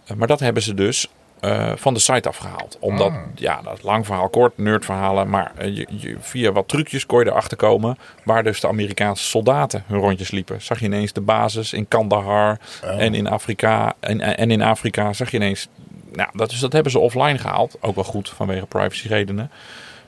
Eh, 0.05 0.15
Maar 0.15 0.27
dat 0.27 0.39
hebben 0.39 0.63
ze 0.63 0.73
dus 0.73 1.07
eh, 1.39 1.71
van 1.75 1.93
de 1.93 1.99
site 1.99 2.27
afgehaald. 2.29 2.77
Omdat, 2.79 3.11
Ah. 3.11 3.17
ja, 3.35 3.61
dat 3.61 3.83
lang 3.83 4.05
verhaal 4.05 4.29
kort, 4.29 4.57
nerdverhalen. 4.57 5.29
Maar 5.29 5.51
eh, 5.57 5.75
je, 5.77 5.87
je- 5.89 6.15
via 6.19 6.51
wat 6.51 6.67
trucjes 6.67 7.05
kon 7.05 7.19
je 7.19 7.25
erachter 7.25 7.57
komen. 7.57 7.97
Waar 8.23 8.43
dus 8.43 8.59
de 8.59 8.67
Amerikaanse 8.67 9.23
soldaten 9.23 9.83
hun 9.87 9.99
rondjes 9.99 10.31
liepen. 10.31 10.61
Zag 10.61 10.79
je 10.79 10.85
ineens 10.85 11.13
de 11.13 11.21
basis 11.21 11.73
in 11.73 11.87
Kandahar. 11.87 12.59
Oh. 12.83 13.01
En 13.01 13.13
in 13.15 13.27
Afrika. 13.27 13.93
En, 13.99 14.21
en 14.37 14.51
in 14.51 14.61
Afrika 14.61 15.13
zag 15.13 15.31
je 15.31 15.37
ineens. 15.37 15.67
Nou, 16.13 16.29
dat, 16.33 16.49
dus 16.49 16.59
dat 16.59 16.73
hebben 16.73 16.91
ze 16.91 16.99
offline 16.99 17.37
gehaald. 17.37 17.77
Ook 17.81 17.95
wel 17.95 18.03
goed 18.03 18.29
vanwege 18.29 18.65
privacy 18.65 19.07
redenen. 19.07 19.51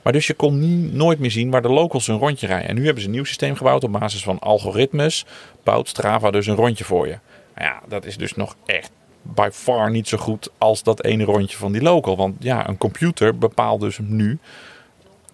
Maar 0.02 0.12
dus 0.12 0.26
je 0.26 0.34
kon 0.34 0.96
nooit 0.96 1.18
meer 1.18 1.30
zien 1.30 1.50
waar 1.50 1.62
de 1.62 1.68
locals 1.68 2.08
een 2.08 2.18
rondje 2.18 2.46
rijden. 2.46 2.68
En 2.68 2.74
nu 2.74 2.84
hebben 2.84 3.02
ze 3.02 3.08
een 3.08 3.14
nieuw 3.14 3.24
systeem 3.24 3.56
gebouwd 3.56 3.84
op 3.84 3.92
basis 3.92 4.22
van 4.22 4.38
algoritmes. 4.38 5.24
Bouwt 5.64 5.88
Strava 5.88 6.30
dus 6.30 6.46
een 6.46 6.54
rondje 6.54 6.84
voor 6.84 7.06
je. 7.06 7.18
Nou 7.54 7.68
ja, 7.68 7.80
dat 7.88 8.04
is 8.04 8.16
dus 8.16 8.34
nog 8.34 8.56
echt 8.66 8.90
by 9.22 9.48
far 9.52 9.90
niet 9.90 10.08
zo 10.08 10.18
goed 10.18 10.50
als 10.58 10.82
dat 10.82 11.04
ene 11.04 11.24
rondje 11.24 11.56
van 11.56 11.72
die 11.72 11.82
local. 11.82 12.16
Want 12.16 12.36
ja, 12.38 12.68
een 12.68 12.78
computer 12.78 13.38
bepaalt 13.38 13.80
dus 13.80 13.98
nu 14.02 14.38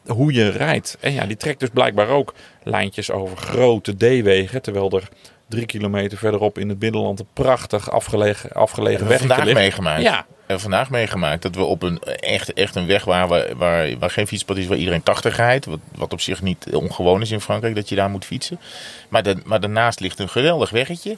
hoe 0.07 0.33
je 0.33 0.49
rijdt. 0.49 0.97
En 1.01 1.13
ja, 1.13 1.27
die 1.27 1.37
trekt 1.37 1.61
dus 1.61 1.69
blijkbaar 1.73 2.09
ook 2.09 2.35
lijntjes 2.63 3.11
over 3.11 3.37
grote 3.37 3.97
D-wegen. 3.97 4.63
Terwijl 4.63 4.91
er 4.91 5.09
drie 5.49 5.67
kilometer 5.67 6.19
verderop 6.19 6.59
in 6.59 6.69
het 6.69 6.79
binnenland 6.79 7.21
een 7.21 7.27
prachtig 7.33 7.91
afgelegen, 7.91 8.53
afgelegen 8.53 9.07
Hebben 9.07 9.19
we 9.19 9.27
weggetje 9.27 9.29
vandaag 9.29 9.45
ligt. 9.45 9.59
meegemaakt. 9.59 10.03
Ja, 10.03 10.27
er 10.47 10.61
vandaag 10.61 10.91
meegemaakt. 10.91 11.43
Dat 11.43 11.55
we 11.55 11.65
op 11.65 11.83
een 11.83 11.99
echt, 12.03 12.53
echt 12.53 12.75
een 12.75 12.87
weg 12.87 13.05
waren 13.05 13.29
waar, 13.29 13.57
waar, 13.57 13.99
waar 13.99 14.11
geen 14.11 14.27
fietspad 14.27 14.57
is, 14.57 14.67
waar 14.67 14.79
iedereen 14.79 15.03
80 15.03 15.37
rijdt. 15.37 15.65
Wat, 15.67 15.79
wat 15.95 16.13
op 16.13 16.21
zich 16.21 16.43
niet 16.43 16.67
ongewoon 16.73 17.21
is 17.23 17.31
in 17.31 17.41
Frankrijk, 17.41 17.75
dat 17.75 17.89
je 17.89 17.95
daar 17.95 18.11
moet 18.11 18.25
fietsen. 18.25 18.61
Maar, 19.09 19.23
de, 19.23 19.37
maar 19.45 19.61
daarnaast 19.61 20.01
ligt 20.01 20.19
een 20.19 20.29
geweldig 20.29 20.71
weggetje. 20.71 21.17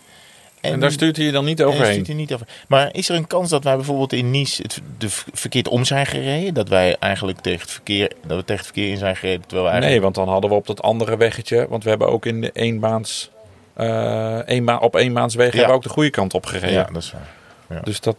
En, 0.60 0.80
daar 0.80 0.90
stuurt 0.92 1.16
hij 1.16 1.26
je 1.26 1.32
dan 1.32 1.44
niet 1.44 1.62
overheen. 1.62 1.92
stuurt 1.92 2.06
hij 2.06 2.16
niet 2.16 2.34
over. 2.34 2.46
Maar 2.68 2.88
is 2.92 3.08
er 3.08 3.16
een 3.16 3.26
kans 3.26 3.50
dat 3.50 3.64
wij 3.64 3.76
bijvoorbeeld 3.76 4.12
in 4.12 4.30
Nice 4.30 4.62
het, 4.62 4.80
de 4.98 5.06
verkeerd 5.32 5.68
om 5.68 5.84
zijn 5.84 6.06
gereden? 6.06 6.54
Dat 6.54 6.68
wij 6.68 6.96
eigenlijk 6.98 7.40
tegen 7.40 7.60
het 7.60 7.70
verkeer, 7.70 8.12
dat 8.26 8.36
we 8.36 8.44
tegen 8.44 8.56
het 8.56 8.64
verkeer 8.64 8.90
in 8.90 8.96
zijn 8.96 9.16
gereden, 9.16 9.40
terwijl 9.40 9.62
we 9.64 9.70
eigenlijk... 9.70 9.92
Nee, 9.92 10.00
want 10.00 10.14
dan 10.14 10.28
hadden 10.28 10.50
we 10.50 10.56
op 10.56 10.66
dat 10.66 10.82
andere 10.82 11.16
weggetje, 11.16 11.66
want 11.68 11.82
we 11.84 11.88
hebben 11.88 12.08
ook 12.08 12.26
in 12.26 12.40
de 12.40 12.50
eenbaans, 12.52 13.30
eh 13.74 14.38
eenba 14.44 14.76
op 14.78 14.94
eenbaanswegen 14.94 15.52
Ja. 15.52 15.58
hebben 15.58 15.76
we 15.76 15.82
ook 15.82 15.88
de 15.88 15.94
goede 15.94 16.10
kant 16.10 16.34
op 16.34 16.46
gereden. 16.46 16.72
Ja, 16.74 16.88
dat 16.92 17.02
is 17.02 17.12
waar. 17.12 17.84
Dus 17.84 18.00
dat, 18.00 18.16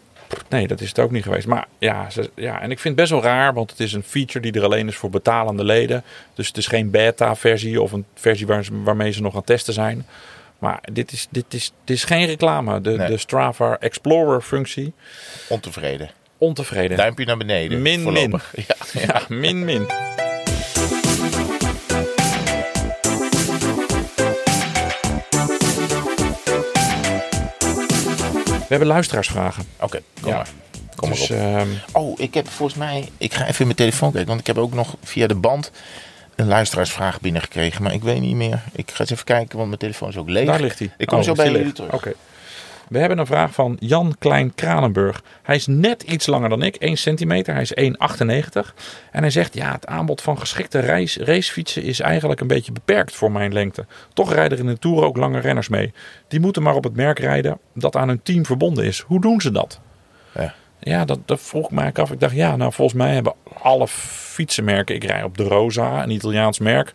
nee, 0.49 0.67
dat 0.67 0.81
is 0.81 0.87
het 0.87 0.99
ook 0.99 1.11
niet 1.11 1.23
geweest. 1.23 1.47
Maar 1.47 1.67
ja, 1.77 2.09
ze, 2.09 2.29
ja, 2.35 2.61
en 2.61 2.71
ik 2.71 2.79
vind 2.79 2.83
het 2.83 3.09
best 3.09 3.09
wel 3.21 3.31
raar, 3.31 3.53
want 3.53 3.69
het 3.69 3.79
is 3.79 3.93
een 3.93 4.03
feature 4.03 4.39
die 4.39 4.53
er 4.53 4.63
alleen 4.63 4.87
is 4.87 4.95
voor 4.95 5.09
betalende 5.09 5.63
leden. 5.63 6.03
Dus 6.35 6.47
het 6.47 6.57
is 6.57 6.67
geen 6.67 6.89
beta-versie 6.89 7.81
of 7.81 7.91
een 7.91 8.05
versie 8.15 8.47
waar, 8.47 8.65
waarmee 8.83 9.11
ze 9.11 9.21
nog 9.21 9.31
aan 9.31 9.37
het 9.37 9.47
testen 9.47 9.73
zijn. 9.73 10.05
Maar 10.61 10.79
dit 10.93 11.11
is, 11.11 11.27
dit 11.31 11.53
is, 11.53 11.71
dit 11.85 11.95
is 11.97 12.03
geen 12.03 12.25
reclame. 12.25 12.81
De, 12.81 12.89
Nee. 12.91 13.07
de 13.07 13.17
Strava 13.17 13.77
Explorer-functie, 13.79 14.93
Ontevreden. 15.49 16.09
ontevreden. 16.37 16.97
Duimpje 16.97 17.25
naar 17.25 17.37
beneden. 17.37 17.81
Min, 17.81 18.01
voorlopig. 18.01 18.53
Ja, 18.67 18.75
ja. 18.93 19.01
Ja, 19.07 19.21
min, 19.35 19.65
min. 19.65 19.87
We 28.67 28.77
hebben 28.77 28.87
luisteraarsvragen. 28.87 29.63
Oké, 29.79 30.01
kom 30.21 30.29
Ja. 30.31 30.35
maar. 30.35 30.47
Kom 30.95 31.09
dus, 31.09 31.27
maar 31.29 31.39
op. 31.39 31.45
ehm, 31.57 31.67
Oh, 31.91 32.19
ik 32.19 32.33
heb 32.33 32.49
volgens 32.49 32.77
mij... 32.77 33.09
Ik 33.17 33.33
ga 33.33 33.41
even 33.47 33.59
in 33.59 33.65
mijn 33.65 33.77
telefoon 33.77 34.09
kijken, 34.11 34.27
want 34.29 34.39
ik 34.39 34.47
heb 34.47 34.57
ook 34.57 34.73
nog 34.73 34.95
via 35.03 35.27
de 35.27 35.35
band 35.35 35.71
een 36.41 36.47
luisteraarsvraag 36.47 37.21
binnengekregen. 37.21 37.83
Maar 37.83 37.93
ik 37.93 38.03
weet 38.03 38.21
niet 38.21 38.35
meer. 38.35 38.61
Ik 38.71 38.91
ga 38.91 38.99
eens 38.99 39.09
even 39.11 39.25
kijken, 39.25 39.55
want 39.55 39.67
mijn 39.67 39.79
telefoon 39.79 40.09
is 40.09 40.17
ook 40.17 40.29
leeg. 40.29 40.45
daar 40.45 40.61
ligt 40.61 40.79
hij. 40.79 40.91
Ik 40.97 41.07
kom 41.07 41.17
Oh, 41.17 41.23
zo 41.23 41.33
bij 41.33 41.51
jullie 41.51 41.71
terug. 41.71 41.93
Oké. 41.93 42.13
We 42.89 42.99
hebben 42.99 43.17
een 43.17 43.25
vraag 43.25 43.53
van 43.53 43.77
Jan 43.79 44.15
Klein 44.19 44.55
Kranenburg. 44.55 45.23
Hij 45.43 45.55
is 45.55 45.67
net 45.67 46.03
iets 46.03 46.25
langer 46.25 46.49
dan 46.49 46.61
ik, 46.61 46.75
1 46.75 46.97
centimeter. 46.97 47.53
Hij 47.53 47.61
is 47.61 47.73
1,98. 47.73 48.73
En 49.11 49.21
hij 49.21 49.29
zegt, 49.29 49.53
ja, 49.53 49.71
het 49.71 49.85
aanbod 49.85 50.21
van 50.21 50.39
geschikte 50.39 50.79
racefietsen 51.19 51.83
is 51.83 51.99
eigenlijk 51.99 52.39
een 52.41 52.47
beetje 52.47 52.71
beperkt 52.71 53.15
voor 53.15 53.31
mijn 53.31 53.53
lengte. 53.53 53.85
Toch 54.13 54.33
rijden 54.33 54.57
er 54.57 54.63
in 54.63 54.69
de 54.69 54.79
Tour 54.79 55.03
ook 55.03 55.17
lange 55.17 55.39
renners 55.39 55.69
mee. 55.69 55.93
Die 56.27 56.39
moeten 56.39 56.63
maar 56.63 56.75
op 56.75 56.83
het 56.83 56.95
merk 56.95 57.19
rijden 57.19 57.59
dat 57.73 57.95
aan 57.95 58.07
hun 58.07 58.23
team 58.23 58.45
verbonden 58.45 58.85
is. 58.85 58.99
Hoe 58.99 59.21
doen 59.21 59.41
ze 59.41 59.51
dat? 59.51 59.79
Ja. 60.33 60.53
Ja, 60.79 61.05
dat, 61.05 61.19
dat 61.25 61.41
vroeg 61.41 61.65
ik 61.65 61.71
mij 61.71 61.93
af. 61.93 62.11
Ik 62.11 62.19
dacht, 62.19 62.35
ja, 62.35 62.55
nou 62.55 62.73
volgens 62.73 62.97
mij 62.97 63.13
hebben 63.13 63.33
alle 63.61 63.87
fietsenmerken... 64.41 64.95
Ik 64.95 65.03
rij 65.03 65.23
op 65.23 65.37
de 65.37 65.43
Rosa, 65.43 66.03
een 66.03 66.09
Italiaans 66.09 66.59
merk. 66.59 66.93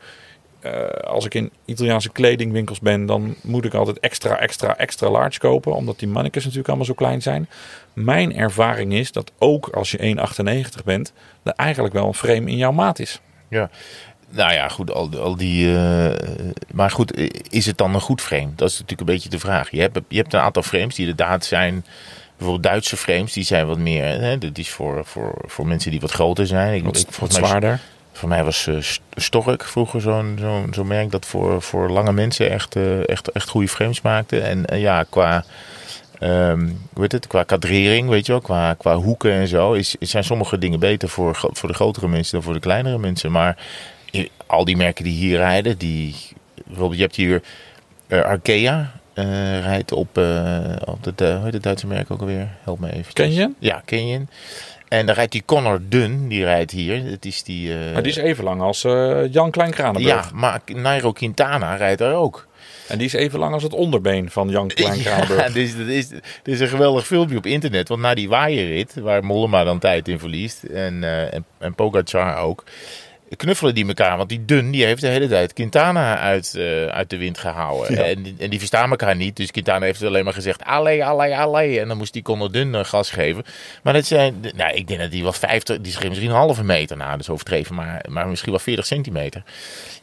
Eh, 0.61 0.89
als 0.89 1.25
ik 1.25 1.35
in 1.35 1.51
Italiaanse 1.65 2.13
kledingwinkels 2.13 2.81
ben, 2.81 3.07
dan 3.07 3.35
moet 3.43 3.65
ik 3.65 3.75
altijd 3.75 4.01
extra, 4.01 4.39
extra, 4.39 4.77
extra 4.77 5.11
large 5.11 5.39
kopen. 5.39 5.75
Omdat 5.75 5.99
die 5.99 6.09
mannetjes 6.09 6.43
natuurlijk 6.43 6.69
allemaal 6.69 6.87
zo 6.87 6.95
klein 6.95 7.23
zijn. 7.23 7.49
Mijn 7.93 8.37
ervaring 8.37 8.93
is 8.93 9.13
dat 9.13 9.33
ook 9.39 9.69
als 9.69 9.91
je 9.91 10.17
1,98 10.79 10.85
bent, 10.85 11.13
er 11.43 11.53
eigenlijk 11.53 11.95
wel 11.95 12.07
een 12.07 12.15
frame 12.15 12.51
in 12.51 12.57
jouw 12.57 12.73
maat 12.73 12.99
is. 12.99 13.21
Ja. 13.49 13.71
Nou 14.31 14.53
ja, 14.53 14.69
goed, 14.69 14.91
al, 14.91 15.11
al 15.19 15.37
die. 15.37 15.77
eh, 15.77 16.15
maar 16.73 16.91
goed, 16.91 17.21
is 17.53 17.67
het 17.67 17.79
dan 17.79 17.95
een 17.95 18.01
goed 18.01 18.21
frame? 18.21 18.51
Dat 18.57 18.69
is 18.69 18.75
natuurlijk 18.81 19.01
een 19.01 19.15
beetje 19.15 19.29
de 19.29 19.39
vraag. 19.39 19.71
Je 19.71 19.81
hebt, 19.81 20.01
je 20.09 20.17
hebt 20.17 20.35
een 20.35 20.41
aantal 20.41 20.63
frames 20.63 20.95
die 20.95 21.09
inderdaad 21.09 21.45
zijn. 21.45 21.85
Bijvoorbeeld 22.37 22.63
Duitse 22.73 22.97
frames, 22.97 23.33
die 23.33 23.45
zijn 23.45 23.67
wat 23.67 23.79
meer. 23.79 24.05
Hè, 24.05 24.39
dat 24.39 24.59
is 24.59 24.71
voor, 24.71 25.05
voor, 25.05 25.35
voor 25.47 25.67
mensen 25.67 25.91
die 25.91 26.01
wat 26.01 26.11
groter 26.11 26.47
zijn. 26.47 26.75
Ik, 26.75 26.85
Wat, 26.85 26.97
ik- 26.97 27.05
wat 27.07 27.15
volgens 27.15 27.39
mij- 27.39 27.49
zwaarder. 27.49 27.81
Voor 28.13 28.29
mij 28.29 28.45
was 28.45 28.69
St- 28.81 29.01
Stork 29.15 29.65
vroeger 29.65 30.01
zo'n 30.01 30.37
zo'n 30.41 30.69
zo'n 30.71 30.87
merk 30.87 31.11
dat 31.11 31.27
voor, 31.27 31.63
voor 31.63 31.91
lange 31.91 32.13
mensen 32.13 32.51
echt, 32.51 32.77
eh, 32.77 33.09
echt, 33.09 33.31
echt 33.33 33.49
goede 33.49 33.69
frames 33.69 34.01
maakte. 34.01 34.41
En 34.41 34.67
eh, 34.67 34.81
ja, 34.81 35.05
qua, 35.09 35.45
ehm, 36.19 36.61
hoe 36.93 37.03
heet 37.03 37.13
het, 37.13 37.27
qua 37.27 37.43
kadrering, 37.43 38.09
weet 38.09 38.27
je 38.27 38.33
wel, 38.33 38.41
qua, 38.41 38.75
qua 38.75 38.97
hoeken 38.97 39.33
en 39.33 39.49
zo, 39.49 39.73
is, 39.73 39.97
zijn 40.01 40.25
sommige 40.25 40.59
dingen 40.59 40.81
beter 40.81 41.09
voor, 41.09 41.37
voor 41.53 41.69
de 41.69 41.75
grotere 41.75 42.09
mensen 42.09 42.33
dan 42.33 42.43
voor 42.43 42.53
de 42.53 42.61
kleinere 42.61 42.99
mensen. 42.99 43.31
Maar 43.33 43.57
al 44.47 44.65
die 44.65 44.77
merken 44.77 45.05
die 45.05 45.13
hier 45.15 45.37
rijden, 45.39 45.79
die, 45.79 46.15
bijvoorbeeld, 46.67 46.97
je 46.97 47.03
hebt 47.03 47.17
hier 47.17 47.43
Arkea. 48.09 48.93
Eh, 49.17 49.61
rijdt 49.65 49.93
op, 49.93 50.19
eh, 50.19 50.61
op 50.85 50.99
de, 51.17 51.33
hoe 51.33 51.45
heet 51.45 51.53
het 51.53 51.63
Duitse 51.63 51.87
merk 51.87 52.11
ook 52.11 52.21
alweer? 52.21 52.49
Help 52.63 52.79
me 52.79 52.93
even. 52.93 53.13
Canyon? 53.15 53.55
Ja, 53.59 53.83
Canyon. 53.85 54.29
En 54.89 55.07
dan 55.07 55.15
rijdt 55.15 55.33
die 55.33 55.43
Connor 55.47 55.81
Dunn, 55.89 56.29
die 56.29 56.45
rijdt 56.45 56.71
hier. 56.71 57.05
Het 57.05 57.25
is 57.25 57.43
die... 57.43 57.73
eh, 57.79 57.93
Maar 57.93 58.03
die 58.03 58.13
is 58.13 58.19
even 58.19 58.45
lang 58.45 58.61
als 58.61 58.83
Jan 59.31 59.51
Klein 59.51 59.71
Kranenburg. 59.71 60.07
ja, 60.25 60.31
maar 60.35 60.61
Nairo 60.75 61.13
Quintana 61.13 61.75
rijdt 61.75 61.99
daar 61.99 62.15
ook. 62.15 62.47
En 62.89 62.99
die 62.99 63.07
is 63.07 63.13
even 63.13 63.39
lang 63.39 63.53
als 63.55 63.63
het 63.63 63.73
onderbeen 63.73 64.31
van 64.31 64.49
Jan 64.49 64.69
Klein. 64.69 64.99
Ja, 65.29 65.49
dus, 65.49 65.77
dat 65.79 65.87
is, 65.87 66.11
er 66.11 66.21
is 66.45 66.61
een 66.61 66.69
geweldig 66.69 67.07
filmpje 67.07 67.37
op 67.37 67.47
internet. 67.47 67.89
Want 67.89 68.01
na 68.01 68.15
die 68.15 68.29
waaierrit, 68.29 68.95
waar 68.95 69.25
Mollema 69.25 69.65
dan 69.65 69.79
tijd 69.79 70.09
in 70.09 70.19
verliest. 70.19 70.63
En, 70.63 71.05
eh 71.05 71.35
en, 71.35 71.45
en 71.59 71.75
Pogacar 71.75 72.37
ook. 72.37 72.65
Knuffelen 73.37 73.75
die 73.75 73.87
elkaar. 73.87 74.17
Want 74.17 74.29
die 74.29 74.45
Dun, 74.45 74.71
die 74.71 74.85
heeft 74.85 75.01
de 75.01 75.07
hele 75.07 75.29
tijd 75.29 75.53
Quintana 75.53 76.19
uit, 76.19 76.55
eh, 76.55 76.87
uit 76.87 77.11
de 77.11 77.17
wind 77.17 77.39
gehouden. 77.39 77.95
Ja. 77.97 78.03
En, 78.03 78.23
die- 78.23 78.35
en 78.39 78.51
die 78.51 78.59
verstaan 78.59 78.91
elkaar 78.91 79.17
niet. 79.17 79.37
Dus 79.37 79.51
Quintana 79.51 79.85
heeft 79.85 80.03
alleen 80.03 80.25
maar 80.25 80.33
gezegd, 80.33 80.65
allee, 80.65 81.05
allee, 81.05 81.37
allee. 81.37 81.81
En 81.81 81.89
dan 81.89 81.97
moest 81.97 82.13
die 82.13 82.23
Conor 82.23 82.53
Dun 82.53 82.75
eh, 82.75 82.85
gas 82.85 83.11
geven. 83.11 83.45
Maar 83.83 83.93
dat 83.93 84.05
zijn, 84.07 84.45
nou, 84.57 84.75
ik 84.75 84.89
denk 84.89 85.01
dat 85.01 85.11
die 85.11 85.23
wel 85.23 85.33
50, 85.33 85.81
die 85.81 85.93
schreef 85.93 86.09
misschien 86.09 86.31
een 86.31 86.37
halve 86.37 86.65
meter 86.65 86.97
na. 86.97 87.17
Dus 87.17 87.29
overdreven, 87.29 87.75
maar, 87.75 88.05
maar 88.09 88.29
misschien 88.29 88.51
wel 88.53 88.61
40 88.61 88.87
centimeter. 88.87 89.43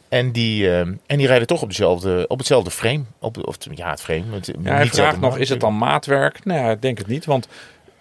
En 0.08 0.32
die, 0.32 0.68
eh, 0.70 0.78
en 0.78 0.98
die 1.06 1.26
rijden 1.26 1.46
toch 1.46 1.62
op, 1.62 1.68
dezelfde, 1.68 2.24
op 2.28 2.38
hetzelfde 2.38 2.70
frame. 2.70 3.02
Op, 3.18 3.46
of, 3.46 3.56
ja, 3.74 3.90
het 3.90 4.00
frame. 4.02 4.22
Het, 4.30 4.46
Ja, 4.62 4.74
hij 4.74 4.86
vraagt 4.86 5.20
nog, 5.20 5.38
is 5.38 5.48
het 5.48 5.60
dan 5.60 5.78
maatwerk? 5.78 6.44
Nou 6.44 6.60
ja, 6.60 6.70
ik 6.70 6.82
denk 6.82 6.98
het 6.98 7.06
niet, 7.06 7.24
want 7.24 7.48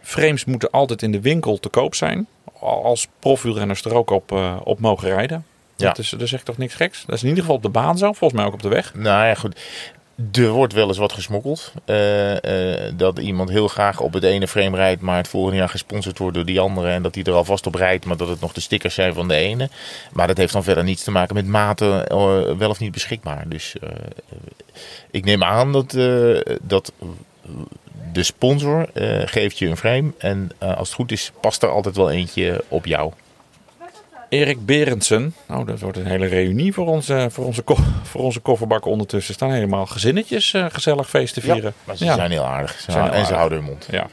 frames 0.01 0.45
moeten 0.45 0.69
altijd 0.71 1.01
in 1.01 1.11
de 1.11 1.21
winkel 1.21 1.57
te 1.59 1.69
koop 1.69 1.95
zijn. 1.95 2.27
Als 2.63 3.07
profielrenners 3.19 3.83
er 3.83 3.95
ook 3.95 4.09
op, 4.09 4.31
eh, 4.31 4.55
op 4.63 4.79
mogen 4.79 5.09
rijden. 5.09 5.45
Ja. 5.75 5.87
Dat, 5.87 5.97
is, 5.97 6.09
dat 6.09 6.21
is 6.21 6.33
echt 6.33 6.45
toch 6.45 6.57
niks 6.57 6.73
geks? 6.73 7.03
Dat 7.05 7.15
is 7.15 7.21
in 7.21 7.27
ieder 7.27 7.43
geval 7.43 7.57
op 7.57 7.63
de 7.63 7.69
baan 7.69 7.97
zo, 7.97 8.13
volgens 8.13 8.39
mij 8.39 8.49
ook 8.49 8.53
op 8.53 8.61
de 8.61 8.69
weg. 8.69 8.93
Nou 8.93 9.25
ja, 9.25 9.35
goed. 9.35 9.59
Er 10.31 10.49
wordt 10.49 10.73
wel 10.73 10.87
eens 10.87 10.97
wat 10.97 11.13
gesmokkeld. 11.13 11.73
Eh, 11.85 12.85
eh, 12.85 12.93
dat 12.97 13.19
iemand 13.19 13.49
heel 13.49 13.67
graag 13.67 13.99
op 13.99 14.13
het 14.13 14.23
ene 14.23 14.47
frame 14.47 14.75
rijdt, 14.75 15.01
maar 15.01 15.17
het 15.17 15.27
volgende 15.27 15.57
jaar 15.57 15.69
gesponsord 15.69 16.17
wordt 16.17 16.35
door 16.35 16.45
die 16.45 16.59
andere. 16.59 16.89
En 16.89 17.01
dat 17.01 17.13
die 17.13 17.23
er 17.23 17.33
alvast 17.33 17.67
op 17.67 17.75
rijdt, 17.75 18.05
maar 18.05 18.17
dat 18.17 18.27
het 18.27 18.39
nog 18.39 18.53
de 18.53 18.61
stickers 18.61 18.93
zijn 18.93 19.13
van 19.13 19.27
de 19.27 19.35
ene. 19.35 19.69
Maar 20.11 20.27
dat 20.27 20.37
heeft 20.37 20.53
dan 20.53 20.63
verder 20.63 20.83
niets 20.83 21.03
te 21.03 21.11
maken 21.11 21.35
met 21.35 21.47
maten, 21.47 22.07
wel 22.57 22.69
of 22.69 22.79
niet 22.79 22.91
beschikbaar. 22.91 23.45
Dus 23.47 23.75
ik 25.11 25.25
neem 25.25 25.43
aan 25.43 25.71
dat, 25.71 25.97
dat 26.61 26.91
de 28.11 28.23
sponsor 28.23 28.89
eh, 28.93 29.21
geeft 29.25 29.57
je 29.59 29.67
een 29.67 29.77
frame. 29.77 30.11
En 30.17 30.51
eh, 30.57 30.77
als 30.77 30.87
het 30.87 30.95
goed 30.97 31.11
is, 31.11 31.31
past 31.41 31.63
er 31.63 31.69
altijd 31.69 31.95
wel 31.95 32.11
eentje 32.11 32.63
op 32.67 32.85
jou. 32.85 33.11
Erik 34.29 34.65
Berendsen. 34.65 35.35
Nou, 35.47 35.65
dat 35.65 35.79
wordt 35.79 35.97
een 35.97 36.05
hele 36.05 36.25
reunie 36.25 36.73
voor 36.73 36.87
onze, 36.87 37.27
voor 37.31 37.45
onze, 37.45 37.63
voor 38.03 38.21
onze 38.21 38.39
kofferbak 38.39 38.85
ondertussen. 38.85 39.29
Er 39.33 39.39
staan 39.39 39.51
helemaal 39.51 39.85
gezinnetjes 39.85 40.53
eh, 40.53 40.65
gezellig 40.71 41.09
feest 41.09 41.33
te 41.33 41.41
vieren. 41.41 41.73
maar 41.83 41.97
ze 41.97 42.05
Ja. 42.05 42.15
zijn 42.15 42.31
heel 42.31 42.45
aardig. 42.45 42.71
Ze 42.79 42.91
Zijn 42.91 43.03
heel 43.03 43.13
en 43.13 43.17
ze 43.19 43.23
aardig. 43.25 43.37
houden 43.37 43.57
hun 43.57 43.67
mond. 43.67 43.87
Ja. 43.91 44.07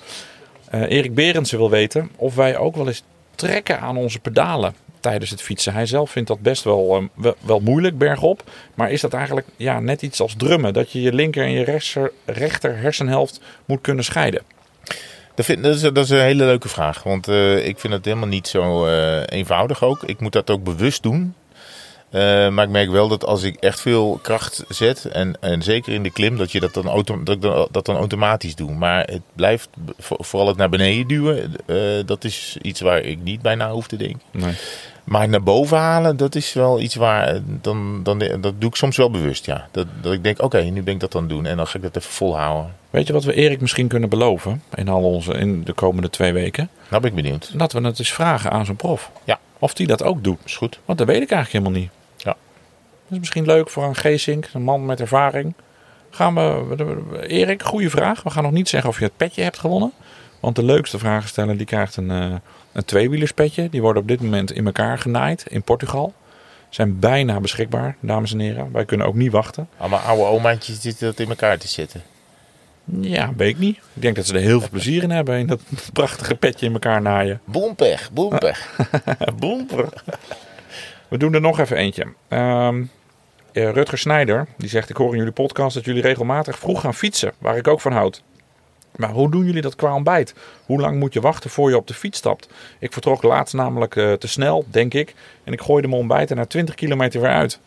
Erik 0.87 1.15
Berendsen 1.15 1.59
wil 1.59 1.71
weten 1.71 2.11
of 2.17 2.35
wij 2.35 2.57
ook 2.57 2.77
wel 2.77 2.87
eens 2.87 3.03
trekken 3.35 3.81
aan 3.81 3.97
onze 3.97 4.19
pedalen 4.19 4.75
tijdens 5.01 5.31
het 5.31 5.43
fietsen. 5.43 5.73
Hij 5.73 5.87
zelf 5.87 6.11
vindt 6.11 6.29
dat 6.29 6.41
best 6.41 6.65
wel, 6.65 6.97
eh, 6.97 7.23
wel, 7.23 7.35
wel 7.41 7.61
moeilijk 7.61 7.99
bergop. 7.99 8.43
Maar 8.75 8.91
is 8.91 9.01
dat 9.01 9.13
eigenlijk 9.13 9.47
ja, 9.57 9.81
net 9.81 10.03
iets 10.03 10.21
als 10.21 10.35
drummen? 10.37 10.73
Dat 10.73 10.93
je 10.93 11.01
je 11.03 11.13
linker 11.13 11.45
en 11.45 11.51
je 11.53 11.65
rechter, 11.65 12.13
rechter 12.25 12.77
hersenhelft 12.79 13.41
moet 13.65 13.81
kunnen 13.81 14.05
scheiden. 14.05 14.43
Dat, 15.35 15.45
vind, 15.45 15.63
dat, 15.63 15.75
is, 15.75 15.81
dat 15.81 15.97
is 15.99 16.11
een 16.11 16.21
hele 16.21 16.45
leuke 16.45 16.69
vraag. 16.69 17.03
Want 17.03 17.29
eh, 17.29 17.67
ik 17.67 17.79
vind 17.79 17.93
het 17.93 18.05
helemaal 18.05 18.29
niet 18.29 18.49
zo 18.49 18.87
eh, 18.87 19.23
eenvoudig 19.27 19.83
ook. 19.85 20.03
Ik 20.03 20.21
moet 20.21 20.33
dat 20.33 20.51
ook 20.51 20.65
bewust 20.65 21.03
doen. 21.03 21.35
Eh, 22.11 22.49
maar 22.49 22.65
ik 22.65 22.71
merk 22.71 22.91
wel 22.91 23.09
dat 23.09 23.25
als 23.25 23.43
ik 23.43 23.57
echt 23.61 23.81
veel 23.81 24.19
kracht 24.23 24.65
zet, 24.69 25.05
en, 25.05 25.37
en 25.41 25.63
zeker 25.63 25.93
in 25.93 26.03
de 26.03 26.11
klim, 26.11 26.37
dat 26.37 26.53
je 26.53 26.61
dat 26.61 26.75
dan, 26.75 26.87
auto, 26.89 27.23
dat, 27.23 27.43
dan- 27.43 27.69
dat 27.71 27.87
dan 27.87 27.97
automatisch 27.97 28.55
doe. 28.55 28.73
Maar 28.73 29.05
het 29.07 29.21
blijft, 29.35 29.69
voor- 29.99 30.25
vooral 30.25 30.49
het 30.49 30.57
naar 30.57 30.69
beneden 30.69 31.07
duwen, 31.09 31.53
dat 32.07 32.25
is 32.25 32.57
iets 32.63 32.81
waar 32.81 33.01
ik 33.01 33.19
niet 33.23 33.43
bij 33.43 33.55
na 33.55 33.71
hoef 33.71 33.87
te 33.87 33.97
denken. 33.97 34.21
Nee. 34.31 34.55
Maar 35.11 35.29
naar 35.29 35.43
boven 35.43 35.79
halen, 35.79 36.17
dat 36.17 36.35
is 36.35 36.53
wel 36.53 36.81
iets 36.81 36.95
waar, 36.95 37.29
eh, 37.29 37.41
dan, 37.45 38.03
dan, 38.03 38.19
dat 38.19 38.61
doe 38.61 38.71
ik 38.71 38.77
soms 38.77 38.97
wel 38.97 39.11
bewust, 39.11 39.47
ja. 39.47 39.69
Dat, 39.71 39.87
dat 40.01 40.13
ik 40.13 40.23
denk, 40.23 40.43
oké, 40.43 40.61
nu 40.61 40.83
ben 40.83 40.95
ik 40.95 41.01
dat 41.01 41.15
aan 41.15 41.21
het 41.21 41.31
doen 41.31 41.47
en 41.47 41.57
dan 41.57 41.67
ga 41.67 41.77
ik 41.77 41.83
dat 41.83 41.97
even 41.97 42.11
volhouden. 42.11 42.75
Weet 42.91 43.07
je 43.07 43.13
wat 43.13 43.25
we 43.25 43.35
Erik 43.35 43.61
misschien 43.61 43.89
kunnen 43.89 44.09
beloven 44.09 44.63
in, 44.75 44.89
al 44.89 45.03
onze, 45.03 45.33
in 45.33 45.65
de 45.65 45.73
komende 45.73 46.11
twee 46.11 46.33
weken? 46.33 46.69
Nou 46.89 47.03
ben 47.03 47.11
ik 47.11 47.17
benieuwd. 47.17 47.59
Dat 47.59 47.73
we 47.73 47.81
het 47.81 47.99
eens 47.99 48.13
vragen 48.13 48.51
aan 48.51 48.65
zo'n 48.65 48.77
prof. 48.77 49.11
Ja. 49.25 49.39
Of 49.59 49.75
die 49.75 49.87
dat 49.87 50.03
ook 50.03 50.25
doet. 50.25 50.39
Is 50.45 50.57
goed. 50.57 50.79
Want 50.85 50.99
dat 50.99 51.07
weet 51.07 51.23
ik 51.23 51.31
eigenlijk 51.31 51.65
helemaal 51.65 51.83
niet. 51.83 51.91
Ja. 52.17 52.37
Dat 53.05 53.13
is 53.13 53.19
misschien 53.19 53.47
leuk 53.47 53.71
voor 53.71 53.85
een 53.85 53.97
Geesink, 53.97 54.49
een 54.53 54.63
man 54.63 54.87
met 54.87 55.01
ervaring. 55.01 55.55
Gaan 56.11 56.35
we, 56.35 57.27
Erik, 57.27 57.63
goede 57.63 57.91
vraag. 57.91 58.23
We 58.23 58.31
gaan 58.31 58.43
nog 58.43 58.53
niet 58.53 58.69
zeggen 58.69 58.91
of 58.91 58.99
je 58.99 59.05
het 59.05 59.17
petje 59.17 59.43
hebt 59.43 59.59
gewonnen. 59.59 59.93
Want 60.41 60.57
de 60.57 60.65
leukste 60.65 60.99
vragensteller 60.99 61.57
die 61.57 61.67
krijgt 61.67 61.97
een, 61.97 62.11
eh 62.11 62.35
een 62.73 62.85
tweewielerspetje. 62.85 63.69
Die 63.69 63.83
worden 63.83 64.03
op 64.03 64.09
dit 64.09 64.21
moment 64.21 64.53
in 64.53 64.67
elkaar 64.67 64.99
genaaid 64.99 65.45
in 65.49 65.63
Portugal. 65.63 66.15
Zijn 66.69 66.99
bijna 66.99 67.41
beschikbaar, 67.41 67.97
dames 68.01 68.33
en 68.33 68.39
heren. 68.39 68.73
Wij 68.73 68.85
kunnen 68.85 69.07
ook 69.07 69.15
niet 69.15 69.33
wachten. 69.33 69.69
Allemaal 69.77 69.99
oude 69.99 70.25
omaatjes 70.25 70.81
zitten 70.81 71.07
dat 71.07 71.19
in 71.19 71.29
elkaar 71.29 71.59
te 71.59 71.69
zitten. 71.69 72.03
Ja, 73.01 73.33
weet 73.37 73.49
ik 73.51 73.59
niet. 73.59 73.77
Ik 73.77 74.03
denk 74.03 74.17
dat 74.17 74.27
ze 74.27 74.35
er 74.35 74.41
heel 74.41 74.61
veel 74.61 74.69
plezier 74.71 75.03
in 75.03 75.11
hebben. 75.11 75.39
In 75.39 75.47
dat 75.47 75.61
prachtige 75.93 76.35
petje 76.35 76.67
in 76.67 76.73
elkaar 76.73 77.03
naaien. 77.03 77.41
Boempech, 77.45 78.11
boempech. 78.13 78.77
Boemper. 79.41 79.89
We 81.09 81.19
doen 81.19 81.35
er 81.35 81.41
nog 81.41 81.59
even 81.59 81.77
eentje. 81.77 82.07
Eh, 82.29 82.71
Rutger 83.53 83.99
Snijder, 83.99 84.47
die 84.57 84.69
zegt... 84.69 84.91
Ik 84.91 84.97
hoor 84.97 85.11
in 85.11 85.19
jullie 85.19 85.33
podcast 85.33 85.75
dat 85.75 85.85
jullie 85.85 86.03
regelmatig 86.03 86.59
vroeg 86.59 86.81
gaan 86.81 86.95
fietsen. 86.95 87.33
Waar 87.39 87.57
ik 87.57 87.69
ook 87.69 87.81
van 87.81 87.93
houd. 87.93 88.23
Maar 88.97 89.11
hoe 89.11 89.31
doen 89.31 89.45
jullie 89.45 89.63
dat 89.63 89.75
qua 89.77 89.95
ontbijt? 89.95 90.35
Hoe 90.67 90.81
lang 90.81 90.99
moet 90.99 91.13
je 91.13 91.21
wachten 91.21 91.51
voor 91.51 91.71
je 91.71 91.77
op 91.77 91.87
de 91.87 91.95
fiets 91.95 92.19
stapt? 92.19 92.49
Ik 92.79 92.93
vertrok 92.93 93.23
laatst 93.23 93.55
namelijk 93.55 93.97
eh, 93.97 94.13
te 94.13 94.29
snel, 94.29 94.65
denk 94.71 94.95
ik. 94.95 95.15
En 95.45 95.53
ik 95.53 95.61
gooide 95.61 95.89
mijn 95.89 96.01
ontbijt 96.01 96.31
er 96.31 96.37
na 96.37 96.47
20 96.47 96.75
kilometer 96.75 97.21
weer 97.21 97.31
uit. 97.31 97.59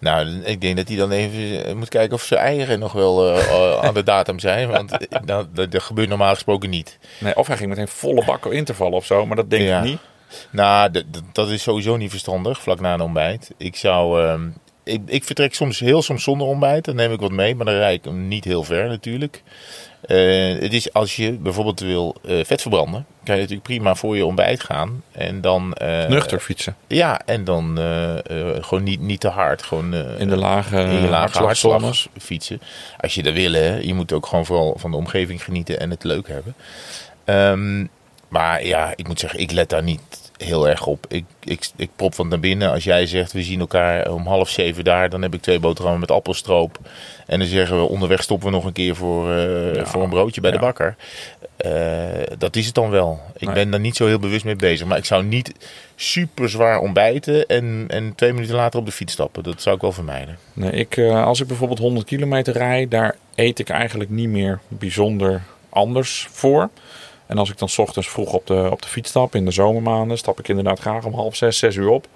Nou, 0.00 0.28
ik 0.44 0.60
denk 0.60 0.76
dat 0.76 0.88
hij 0.88 0.96
dan 0.96 1.10
even 1.10 1.64
eh, 1.64 1.74
moet 1.74 1.88
kijken 1.88 2.14
of 2.14 2.22
zijn 2.22 2.40
eieren 2.40 2.78
nog 2.78 2.92
wel 2.92 3.34
eh, 3.38 3.78
aan 3.86 3.94
de 3.94 4.02
datum 4.02 4.38
zijn. 4.38 4.68
Want 4.68 4.90
eh, 5.08 5.18
dat, 5.24 5.46
dat, 5.54 5.72
dat 5.72 5.82
gebeurt 5.82 6.08
normaal 6.08 6.32
gesproken 6.34 6.70
niet. 6.70 6.98
Nee, 7.20 7.36
of 7.36 7.46
hij 7.46 7.56
ging 7.56 7.68
meteen 7.68 7.88
volle 7.88 8.24
bakken 8.24 8.52
intervallen 8.52 8.94
of 8.96 9.04
zo. 9.06 9.26
Maar 9.26 9.36
dat 9.36 9.50
denk 9.50 9.62
Ja. 9.62 9.78
ik 9.78 9.84
niet. 9.84 9.98
Nou, 10.50 10.90
dat 11.32 11.48
is 11.48 11.62
sowieso 11.62 11.96
niet 11.96 12.10
verstandig, 12.10 12.60
vlak 12.60 12.80
na 12.80 12.94
een 12.94 13.00
ontbijt. 13.00 13.50
Ik 13.56 13.76
zou... 13.76 14.22
ehm, 14.24 14.48
ik, 14.88 15.00
ik 15.06 15.24
vertrek 15.24 15.54
soms 15.54 15.78
heel 15.78 16.02
soms 16.02 16.22
zonder 16.22 16.46
ontbijt. 16.46 16.84
Dan 16.84 16.94
neem 16.96 17.12
ik 17.12 17.20
wat 17.20 17.30
mee, 17.30 17.54
maar 17.54 17.66
dan 17.66 17.74
rijd 17.74 17.98
ik 17.98 18.04
hem 18.04 18.28
niet 18.28 18.44
heel 18.44 18.64
ver 18.64 18.88
natuurlijk. 18.88 19.42
Eh, 20.00 20.58
het 20.60 20.72
is 20.72 20.92
als 20.92 21.16
je 21.16 21.32
bijvoorbeeld 21.32 21.80
wil 21.80 22.16
eh, 22.26 22.44
vet 22.44 22.60
verbranden, 22.60 23.06
kan 23.24 23.34
je 23.34 23.40
natuurlijk 23.40 23.68
prima 23.68 23.94
voor 23.94 24.16
je 24.16 24.26
ontbijt 24.26 24.62
gaan. 24.62 25.02
En 25.12 25.40
dan... 25.40 25.74
eh, 25.74 26.06
Nuchter 26.06 26.40
fietsen. 26.40 26.76
Ja, 26.86 27.20
en 27.26 27.44
dan 27.44 27.78
gewoon 28.60 28.82
niet, 28.82 29.00
niet 29.00 29.20
te 29.20 29.28
hard. 29.28 29.62
Gewoon 29.62 29.94
In 29.94 30.28
de 30.28 30.36
lage, 30.36 30.76
in 30.80 31.00
je 31.00 31.08
lage 31.08 31.38
hartslag 31.38 32.06
fietsen. 32.18 32.60
Als 33.00 33.14
je 33.14 33.22
dat 33.22 33.34
wil, 33.34 33.52
hè. 33.52 33.76
Je 33.76 33.94
moet 33.94 34.12
ook 34.12 34.26
gewoon 34.26 34.46
vooral 34.46 34.76
van 34.78 34.90
de 34.90 34.96
omgeving 34.96 35.44
genieten 35.44 35.80
en 35.80 35.90
het 35.90 36.04
leuk 36.04 36.28
hebben. 36.28 36.54
Ehm, 37.24 37.86
maar 38.28 38.66
ja, 38.66 38.92
ik 38.96 39.08
moet 39.08 39.20
zeggen, 39.20 39.40
ik 39.40 39.50
let 39.50 39.68
daar 39.68 39.82
niet 39.82 40.27
heel 40.38 40.68
erg 40.68 40.86
op. 40.86 41.04
Ik, 41.08 41.24
ik, 41.44 41.68
ik 41.76 41.90
prop 41.96 42.14
van 42.14 42.28
naar 42.28 42.40
binnen. 42.40 42.70
Als 42.70 42.84
jij 42.84 43.06
zegt, 43.06 43.32
we 43.32 43.42
zien 43.42 43.60
elkaar 43.60 44.10
om 44.12 44.26
half 44.26 44.48
zeven 44.48 44.84
daar, 44.84 45.10
dan 45.10 45.22
heb 45.22 45.34
ik 45.34 45.40
twee 45.42 45.58
boterhammen 45.60 46.00
met 46.00 46.10
appelstroop. 46.10 46.78
En 47.26 47.38
dan 47.38 47.48
zeggen 47.48 47.76
we, 47.76 47.88
onderweg 47.88 48.22
stoppen 48.22 48.48
we 48.48 48.54
nog 48.54 48.64
een 48.64 48.72
keer 48.72 48.96
voor, 48.96 49.30
eh, 49.32 49.74
Ja, 49.74 49.84
voor 49.86 50.02
een 50.02 50.10
broodje 50.10 50.40
bij 50.40 50.50
de 50.50 50.58
bakker. 50.58 50.96
Eh, 51.56 51.70
dat 52.38 52.56
is 52.56 52.66
het 52.66 52.74
dan 52.74 52.90
wel. 52.90 53.20
Ik 53.36 53.46
Nee. 53.46 53.54
ben 53.54 53.70
daar 53.70 53.80
niet 53.80 53.96
zo 53.96 54.06
heel 54.06 54.18
bewust 54.18 54.44
mee 54.44 54.56
bezig. 54.56 54.86
Maar 54.86 54.98
ik 54.98 55.04
zou 55.04 55.24
niet 55.24 55.52
super 55.96 56.48
zwaar 56.50 56.78
ontbijten 56.78 57.46
en, 57.46 57.84
en 57.88 58.12
twee 58.14 58.32
minuten 58.32 58.54
later 58.54 58.80
op 58.80 58.86
de 58.86 58.92
fiets 58.92 59.12
stappen. 59.12 59.42
Dat 59.42 59.62
zou 59.62 59.74
ik 59.76 59.80
wel 59.82 59.92
vermijden. 59.92 60.38
Nee, 60.52 60.70
ik, 60.70 60.96
eh, 60.96 61.24
als 61.24 61.40
ik 61.40 61.46
bijvoorbeeld 61.46 61.78
100 61.78 62.06
kilometer 62.06 62.52
rijd, 62.52 62.90
daar 62.90 63.16
eet 63.34 63.58
ik 63.58 63.68
eigenlijk 63.68 64.10
niet 64.10 64.28
meer 64.28 64.60
bijzonder 64.68 65.42
anders 65.68 66.28
voor. 66.30 66.70
En 67.28 67.38
als 67.38 67.50
ik 67.50 67.58
dan 67.58 67.68
's 67.68 67.78
ochtends 67.78 68.08
vroeg 68.08 68.32
op 68.32 68.46
de, 68.46 68.68
op 68.70 68.82
de 68.82 68.88
fiets 68.88 69.10
stap 69.10 69.34
in 69.34 69.44
de 69.44 69.50
zomermaanden, 69.50 70.18
stap 70.18 70.38
ik 70.38 70.48
inderdaad 70.48 70.78
graag 70.78 71.04
om 71.04 71.14
half 71.14 71.36
zes, 71.36 71.58
zes 71.58 71.76
uur 71.76 71.88
op. 71.88 72.06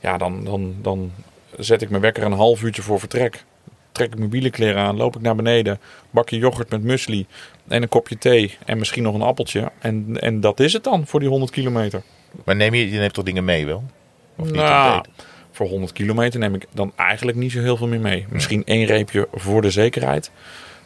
Ja, 0.00 0.18
dan, 0.18 0.44
dan, 0.44 0.74
dan 0.82 1.12
zet 1.58 1.82
ik 1.82 1.90
mijn 1.90 2.02
wekker 2.02 2.22
een 2.22 2.32
half 2.32 2.62
uurtje 2.62 2.82
voor 2.82 2.98
vertrek. 3.00 3.44
Trek 3.92 4.12
ik 4.12 4.18
mijn 4.18 4.30
wielenkleren 4.30 4.82
aan, 4.82 4.96
loop 4.96 5.16
ik 5.16 5.22
naar 5.22 5.34
beneden, 5.34 5.80
bakje 6.10 6.38
yoghurt 6.38 6.70
met 6.70 6.82
muesli 6.82 7.26
en 7.68 7.82
een 7.82 7.88
kopje 7.88 8.18
thee 8.18 8.56
en 8.64 8.78
misschien 8.78 9.02
nog 9.02 9.14
een 9.14 9.22
appeltje. 9.22 9.70
En, 9.78 10.20
en 10.20 10.40
dat 10.40 10.60
is 10.60 10.72
het 10.72 10.84
dan 10.84 11.06
voor 11.06 11.20
die 11.20 11.28
100 11.28 11.50
kilometer. 11.50 12.02
Maar 12.44 12.56
neem 12.56 12.74
je, 12.74 12.90
je 12.90 12.98
neemt 12.98 13.14
toch 13.14 13.24
dingen 13.24 13.44
mee 13.44 13.66
wel? 13.66 13.84
Of 14.36 14.46
niet 14.46 14.54
Nou, 14.54 15.04
voor 15.50 15.66
100 15.66 15.92
kilometer 15.92 16.40
neem 16.40 16.54
ik 16.54 16.66
dan 16.72 16.92
eigenlijk 16.96 17.38
niet 17.38 17.52
zo 17.52 17.60
heel 17.60 17.76
veel 17.76 17.86
meer 17.86 18.00
mee. 18.00 18.26
Misschien 18.28 18.64
één 18.64 18.84
reepje 18.84 19.28
voor 19.32 19.62
de 19.62 19.70
zekerheid. 19.70 20.30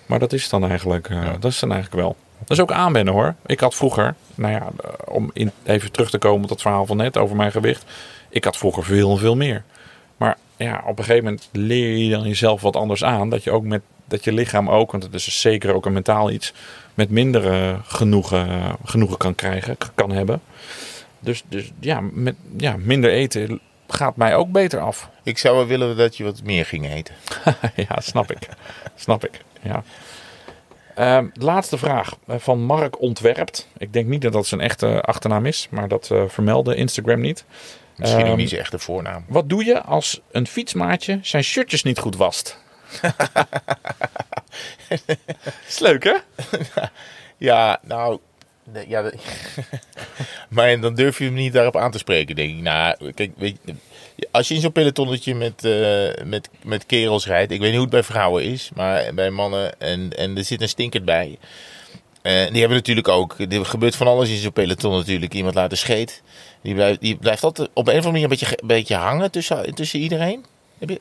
Maar 0.06 0.18
dat 0.18 0.32
is 0.32 0.48
dan 0.48 0.68
eigenlijk, 0.68 1.08
eh, 1.08 1.32
dat 1.40 1.50
is 1.50 1.58
dan 1.58 1.72
eigenlijk 1.72 2.02
wel. 2.02 2.16
Dat 2.38 2.50
is 2.56 2.60
ook 2.60 2.72
aanwennen 2.72 3.14
hoor. 3.14 3.34
Ik 3.46 3.60
had 3.60 3.74
vroeger, 3.74 4.14
nou 4.34 4.52
ja, 4.52 4.68
eh, 4.84 5.14
om 5.14 5.30
in, 5.32 5.50
even 5.64 5.92
terug 5.92 6.10
te 6.10 6.18
komen 6.18 6.42
op 6.42 6.48
dat 6.48 6.60
verhaal 6.60 6.86
van 6.86 6.96
net 6.96 7.16
over 7.16 7.36
mijn 7.36 7.52
gewicht. 7.52 7.84
Ik 8.28 8.44
had 8.44 8.56
vroeger 8.56 8.84
veel 8.84 9.10
en 9.10 9.18
veel 9.18 9.36
meer. 9.36 9.64
Maar 10.16 10.36
ja, 10.56 10.82
op 10.86 10.98
een 10.98 11.04
gegeven 11.04 11.24
moment 11.24 11.48
leer 11.52 11.96
je 11.96 12.10
dan 12.10 12.22
jezelf 12.22 12.60
wat 12.60 12.76
anders 12.76 13.04
aan. 13.04 13.30
Dat 13.30 13.44
je 13.44 13.50
ook 13.50 13.64
met 13.64 13.82
dat 14.08 14.24
je 14.24 14.32
lichaam 14.32 14.70
ook, 14.70 14.90
want 14.90 15.02
het 15.02 15.14
is 15.14 15.40
zeker 15.40 15.74
ook 15.74 15.86
een 15.86 15.92
mentaal 15.92 16.30
iets, 16.30 16.52
met 16.94 17.10
minder 17.10 17.52
eh, 17.52 17.78
genoegen, 17.84 18.48
eh, 18.48 18.72
genoegen 18.84 19.16
kan 19.16 19.34
krijgen, 19.34 19.76
kan 19.94 20.10
hebben. 20.10 20.40
Dus, 21.18 21.44
dus 21.48 21.72
ja, 21.80 22.00
met 22.00 22.34
ja, 22.56 22.76
minder 22.78 23.10
eten 23.10 23.60
gaat 23.88 24.16
mij 24.16 24.34
ook 24.34 24.52
beter 24.52 24.80
af. 24.80 25.08
Ik 25.22 25.38
zou 25.38 25.56
wel 25.56 25.66
willen 25.66 25.96
dat 25.96 26.16
je 26.16 26.24
wat 26.24 26.42
meer 26.42 26.64
ging 26.64 26.90
eten. 26.90 27.14
ja, 27.88 28.00
snap 28.00 28.30
ik. 28.30 28.48
snap 28.94 29.24
ik. 29.24 29.40
Ja. 29.62 29.82
Ehm, 30.96 31.26
laatste 31.32 31.78
vraag 31.78 32.16
eh, 32.26 32.36
van 32.38 32.60
Mark 32.60 33.00
Ontwerpt. 33.00 33.68
Ik 33.78 33.92
denk 33.92 34.06
niet 34.06 34.22
dat 34.22 34.32
dat 34.32 34.46
zijn 34.46 34.60
echte 34.60 35.00
achternaam 35.00 35.46
is, 35.46 35.68
maar 35.70 35.88
dat 35.88 36.10
eh, 36.10 36.22
vermeldde 36.28 36.74
Instagram 36.74 37.20
niet. 37.20 37.44
Misschien 37.96 38.22
ook 38.22 38.26
Ehm, 38.26 38.36
niet 38.36 38.48
zijn 38.48 38.60
echte 38.60 38.78
voornaam. 38.78 39.24
Wat 39.28 39.48
doe 39.48 39.64
je 39.64 39.82
als 39.82 40.20
een 40.30 40.46
fietsmaatje 40.46 41.18
zijn 41.22 41.44
shirtjes 41.44 41.82
niet 41.82 41.98
goed 41.98 42.16
wast? 42.16 42.58
is 45.68 45.78
leuk 45.78 46.04
hè? 46.04 46.14
Ja, 47.36 47.78
nou... 47.82 48.18
Ja, 48.86 49.10
maar 50.48 50.80
dan 50.80 50.94
durf 50.94 51.18
je 51.18 51.24
hem 51.24 51.34
niet 51.34 51.52
daarop 51.52 51.76
aan 51.76 51.90
te 51.90 51.98
spreken, 51.98 52.36
denk 52.36 52.56
ik. 52.56 52.62
Nou, 52.62 53.12
kijk, 53.12 53.32
weet 53.36 53.58
je, 53.64 53.74
als 54.30 54.48
je 54.48 54.54
in 54.54 54.60
zo'n 54.60 54.72
pelotonnetje 54.72 55.34
met, 55.34 55.64
eh, 55.64 56.24
met, 56.24 56.48
met 56.62 56.86
kerels 56.86 57.26
rijdt... 57.26 57.52
Ik 57.52 57.60
weet 57.60 57.68
niet 57.68 57.80
hoe 57.80 57.86
het 57.86 57.94
bij 57.94 58.02
vrouwen 58.02 58.44
is, 58.44 58.70
maar 58.74 59.14
bij 59.14 59.30
mannen... 59.30 59.80
En, 59.80 60.10
en 60.16 60.36
er 60.36 60.44
zit 60.44 60.60
een 60.60 60.68
stinkert 60.68 61.04
bij... 61.04 61.38
Eh, 62.22 62.32
die 62.32 62.58
hebben 62.60 62.76
natuurlijk 62.76 63.08
ook... 63.08 63.38
Er 63.38 63.66
gebeurt 63.66 63.96
van 63.96 64.06
alles 64.06 64.28
in 64.28 64.36
zo'n 64.36 64.52
peloton 64.52 64.96
natuurlijk. 64.96 65.34
Iemand 65.34 65.54
laat 65.54 65.70
een 65.70 65.76
scheet. 65.76 66.22
Die 66.62 66.74
blijft, 66.74 67.00
die 67.00 67.16
blijft 67.16 67.44
altijd 67.44 67.68
op 67.72 67.88
een 67.88 67.98
of 67.98 68.04
andere 68.04 68.10
manier 68.10 68.22
een 68.22 68.28
beetje, 68.28 68.58
een 68.60 68.66
beetje 68.66 68.94
hangen 68.94 69.30
tussen, 69.30 69.74
tussen 69.74 70.00
iedereen. 70.00 70.44
Heb 70.78 70.88
je, 70.88 71.00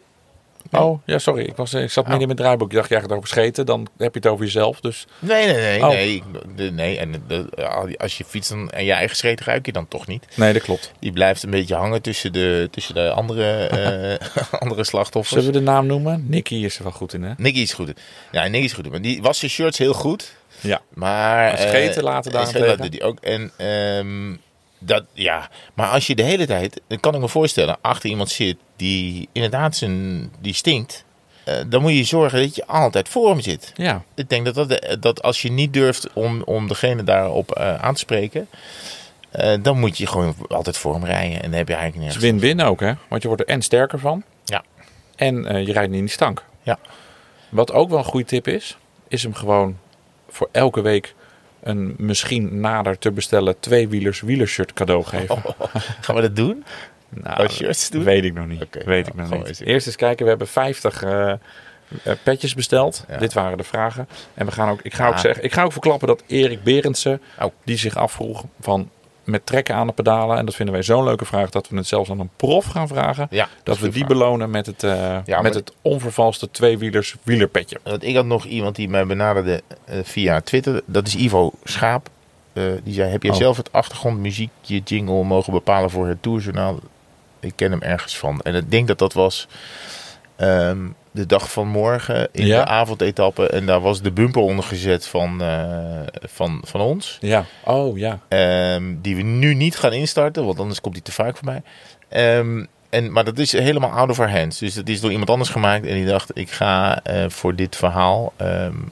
Nee. 0.69 0.81
Oh, 0.81 1.01
ja, 1.05 1.17
sorry. 1.19 1.43
Ik, 1.43 1.55
was, 1.55 1.73
ik 1.73 1.91
zat 1.91 2.03
midden 2.03 2.21
in 2.21 2.27
mijn 2.27 2.39
draaiboek. 2.39 2.69
Ik 2.69 2.75
dacht, 2.75 2.89
jij 2.89 3.01
gaat 3.01 3.11
over 3.11 3.27
scheten. 3.27 3.65
Dan 3.65 3.87
heb 3.97 4.13
je 4.13 4.19
het 4.19 4.27
over 4.29 4.45
jezelf. 4.45 4.79
Dus 4.79 5.07
Nee, 5.19 5.45
nee, 5.45 5.55
nee. 5.55 5.81
Oh. 5.81 5.87
nee, 5.89 6.23
de- 6.55 6.71
nee. 6.71 6.97
En 6.97 7.23
de- 7.27 7.95
als 7.97 8.17
je 8.17 8.25
fietst 8.25 8.49
dan, 8.49 8.69
en 8.69 8.85
je 8.85 8.91
eigen 8.91 9.15
scheet 9.15 9.41
ruik 9.41 9.65
je 9.65 9.71
dan 9.71 9.87
toch 9.87 10.07
niet. 10.07 10.25
nee, 10.35 10.53
dat 10.53 10.61
klopt. 10.61 10.91
Die 10.99 11.11
blijft 11.11 11.43
een 11.43 11.49
beetje 11.49 11.75
hangen 11.75 12.01
tussen 12.01 12.33
de, 12.33 12.67
tussen 12.71 12.95
de 12.95 13.09
andere, 13.11 13.67
eh, 13.67 14.43
andere 14.61 14.83
slachtoffers. 14.83 15.43
Zullen 15.43 15.53
we 15.59 15.65
de 15.65 15.71
naam 15.71 15.85
noemen? 15.85 16.25
Nicky 16.29 16.55
is 16.55 16.77
er 16.77 16.83
wel 16.83 16.91
goed 16.91 17.13
in 17.13 17.23
hè? 17.23 17.33
Nicky 17.37 17.59
is 17.59 17.73
goed. 17.73 17.93
Ja, 18.31 18.47
Nicky 18.47 18.65
is 18.65 18.73
goed. 18.73 18.89
Maar 18.89 19.01
die 19.01 19.21
was 19.21 19.39
zijn 19.39 19.51
shirts 19.51 19.77
heel 19.77 19.93
goed. 19.93 20.35
Ja. 20.61 20.81
Maar... 20.93 21.35
Maar 21.51 21.57
scheten 21.57 21.95
eh, 21.97 22.03
laten 22.03 22.31
en 22.31 22.47
scheten 22.47 22.91
die 22.91 23.03
ook. 23.03 23.19
En 23.19 23.51
ehm, 23.57 24.35
dat, 24.79 25.03
ja. 25.13 25.49
Maar 25.73 25.87
als 25.89 26.07
je 26.07 26.15
de 26.15 26.23
hele 26.23 26.45
tijd, 26.45 26.81
dan 26.87 26.99
kan 26.99 27.15
ik 27.15 27.21
me 27.21 27.27
voorstellen, 27.29 27.77
achter 27.81 28.09
iemand 28.09 28.29
zit 28.29 28.57
die 28.75 29.29
inderdaad 29.31 29.75
zijn, 29.75 30.29
die 30.39 30.53
stinkt. 30.53 31.03
eh, 31.43 31.55
dan 31.67 31.81
moet 31.81 31.91
je 31.91 32.03
zorgen 32.03 32.41
dat 32.41 32.55
je 32.55 32.65
altijd 32.65 33.09
voor 33.09 33.29
hem 33.29 33.39
zit. 33.41 33.71
Ja. 33.75 34.03
Ik 34.15 34.29
denk 34.29 34.45
dat, 34.45 34.55
dat, 34.55 34.69
de- 34.69 34.97
dat 34.99 35.21
als 35.21 35.41
je 35.41 35.51
niet 35.51 35.73
durft 35.73 36.13
om, 36.13 36.41
om 36.43 36.67
degene 36.67 37.03
daarop 37.03 37.51
eh, 37.51 37.75
aan 37.75 37.93
te 37.93 37.99
spreken, 37.99 38.47
eh, 39.31 39.53
dan 39.61 39.79
moet 39.79 39.97
je 39.97 40.07
gewoon 40.07 40.35
altijd 40.47 40.77
voor 40.77 40.93
hem 40.93 41.05
rijden. 41.05 41.35
En 41.41 41.49
dan 41.49 41.57
heb 41.59 41.67
je 41.67 41.73
eigenlijk 41.73 42.05
Het 42.07 42.15
is 42.15 42.21
nergens. 42.21 42.41
win-win 42.43 42.67
ook 42.67 42.79
hè? 42.79 42.93
Want 43.07 43.21
je 43.21 43.27
wordt 43.27 43.43
er 43.43 43.49
en 43.49 43.61
sterker 43.61 43.99
van. 43.99 44.23
Ja. 44.45 44.63
En 45.15 45.45
eh, 45.47 45.65
je 45.67 45.73
rijdt 45.73 45.89
niet 45.89 45.99
in 45.99 46.05
die 46.05 46.13
stank. 46.13 46.43
Ja. 46.63 46.79
Wat 47.49 47.71
ook 47.71 47.89
wel 47.89 47.97
een 47.97 48.03
goede 48.05 48.25
tip 48.25 48.47
is, 48.47 48.77
is 49.07 49.23
hem 49.23 49.33
gewoon 49.33 49.77
voor 50.29 50.49
elke 50.51 50.81
week 50.81 51.13
een 51.63 51.95
misschien 51.97 52.59
nader 52.59 52.97
te 52.97 53.11
bestellen 53.11 53.59
tweewielers 53.59 54.21
wielershirt 54.21 54.73
cadeau 54.73 55.03
geven. 55.03 55.41
Gaan 56.01 56.15
we 56.15 56.21
dat 56.21 56.35
doen? 56.35 56.65
Nou, 57.23 57.47
shirts 57.49 57.89
doen? 57.89 58.03
Weet 58.03 58.23
ik 58.23 58.33
nog 58.33 58.47
niet. 58.47 58.65
Weet 58.85 59.15
nou, 59.15 59.27
ik 59.27 59.35
nog 59.35 59.47
niet. 59.47 59.61
Eerst 59.61 59.87
eens 59.87 59.95
kijken, 59.95 60.23
we 60.23 60.29
hebben 60.29 60.47
50 60.47 61.03
eh, 61.03 61.31
eh, 61.31 61.37
petjes 62.23 62.53
besteld. 62.55 63.05
Ja. 63.09 63.17
Dit 63.17 63.33
waren 63.33 63.57
de 63.57 63.63
vragen. 63.63 64.07
En 64.33 64.45
we 64.45 64.51
gaan 64.51 64.69
ook, 64.69 64.79
ik, 64.81 64.93
ga 64.93 65.07
ook 65.07 65.17
zeggen, 65.17 65.43
ik 65.43 65.53
ga 65.53 65.63
ook 65.63 65.71
verklappen 65.71 66.07
dat 66.07 66.23
Erik 66.27 66.63
Berendsen, 66.63 67.21
Oh. 67.41 67.51
die 67.63 67.77
zich 67.77 67.95
afvroeg 67.95 68.43
van 68.59 68.89
met 69.23 69.45
trekken 69.45 69.75
aan 69.75 69.87
de 69.87 69.93
pedalen. 69.93 70.37
En 70.37 70.45
dat 70.45 70.55
vinden 70.55 70.73
wij 70.73 70.83
zo'n 70.83 71.03
leuke 71.03 71.25
vraag 71.25 71.49
dat 71.49 71.69
we 71.69 71.77
het 71.77 71.87
zelfs 71.87 72.09
aan 72.09 72.19
een 72.19 72.29
prof 72.35 72.65
gaan 72.65 72.87
vragen. 72.87 73.27
Ja, 73.29 73.47
Dat 73.63 73.77
we 73.79 73.83
die 73.89 73.93
vraag. 73.93 74.07
belonen 74.07 74.49
met 74.49 74.65
het, 74.65 74.83
eh, 74.83 75.39
met 75.41 75.53
het 75.53 75.71
onvervalste 75.81 76.51
tweewielers 76.51 77.15
wielerpetje. 77.23 77.79
Want 77.83 78.03
ik 78.03 78.15
had 78.15 78.25
nog 78.25 78.45
iemand 78.45 78.75
die 78.75 78.89
mij 78.89 79.05
benaderde 79.05 79.61
via 80.03 80.41
Twitter. 80.41 80.81
Dat 80.85 81.07
is 81.07 81.15
Ivo 81.15 81.51
Schaap. 81.63 82.09
Die 82.83 82.93
zei, 82.93 83.11
heb 83.11 83.23
jij 83.23 83.31
Oh. 83.31 83.37
zelf 83.37 83.57
het 83.57 83.71
achtergrondmuziekje 83.71 84.79
jingle 84.79 85.23
mogen 85.23 85.53
bepalen 85.53 85.89
voor 85.89 86.07
het 86.07 86.21
tourjournaal? 86.21 86.79
Ik 87.45 87.53
ken 87.55 87.71
hem 87.71 87.81
ergens 87.81 88.17
van. 88.17 88.41
En 88.41 88.55
ik 88.55 88.71
denk 88.71 88.87
dat 88.87 88.99
dat 88.99 89.13
was... 89.13 89.47
ehm, 90.35 90.77
de 91.11 91.25
dag 91.25 91.51
van 91.51 91.67
morgen 91.67 92.27
in 92.31 92.45
Ja. 92.45 92.63
de 92.63 92.65
avondetappe. 92.69 93.47
En 93.47 93.65
daar 93.65 93.81
was 93.81 94.01
de 94.01 94.11
bumper 94.11 94.41
onder 94.41 94.65
gezet 94.65 95.07
van, 95.07 95.41
eh, 95.41 95.99
van, 96.21 96.61
van 96.65 96.81
ons. 96.81 97.17
Ja. 97.21 97.45
Oh 97.63 97.97
ja. 97.97 98.19
Ehm, 98.27 98.83
die 99.01 99.15
we 99.15 99.21
nu 99.21 99.53
niet 99.53 99.77
gaan 99.77 99.93
instarten, 99.93 100.45
want 100.45 100.59
anders 100.59 100.81
komt 100.81 100.93
die 100.93 101.03
te 101.03 101.11
vaak 101.11 101.35
voorbij. 101.37 101.61
Ehm, 102.09 102.65
en, 102.89 103.11
maar 103.11 103.23
dat 103.23 103.37
is 103.37 103.51
helemaal 103.51 103.89
out 103.89 104.09
of 104.09 104.19
our 104.19 104.31
hands. 104.31 104.59
Dus 104.59 104.73
dat 104.73 104.87
is 104.87 105.01
door 105.01 105.11
iemand 105.11 105.29
anders 105.29 105.49
gemaakt. 105.49 105.85
En 105.85 105.93
die 105.95 106.05
dacht, 106.05 106.37
ik 106.37 106.51
ga 106.51 106.99
eh, 107.03 107.25
voor 107.29 107.55
dit 107.55 107.75
verhaal, 107.75 108.33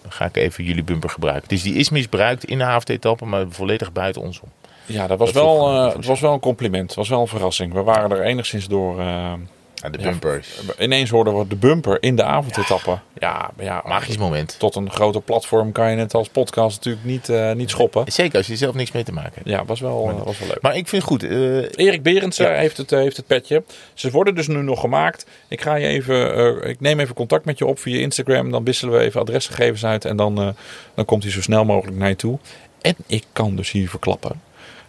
ga 0.07 0.25
ik 0.25 0.35
even 0.37 0.63
jullie 0.63 0.83
bumper 0.83 1.09
gebruiken. 1.09 1.47
Dus 1.49 1.61
die 1.63 1.73
is 1.75 1.89
misbruikt 1.89 2.45
in 2.45 2.57
de 2.57 2.63
avondetappe, 2.63 3.25
maar 3.25 3.45
volledig 3.49 3.91
buiten 3.91 4.21
ons 4.21 4.39
om. 4.39 4.49
Ja, 4.85 5.07
dat 5.07 5.17
was, 5.19 5.31
Dat 5.33 5.43
wel, 5.43 5.69
eh, 5.87 5.95
het 5.95 6.05
was 6.05 6.19
wel 6.19 6.33
een 6.33 6.39
compliment. 6.39 6.87
Het 6.87 6.95
was 6.95 7.09
wel 7.09 7.21
een 7.21 7.27
verrassing. 7.27 7.73
We 7.73 7.81
waren 7.83 8.11
er 8.11 8.21
enigszins 8.21 8.67
door. 8.67 8.99
eh, 8.99 9.33
Ja, 9.75 9.89
de 9.89 9.97
Ja. 10.01 10.09
bumpers. 10.09 10.61
ineens 10.79 11.09
hoorden 11.09 11.37
we 11.39 11.47
de 11.47 11.55
bumper 11.55 11.97
in 12.03 12.15
de 12.15 12.23
avondetappe. 12.23 12.97
Ja, 13.19 13.49
maar 13.55 13.65
ja, 13.65 13.83
Magisch 13.85 14.17
moment. 14.17 14.55
tot 14.59 14.75
een 14.75 14.89
groter 14.91 15.21
platform 15.21 15.71
kan 15.71 15.91
je 15.91 15.97
het 15.97 16.13
als 16.13 16.29
podcast 16.29 16.75
natuurlijk 16.75 17.05
niet, 17.05 17.29
eh, 17.29 17.51
niet 17.51 17.69
schoppen. 17.69 18.11
Zeker 18.11 18.37
als 18.37 18.45
je 18.45 18.51
er 18.51 18.57
zelf 18.57 18.73
niks 18.73 18.91
mee 18.91 19.03
te 19.03 19.11
maken 19.11 19.31
hebt. 19.35 19.47
Ja, 19.49 19.65
was 19.65 19.79
wel, 19.79 20.09
eh, 20.09 20.21
was 20.23 20.39
wel 20.39 20.47
leuk. 20.47 20.61
Maar 20.61 20.75
ik 20.75 20.87
vind 20.87 21.01
het 21.01 21.11
goed. 21.11 21.23
eh, 21.23 21.85
Erik 21.85 22.03
Berendsen 22.03 22.49
Ja. 22.51 22.53
heeft, 22.57 22.77
het, 22.77 22.91
eh, 22.91 22.99
heeft 22.99 23.17
het 23.17 23.27
petje. 23.27 23.63
Ze 23.93 24.11
worden 24.11 24.35
dus 24.35 24.47
nu 24.47 24.61
nog 24.61 24.79
gemaakt. 24.79 25.25
Ik, 25.47 25.61
ga 25.61 25.75
je 25.75 25.87
even, 25.87 26.35
eh, 26.63 26.69
ik 26.69 26.79
neem 26.79 26.99
even 26.99 27.15
contact 27.15 27.45
met 27.45 27.57
je 27.57 27.65
op 27.65 27.79
via 27.79 27.99
Instagram. 27.99 28.51
Dan 28.51 28.63
wisselen 28.63 28.93
we 28.93 28.99
even 28.99 29.21
adresgegevens 29.21 29.85
uit. 29.85 30.05
En 30.05 30.17
dan, 30.17 30.41
eh, 30.41 30.47
dan 30.93 31.05
komt 31.05 31.23
hij 31.23 31.31
zo 31.31 31.41
snel 31.41 31.65
mogelijk 31.65 31.97
naar 31.97 32.09
je 32.09 32.15
toe. 32.15 32.37
En 32.81 32.95
ik 33.07 33.23
kan 33.33 33.55
dus 33.55 33.71
hier 33.71 33.89
verklappen 33.89 34.41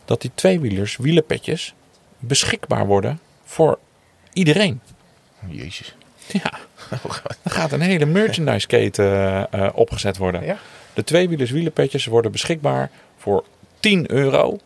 dat 0.05 0.21
die 0.21 0.31
tweewielers, 0.35 0.97
wielenpetjes, 0.97 1.75
beschikbaar 2.19 2.87
worden 2.87 3.21
voor 3.45 3.79
iedereen. 4.33 4.81
Jezus. 5.49 5.95
Ja, 6.27 6.53
er 7.43 7.51
gaat 7.51 7.73
een 7.73 7.81
hele 7.81 8.05
merchandise 8.05 8.67
keten 8.67 9.05
eh, 9.05 9.67
eh, 9.67 9.71
opgezet 9.75 10.17
worden. 10.17 10.45
Ja. 10.45 10.59
De 10.93 11.05
tweewielers 11.05 11.51
wielenpetjes 11.51 12.07
worden 12.07 12.33
beschikbaar 12.33 12.91
voor 13.19 13.45
10 13.81 14.11
euro, 14.11 14.59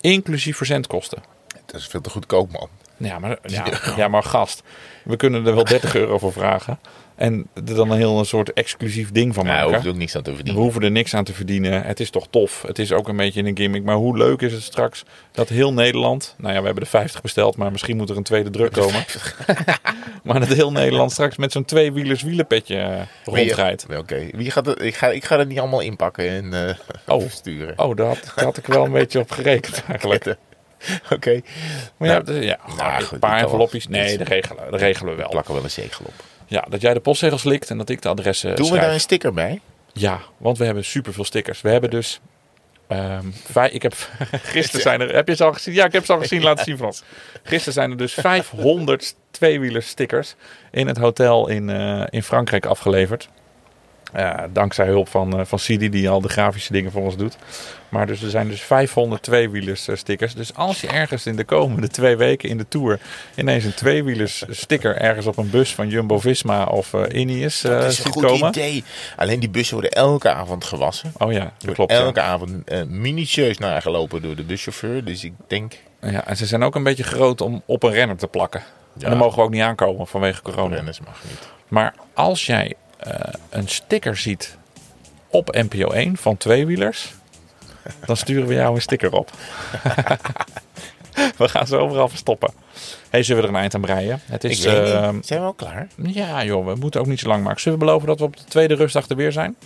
inclusief 0.00 0.56
verzendkosten. 0.56 1.22
Dat 1.66 1.80
is 1.80 1.86
veel 1.86 2.00
te 2.00 2.10
goedkoop, 2.10 2.52
man. 2.52 2.68
Ja 2.96 3.18
maar, 3.18 3.38
ja, 3.42 3.64
ja, 3.96 4.08
maar 4.08 4.22
gast, 4.22 4.62
we 5.02 5.16
kunnen 5.16 5.46
er 5.46 5.54
wel 5.54 5.64
30 5.64 5.94
euro 5.94 6.18
voor 6.18 6.32
vragen. 6.32 6.78
En 7.16 7.46
er 7.54 7.74
dan 7.74 7.90
een 7.90 7.96
heel 7.98 8.18
een 8.18 8.24
soort 8.24 8.52
exclusief 8.52 9.10
ding 9.12 9.34
van 9.34 9.46
maken. 9.46 9.74
hoeft 9.74 9.86
ook 9.86 9.96
niks 9.96 10.16
aan 10.16 10.22
te 10.22 10.30
we 10.30 10.36
verdienen. 10.36 10.62
hoeven 10.62 10.82
er 10.82 10.90
niks 10.90 11.14
aan 11.14 11.24
te 11.24 11.32
verdienen. 11.32 11.82
Het 11.82 12.00
is 12.00 12.10
toch 12.10 12.26
tof. 12.30 12.62
Het 12.66 12.78
is 12.78 12.92
ook 12.92 13.08
een 13.08 13.16
beetje 13.16 13.42
een 13.44 13.56
gimmick. 13.56 13.84
Maar 13.84 13.94
hoe 13.94 14.16
leuk 14.16 14.40
is 14.40 14.52
het 14.52 14.62
straks 14.62 15.04
dat 15.32 15.48
heel 15.48 15.72
Nederland... 15.72 16.34
Nou 16.38 16.52
ja, 16.54 16.58
we 16.60 16.64
hebben 16.66 16.82
er 16.84 16.88
50 16.90 17.20
besteld, 17.20 17.56
maar 17.56 17.72
misschien 17.72 17.96
moet 17.96 18.10
er 18.10 18.16
een 18.16 18.22
tweede 18.22 18.50
druk 18.50 18.72
komen. 18.72 19.04
maar 20.24 20.40
dat 20.40 20.48
heel 20.48 20.72
Nederland 20.72 21.12
straks 21.12 21.36
met 21.36 21.52
zo'n 21.52 21.64
tweewielers 21.64 22.22
wielenpetje 22.22 22.76
eh, 22.78 23.00
rondrijdt. 23.24 23.86
Ja, 23.88 23.98
Oké, 23.98 24.28
wie 24.32 24.50
gaat 24.50 24.66
het? 24.66 24.82
Ik 24.82 24.94
ga, 24.94 25.08
ik 25.08 25.24
ga 25.24 25.38
het 25.38 25.48
niet 25.48 25.58
allemaal 25.58 25.80
inpakken 25.80 26.28
en 26.28 26.68
eh 26.68 26.74
Oh. 27.06 27.20
versturen. 27.28 27.78
Oh, 27.78 27.96
daar 27.96 28.06
had, 28.06 28.32
daar 28.34 28.44
had 28.44 28.56
ik 28.56 28.66
wel 28.66 28.84
een 28.84 28.92
beetje 28.92 29.18
op 29.18 29.30
gerekend 29.30 29.84
eigenlijk. 29.88 30.36
Oké, 31.12 31.40
Maar 31.96 32.08
ja, 32.08 32.14
Nou, 32.14 32.24
dus 32.24 32.44
ja 32.44 32.58
nou, 32.76 33.04
een 33.10 33.18
paar 33.18 33.40
envelopjes. 33.42 33.88
Nee, 33.88 34.18
dat 34.18 34.28
regelen, 34.28 34.70
dat 34.70 34.80
regelen 34.80 35.12
we 35.12 35.18
wel. 35.18 35.28
plakken 35.28 35.54
wel 35.54 35.64
een 35.64 35.70
zegel 35.70 36.04
op. 36.04 36.14
Ja, 36.46 36.66
dat 36.68 36.80
jij 36.80 36.94
de 36.94 37.00
postzegels 37.00 37.44
likt 37.44 37.70
en 37.70 37.78
dat 37.78 37.88
ik 37.88 38.02
de 38.02 38.08
adressen 38.08 38.56
Doen 38.56 38.70
we 38.70 38.78
daar 38.78 38.92
een 38.92 39.00
sticker 39.00 39.32
bij? 39.32 39.60
Ja, 39.92 40.20
want 40.36 40.58
we 40.58 40.64
hebben 40.64 40.84
superveel 40.84 41.24
stickers. 41.24 41.60
We 41.60 41.68
hebben 41.70 41.90
dus... 41.90 42.20
vij- 43.52 43.70
ik 43.70 43.82
heb 43.82 43.94
gisteren 44.30 44.80
zijn 44.80 45.00
er... 45.00 45.14
Heb 45.14 45.28
je 45.28 45.36
ze 45.36 45.44
al 45.44 45.52
gezien? 45.52 45.74
Ja, 45.74 45.84
ik 45.84 45.92
heb 45.92 46.04
ze 46.04 46.12
al 46.12 46.18
gezien. 46.18 46.42
Laten 46.42 46.64
zien 46.64 46.76
van 46.76 46.86
ons. 46.86 47.02
Gisteren 47.42 47.72
zijn 47.72 47.90
er 47.90 47.96
dus 47.96 48.14
500 48.14 49.14
tweewielers 49.30 49.88
stickers 49.88 50.34
in 50.70 50.86
het 50.86 50.96
hotel 50.96 51.48
in, 51.48 51.70
eh, 51.70 52.02
in 52.10 52.22
Frankrijk 52.22 52.66
afgeleverd. 52.66 53.28
Ja, 54.14 54.48
dankzij 54.52 54.86
hulp 54.86 55.08
van, 55.08 55.38
eh, 55.38 55.44
van 55.44 55.58
Sidi, 55.58 55.88
die 55.88 56.08
al 56.08 56.20
de 56.20 56.28
grafische 56.28 56.72
dingen 56.72 56.92
voor 56.92 57.02
ons 57.02 57.16
doet. 57.16 57.36
Maar 57.88 58.06
dus 58.06 58.22
er 58.22 58.30
zijn 58.30 58.48
dus 58.48 58.60
500 58.60 59.22
tweewielers 59.22 59.88
eh, 59.88 59.96
stickers. 59.96 60.34
Dus 60.34 60.54
als 60.54 60.80
je 60.80 60.86
ergens 60.86 61.26
in 61.26 61.36
de 61.36 61.44
komende 61.44 61.88
twee 61.88 62.16
weken 62.16 62.48
in 62.48 62.58
de 62.58 62.68
Tour... 62.68 62.98
ineens 63.34 63.64
een 63.64 63.74
tweewielers 63.74 64.44
sticker 64.50 64.96
ergens 64.96 65.26
op 65.26 65.36
een 65.36 65.50
bus 65.50 65.74
van 65.74 65.88
Jumbo-Visma 65.88 66.64
of 66.64 66.94
eh 66.94 67.20
Ineos 67.20 67.64
eh, 67.64 67.70
dat 67.70 67.90
is 67.90 68.04
een 68.04 68.12
goed 68.12 68.22
komen... 68.22 68.48
idee. 68.48 68.84
Alleen 69.16 69.40
die 69.40 69.48
bussen 69.48 69.74
worden 69.74 69.92
elke 69.92 70.30
avond 70.30 70.64
gewassen. 70.64 71.12
Oh 71.18 71.32
ja, 71.32 71.52
dat 71.58 71.74
klopt. 71.74 71.92
ja. 71.92 71.98
elke 71.98 72.20
avond 72.20 72.50
eh, 72.64 72.82
minutieus 72.82 73.58
nagelopen 73.58 74.22
door 74.22 74.36
de 74.36 74.44
buschauffeur. 74.44 75.04
Dus 75.04 75.24
ik 75.24 75.32
denk... 75.46 75.74
Ja, 76.00 76.26
en 76.26 76.36
ze 76.36 76.46
zijn 76.46 76.62
ook 76.62 76.74
een 76.74 76.82
beetje 76.82 77.04
groot 77.04 77.40
om 77.40 77.62
op 77.66 77.82
een 77.82 77.92
renner 77.92 78.16
te 78.16 78.26
plakken. 78.26 78.62
Ja. 78.92 79.04
En 79.04 79.10
dan 79.10 79.18
mogen 79.18 79.38
we 79.38 79.44
ook 79.44 79.50
niet 79.50 79.62
aankomen 79.62 80.06
vanwege 80.06 80.42
corona. 80.42 80.74
Renners 80.74 81.00
mag 81.00 81.22
niet. 81.28 81.48
Maar 81.68 81.94
als 82.14 82.46
jij 82.46 82.74
een 83.50 83.68
sticker 83.68 84.16
ziet 84.16 84.56
op 85.30 85.54
NPO 85.54 85.90
1 85.90 86.16
van 86.16 86.36
tweewielers, 86.36 87.14
dan 88.06 88.16
sturen 88.16 88.46
we 88.48 88.54
jou 88.54 88.74
een 88.74 88.82
sticker 88.82 89.12
op. 89.12 89.30
we 91.38 91.48
gaan 91.48 91.66
ze 91.66 91.76
overal 91.76 92.08
verstoppen. 92.08 92.50
Hey, 93.10 93.22
zullen 93.22 93.42
we 93.42 93.48
er 93.48 93.54
een 93.54 93.60
eind 93.60 93.74
aan 93.74 93.80
breien? 93.80 94.20
Het 94.24 94.44
Ik 94.44 94.50
is, 94.50 94.60
weet 94.64 94.90
eh, 94.90 95.10
niet. 95.10 95.26
Zijn 95.26 95.40
we 95.40 95.46
al 95.46 95.52
klaar? 95.52 95.86
ja 95.96 96.44
joh, 96.44 96.66
we 96.66 96.74
moeten 96.74 97.00
ook 97.00 97.06
niet 97.06 97.20
zo 97.20 97.28
lang 97.28 97.44
maken. 97.44 97.60
Zullen 97.60 97.78
we 97.78 97.84
beloven 97.84 98.06
dat 98.08 98.18
we 98.18 98.24
op 98.24 98.36
de 98.36 98.44
tweede 98.44 98.74
rustdag 98.74 99.08
er 99.08 99.16
weer 99.16 99.32
zijn? 99.32 99.56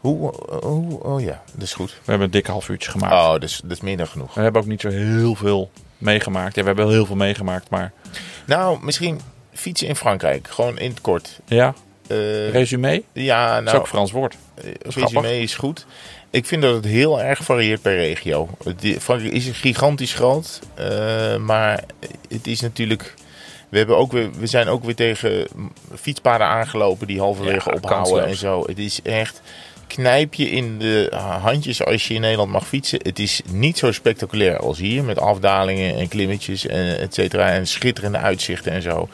Hoe, 0.00 0.32
eh, 0.50 0.56
hoe? 0.58 1.02
Oh 1.02 1.20
ja, 1.20 1.42
dat 1.52 1.62
is 1.62 1.72
goed. 1.74 1.90
We 1.90 1.96
hebben 2.10 2.26
een 2.26 2.32
dik 2.32 2.46
half 2.46 2.68
uurtje 2.68 2.90
gemaakt. 2.90 3.12
Oh, 3.14 3.30
dat 3.32 3.42
is, 3.42 3.60
dat 3.62 3.70
is 3.70 3.80
meer 3.80 3.96
dan 3.96 4.06
genoeg. 4.06 4.34
We 4.34 4.40
hebben 4.40 4.62
ook 4.62 4.68
niet 4.68 4.80
zo 4.80 4.88
heel 4.88 5.34
veel 5.34 5.70
meegemaakt. 5.98 6.54
Ja, 6.54 6.60
we 6.60 6.66
hebben 6.66 6.84
wel 6.84 6.94
heel 6.94 7.06
veel 7.06 7.16
meegemaakt, 7.16 7.70
maar 7.70 7.92
Nou, 8.46 8.78
misschien 8.84 9.20
fietsen 9.52 9.88
in 9.88 9.96
Frankrijk. 9.96 10.48
Gewoon 10.48 10.78
in 10.78 10.90
het 10.90 11.00
kort. 11.00 11.40
ja, 11.46 11.66
Eh, 11.66 11.72
resume. 12.50 13.02
ja, 13.12 13.48
Dat 13.54 13.58
is 13.58 13.64
nou, 13.64 13.78
ook 13.78 13.88
Frans 13.88 14.10
woord. 14.12 14.36
Eh, 14.54 14.64
grappig. 14.88 14.94
resume 14.94 15.40
is 15.40 15.54
goed. 15.54 15.86
Ik 16.30 16.46
vind 16.46 16.62
dat 16.62 16.74
het 16.74 16.84
heel 16.84 17.20
erg 17.22 17.44
varieert 17.44 17.82
per 17.82 17.96
regio. 17.96 18.48
Frankrijk 19.00 19.32
is 19.34 19.48
gigantisch 19.52 20.14
groot, 20.14 20.60
eh, 20.74 21.36
maar 21.36 21.84
het 22.28 22.46
is 22.46 22.60
natuurlijk. 22.60 23.14
We, 23.68 23.78
hebben 23.78 23.96
ook 23.96 24.12
weer, 24.12 24.30
we 24.38 24.46
zijn 24.46 24.68
ook 24.68 24.84
weer 24.84 24.94
tegen 24.94 25.46
fietspaden 25.94 26.46
aangelopen 26.46 27.06
die 27.06 27.18
halverwege 27.20 27.70
Ja, 27.70 27.76
ophouden 27.76 27.90
kansloos. 27.90 28.24
en 28.30 28.36
zo. 28.36 28.64
Het 28.66 28.78
is 28.78 29.00
echt 29.02 29.40
knijp 29.86 30.34
je 30.34 30.50
in 30.50 30.78
de 30.78 31.12
handjes 31.40 31.84
als 31.84 32.08
je 32.08 32.14
in 32.14 32.20
Nederland 32.20 32.50
mag 32.50 32.66
fietsen. 32.66 33.00
Het 33.02 33.18
is 33.18 33.40
niet 33.50 33.78
zo 33.78 33.92
spectaculair 33.92 34.58
als 34.58 34.78
hier 34.78 35.04
met 35.04 35.18
afdalingen 35.18 35.96
en 35.96 36.08
klimmetjes 36.08 36.66
en 36.66 36.98
et 36.98 37.14
cetera 37.14 37.50
en 37.50 37.66
schitterende 37.66 38.18
uitzichten 38.18 38.72
en 38.72 38.82
zo. 38.82 39.08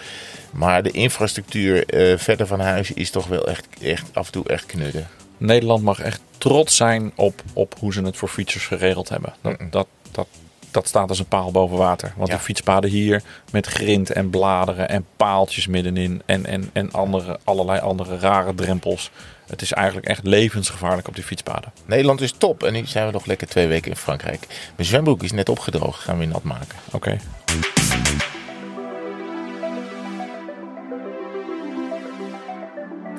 Maar 0.51 0.83
de 0.83 0.91
infrastructuur 0.91 1.87
eh, 1.87 2.19
verder 2.19 2.47
van 2.47 2.61
huis 2.61 2.93
is 2.93 3.11
toch 3.11 3.27
wel 3.27 3.49
echt, 3.49 3.67
echt 3.83 4.05
af 4.13 4.27
en 4.27 4.33
toe 4.33 4.49
echt 4.49 4.67
knudden. 4.67 5.07
Nederland 5.39 5.83
mag 5.83 6.01
echt 6.01 6.21
trots 6.39 6.77
zijn 6.77 7.13
op, 7.15 7.43
op 7.53 7.75
hoe 7.79 7.93
ze 7.93 8.03
het 8.03 8.17
voor 8.17 8.29
fietsers 8.29 8.67
geregeld 8.67 9.09
hebben. 9.09 9.35
Dat, 9.43 9.57
dat, 9.71 9.87
dat, 10.11 10.27
dat 10.71 10.89
staat 10.89 11.09
als 11.09 11.19
een 11.19 11.27
paal 11.27 11.51
boven 11.51 11.77
water. 11.77 12.13
Want 12.17 12.29
Ja. 12.29 12.35
die 12.35 12.45
fietspaden 12.45 12.91
hier 12.91 13.23
met 13.53 13.67
grind 13.67 14.11
en 14.11 14.31
bladeren 14.31 14.89
en 14.89 15.07
paaltjes 15.17 15.67
middenin 15.67 16.23
en, 16.27 16.47
en, 16.47 16.71
en 16.73 16.93
andere, 16.93 17.39
allerlei 17.45 17.81
andere 17.81 18.19
rare 18.19 18.55
drempels. 18.55 19.11
Het 19.47 19.63
is 19.63 19.73
eigenlijk 19.73 20.07
echt 20.07 20.25
levensgevaarlijk 20.27 21.09
op 21.09 21.15
die 21.15 21.25
fietspaden. 21.25 21.73
Nederland 21.87 22.21
is 22.21 22.33
top 22.39 22.63
en 22.63 22.73
nu 22.73 22.87
zijn 22.87 23.07
we 23.07 23.13
nog 23.13 23.27
lekker 23.27 23.47
twee 23.49 23.67
weken 23.67 23.91
in 23.91 23.97
Frankrijk. 23.97 24.47
Mijn 24.77 24.89
zwembroek 24.89 25.23
is 25.23 25.33
net 25.33 25.49
opgedroogd, 25.49 26.01
gaan 26.03 26.19
we 26.19 26.25
nat 26.25 26.43
maken. 26.43 26.79
Oké. 26.91 27.19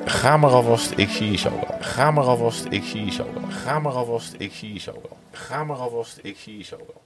Ga 0.10 0.38
maar 0.38 0.52
alvast, 0.52 0.94
ik 0.96 1.10
zie 1.10 1.32
je 1.32 1.38
zo 1.38 1.50
wel. 1.50 1.78
Ga 1.80 2.12
maar 2.12 2.24
alvast, 2.24 2.66
ik 2.70 2.84
zie 2.84 3.06
je 3.06 3.12
zo 3.12 3.26
wel. 3.34 3.44
Ga 3.50 3.80
maar 3.80 3.94
alvast, 3.94 4.36
ik 4.38 4.54
zie 4.54 4.74
je 4.74 4.80
zo 4.80 4.92
wel. 4.92 5.18
Ga 5.32 5.64
maar 5.64 5.78
alvast, 5.78 6.20
ik 6.22 6.38
zie 6.38 6.58
je 6.58 6.64
zo 6.64 6.78
wel. 6.78 7.02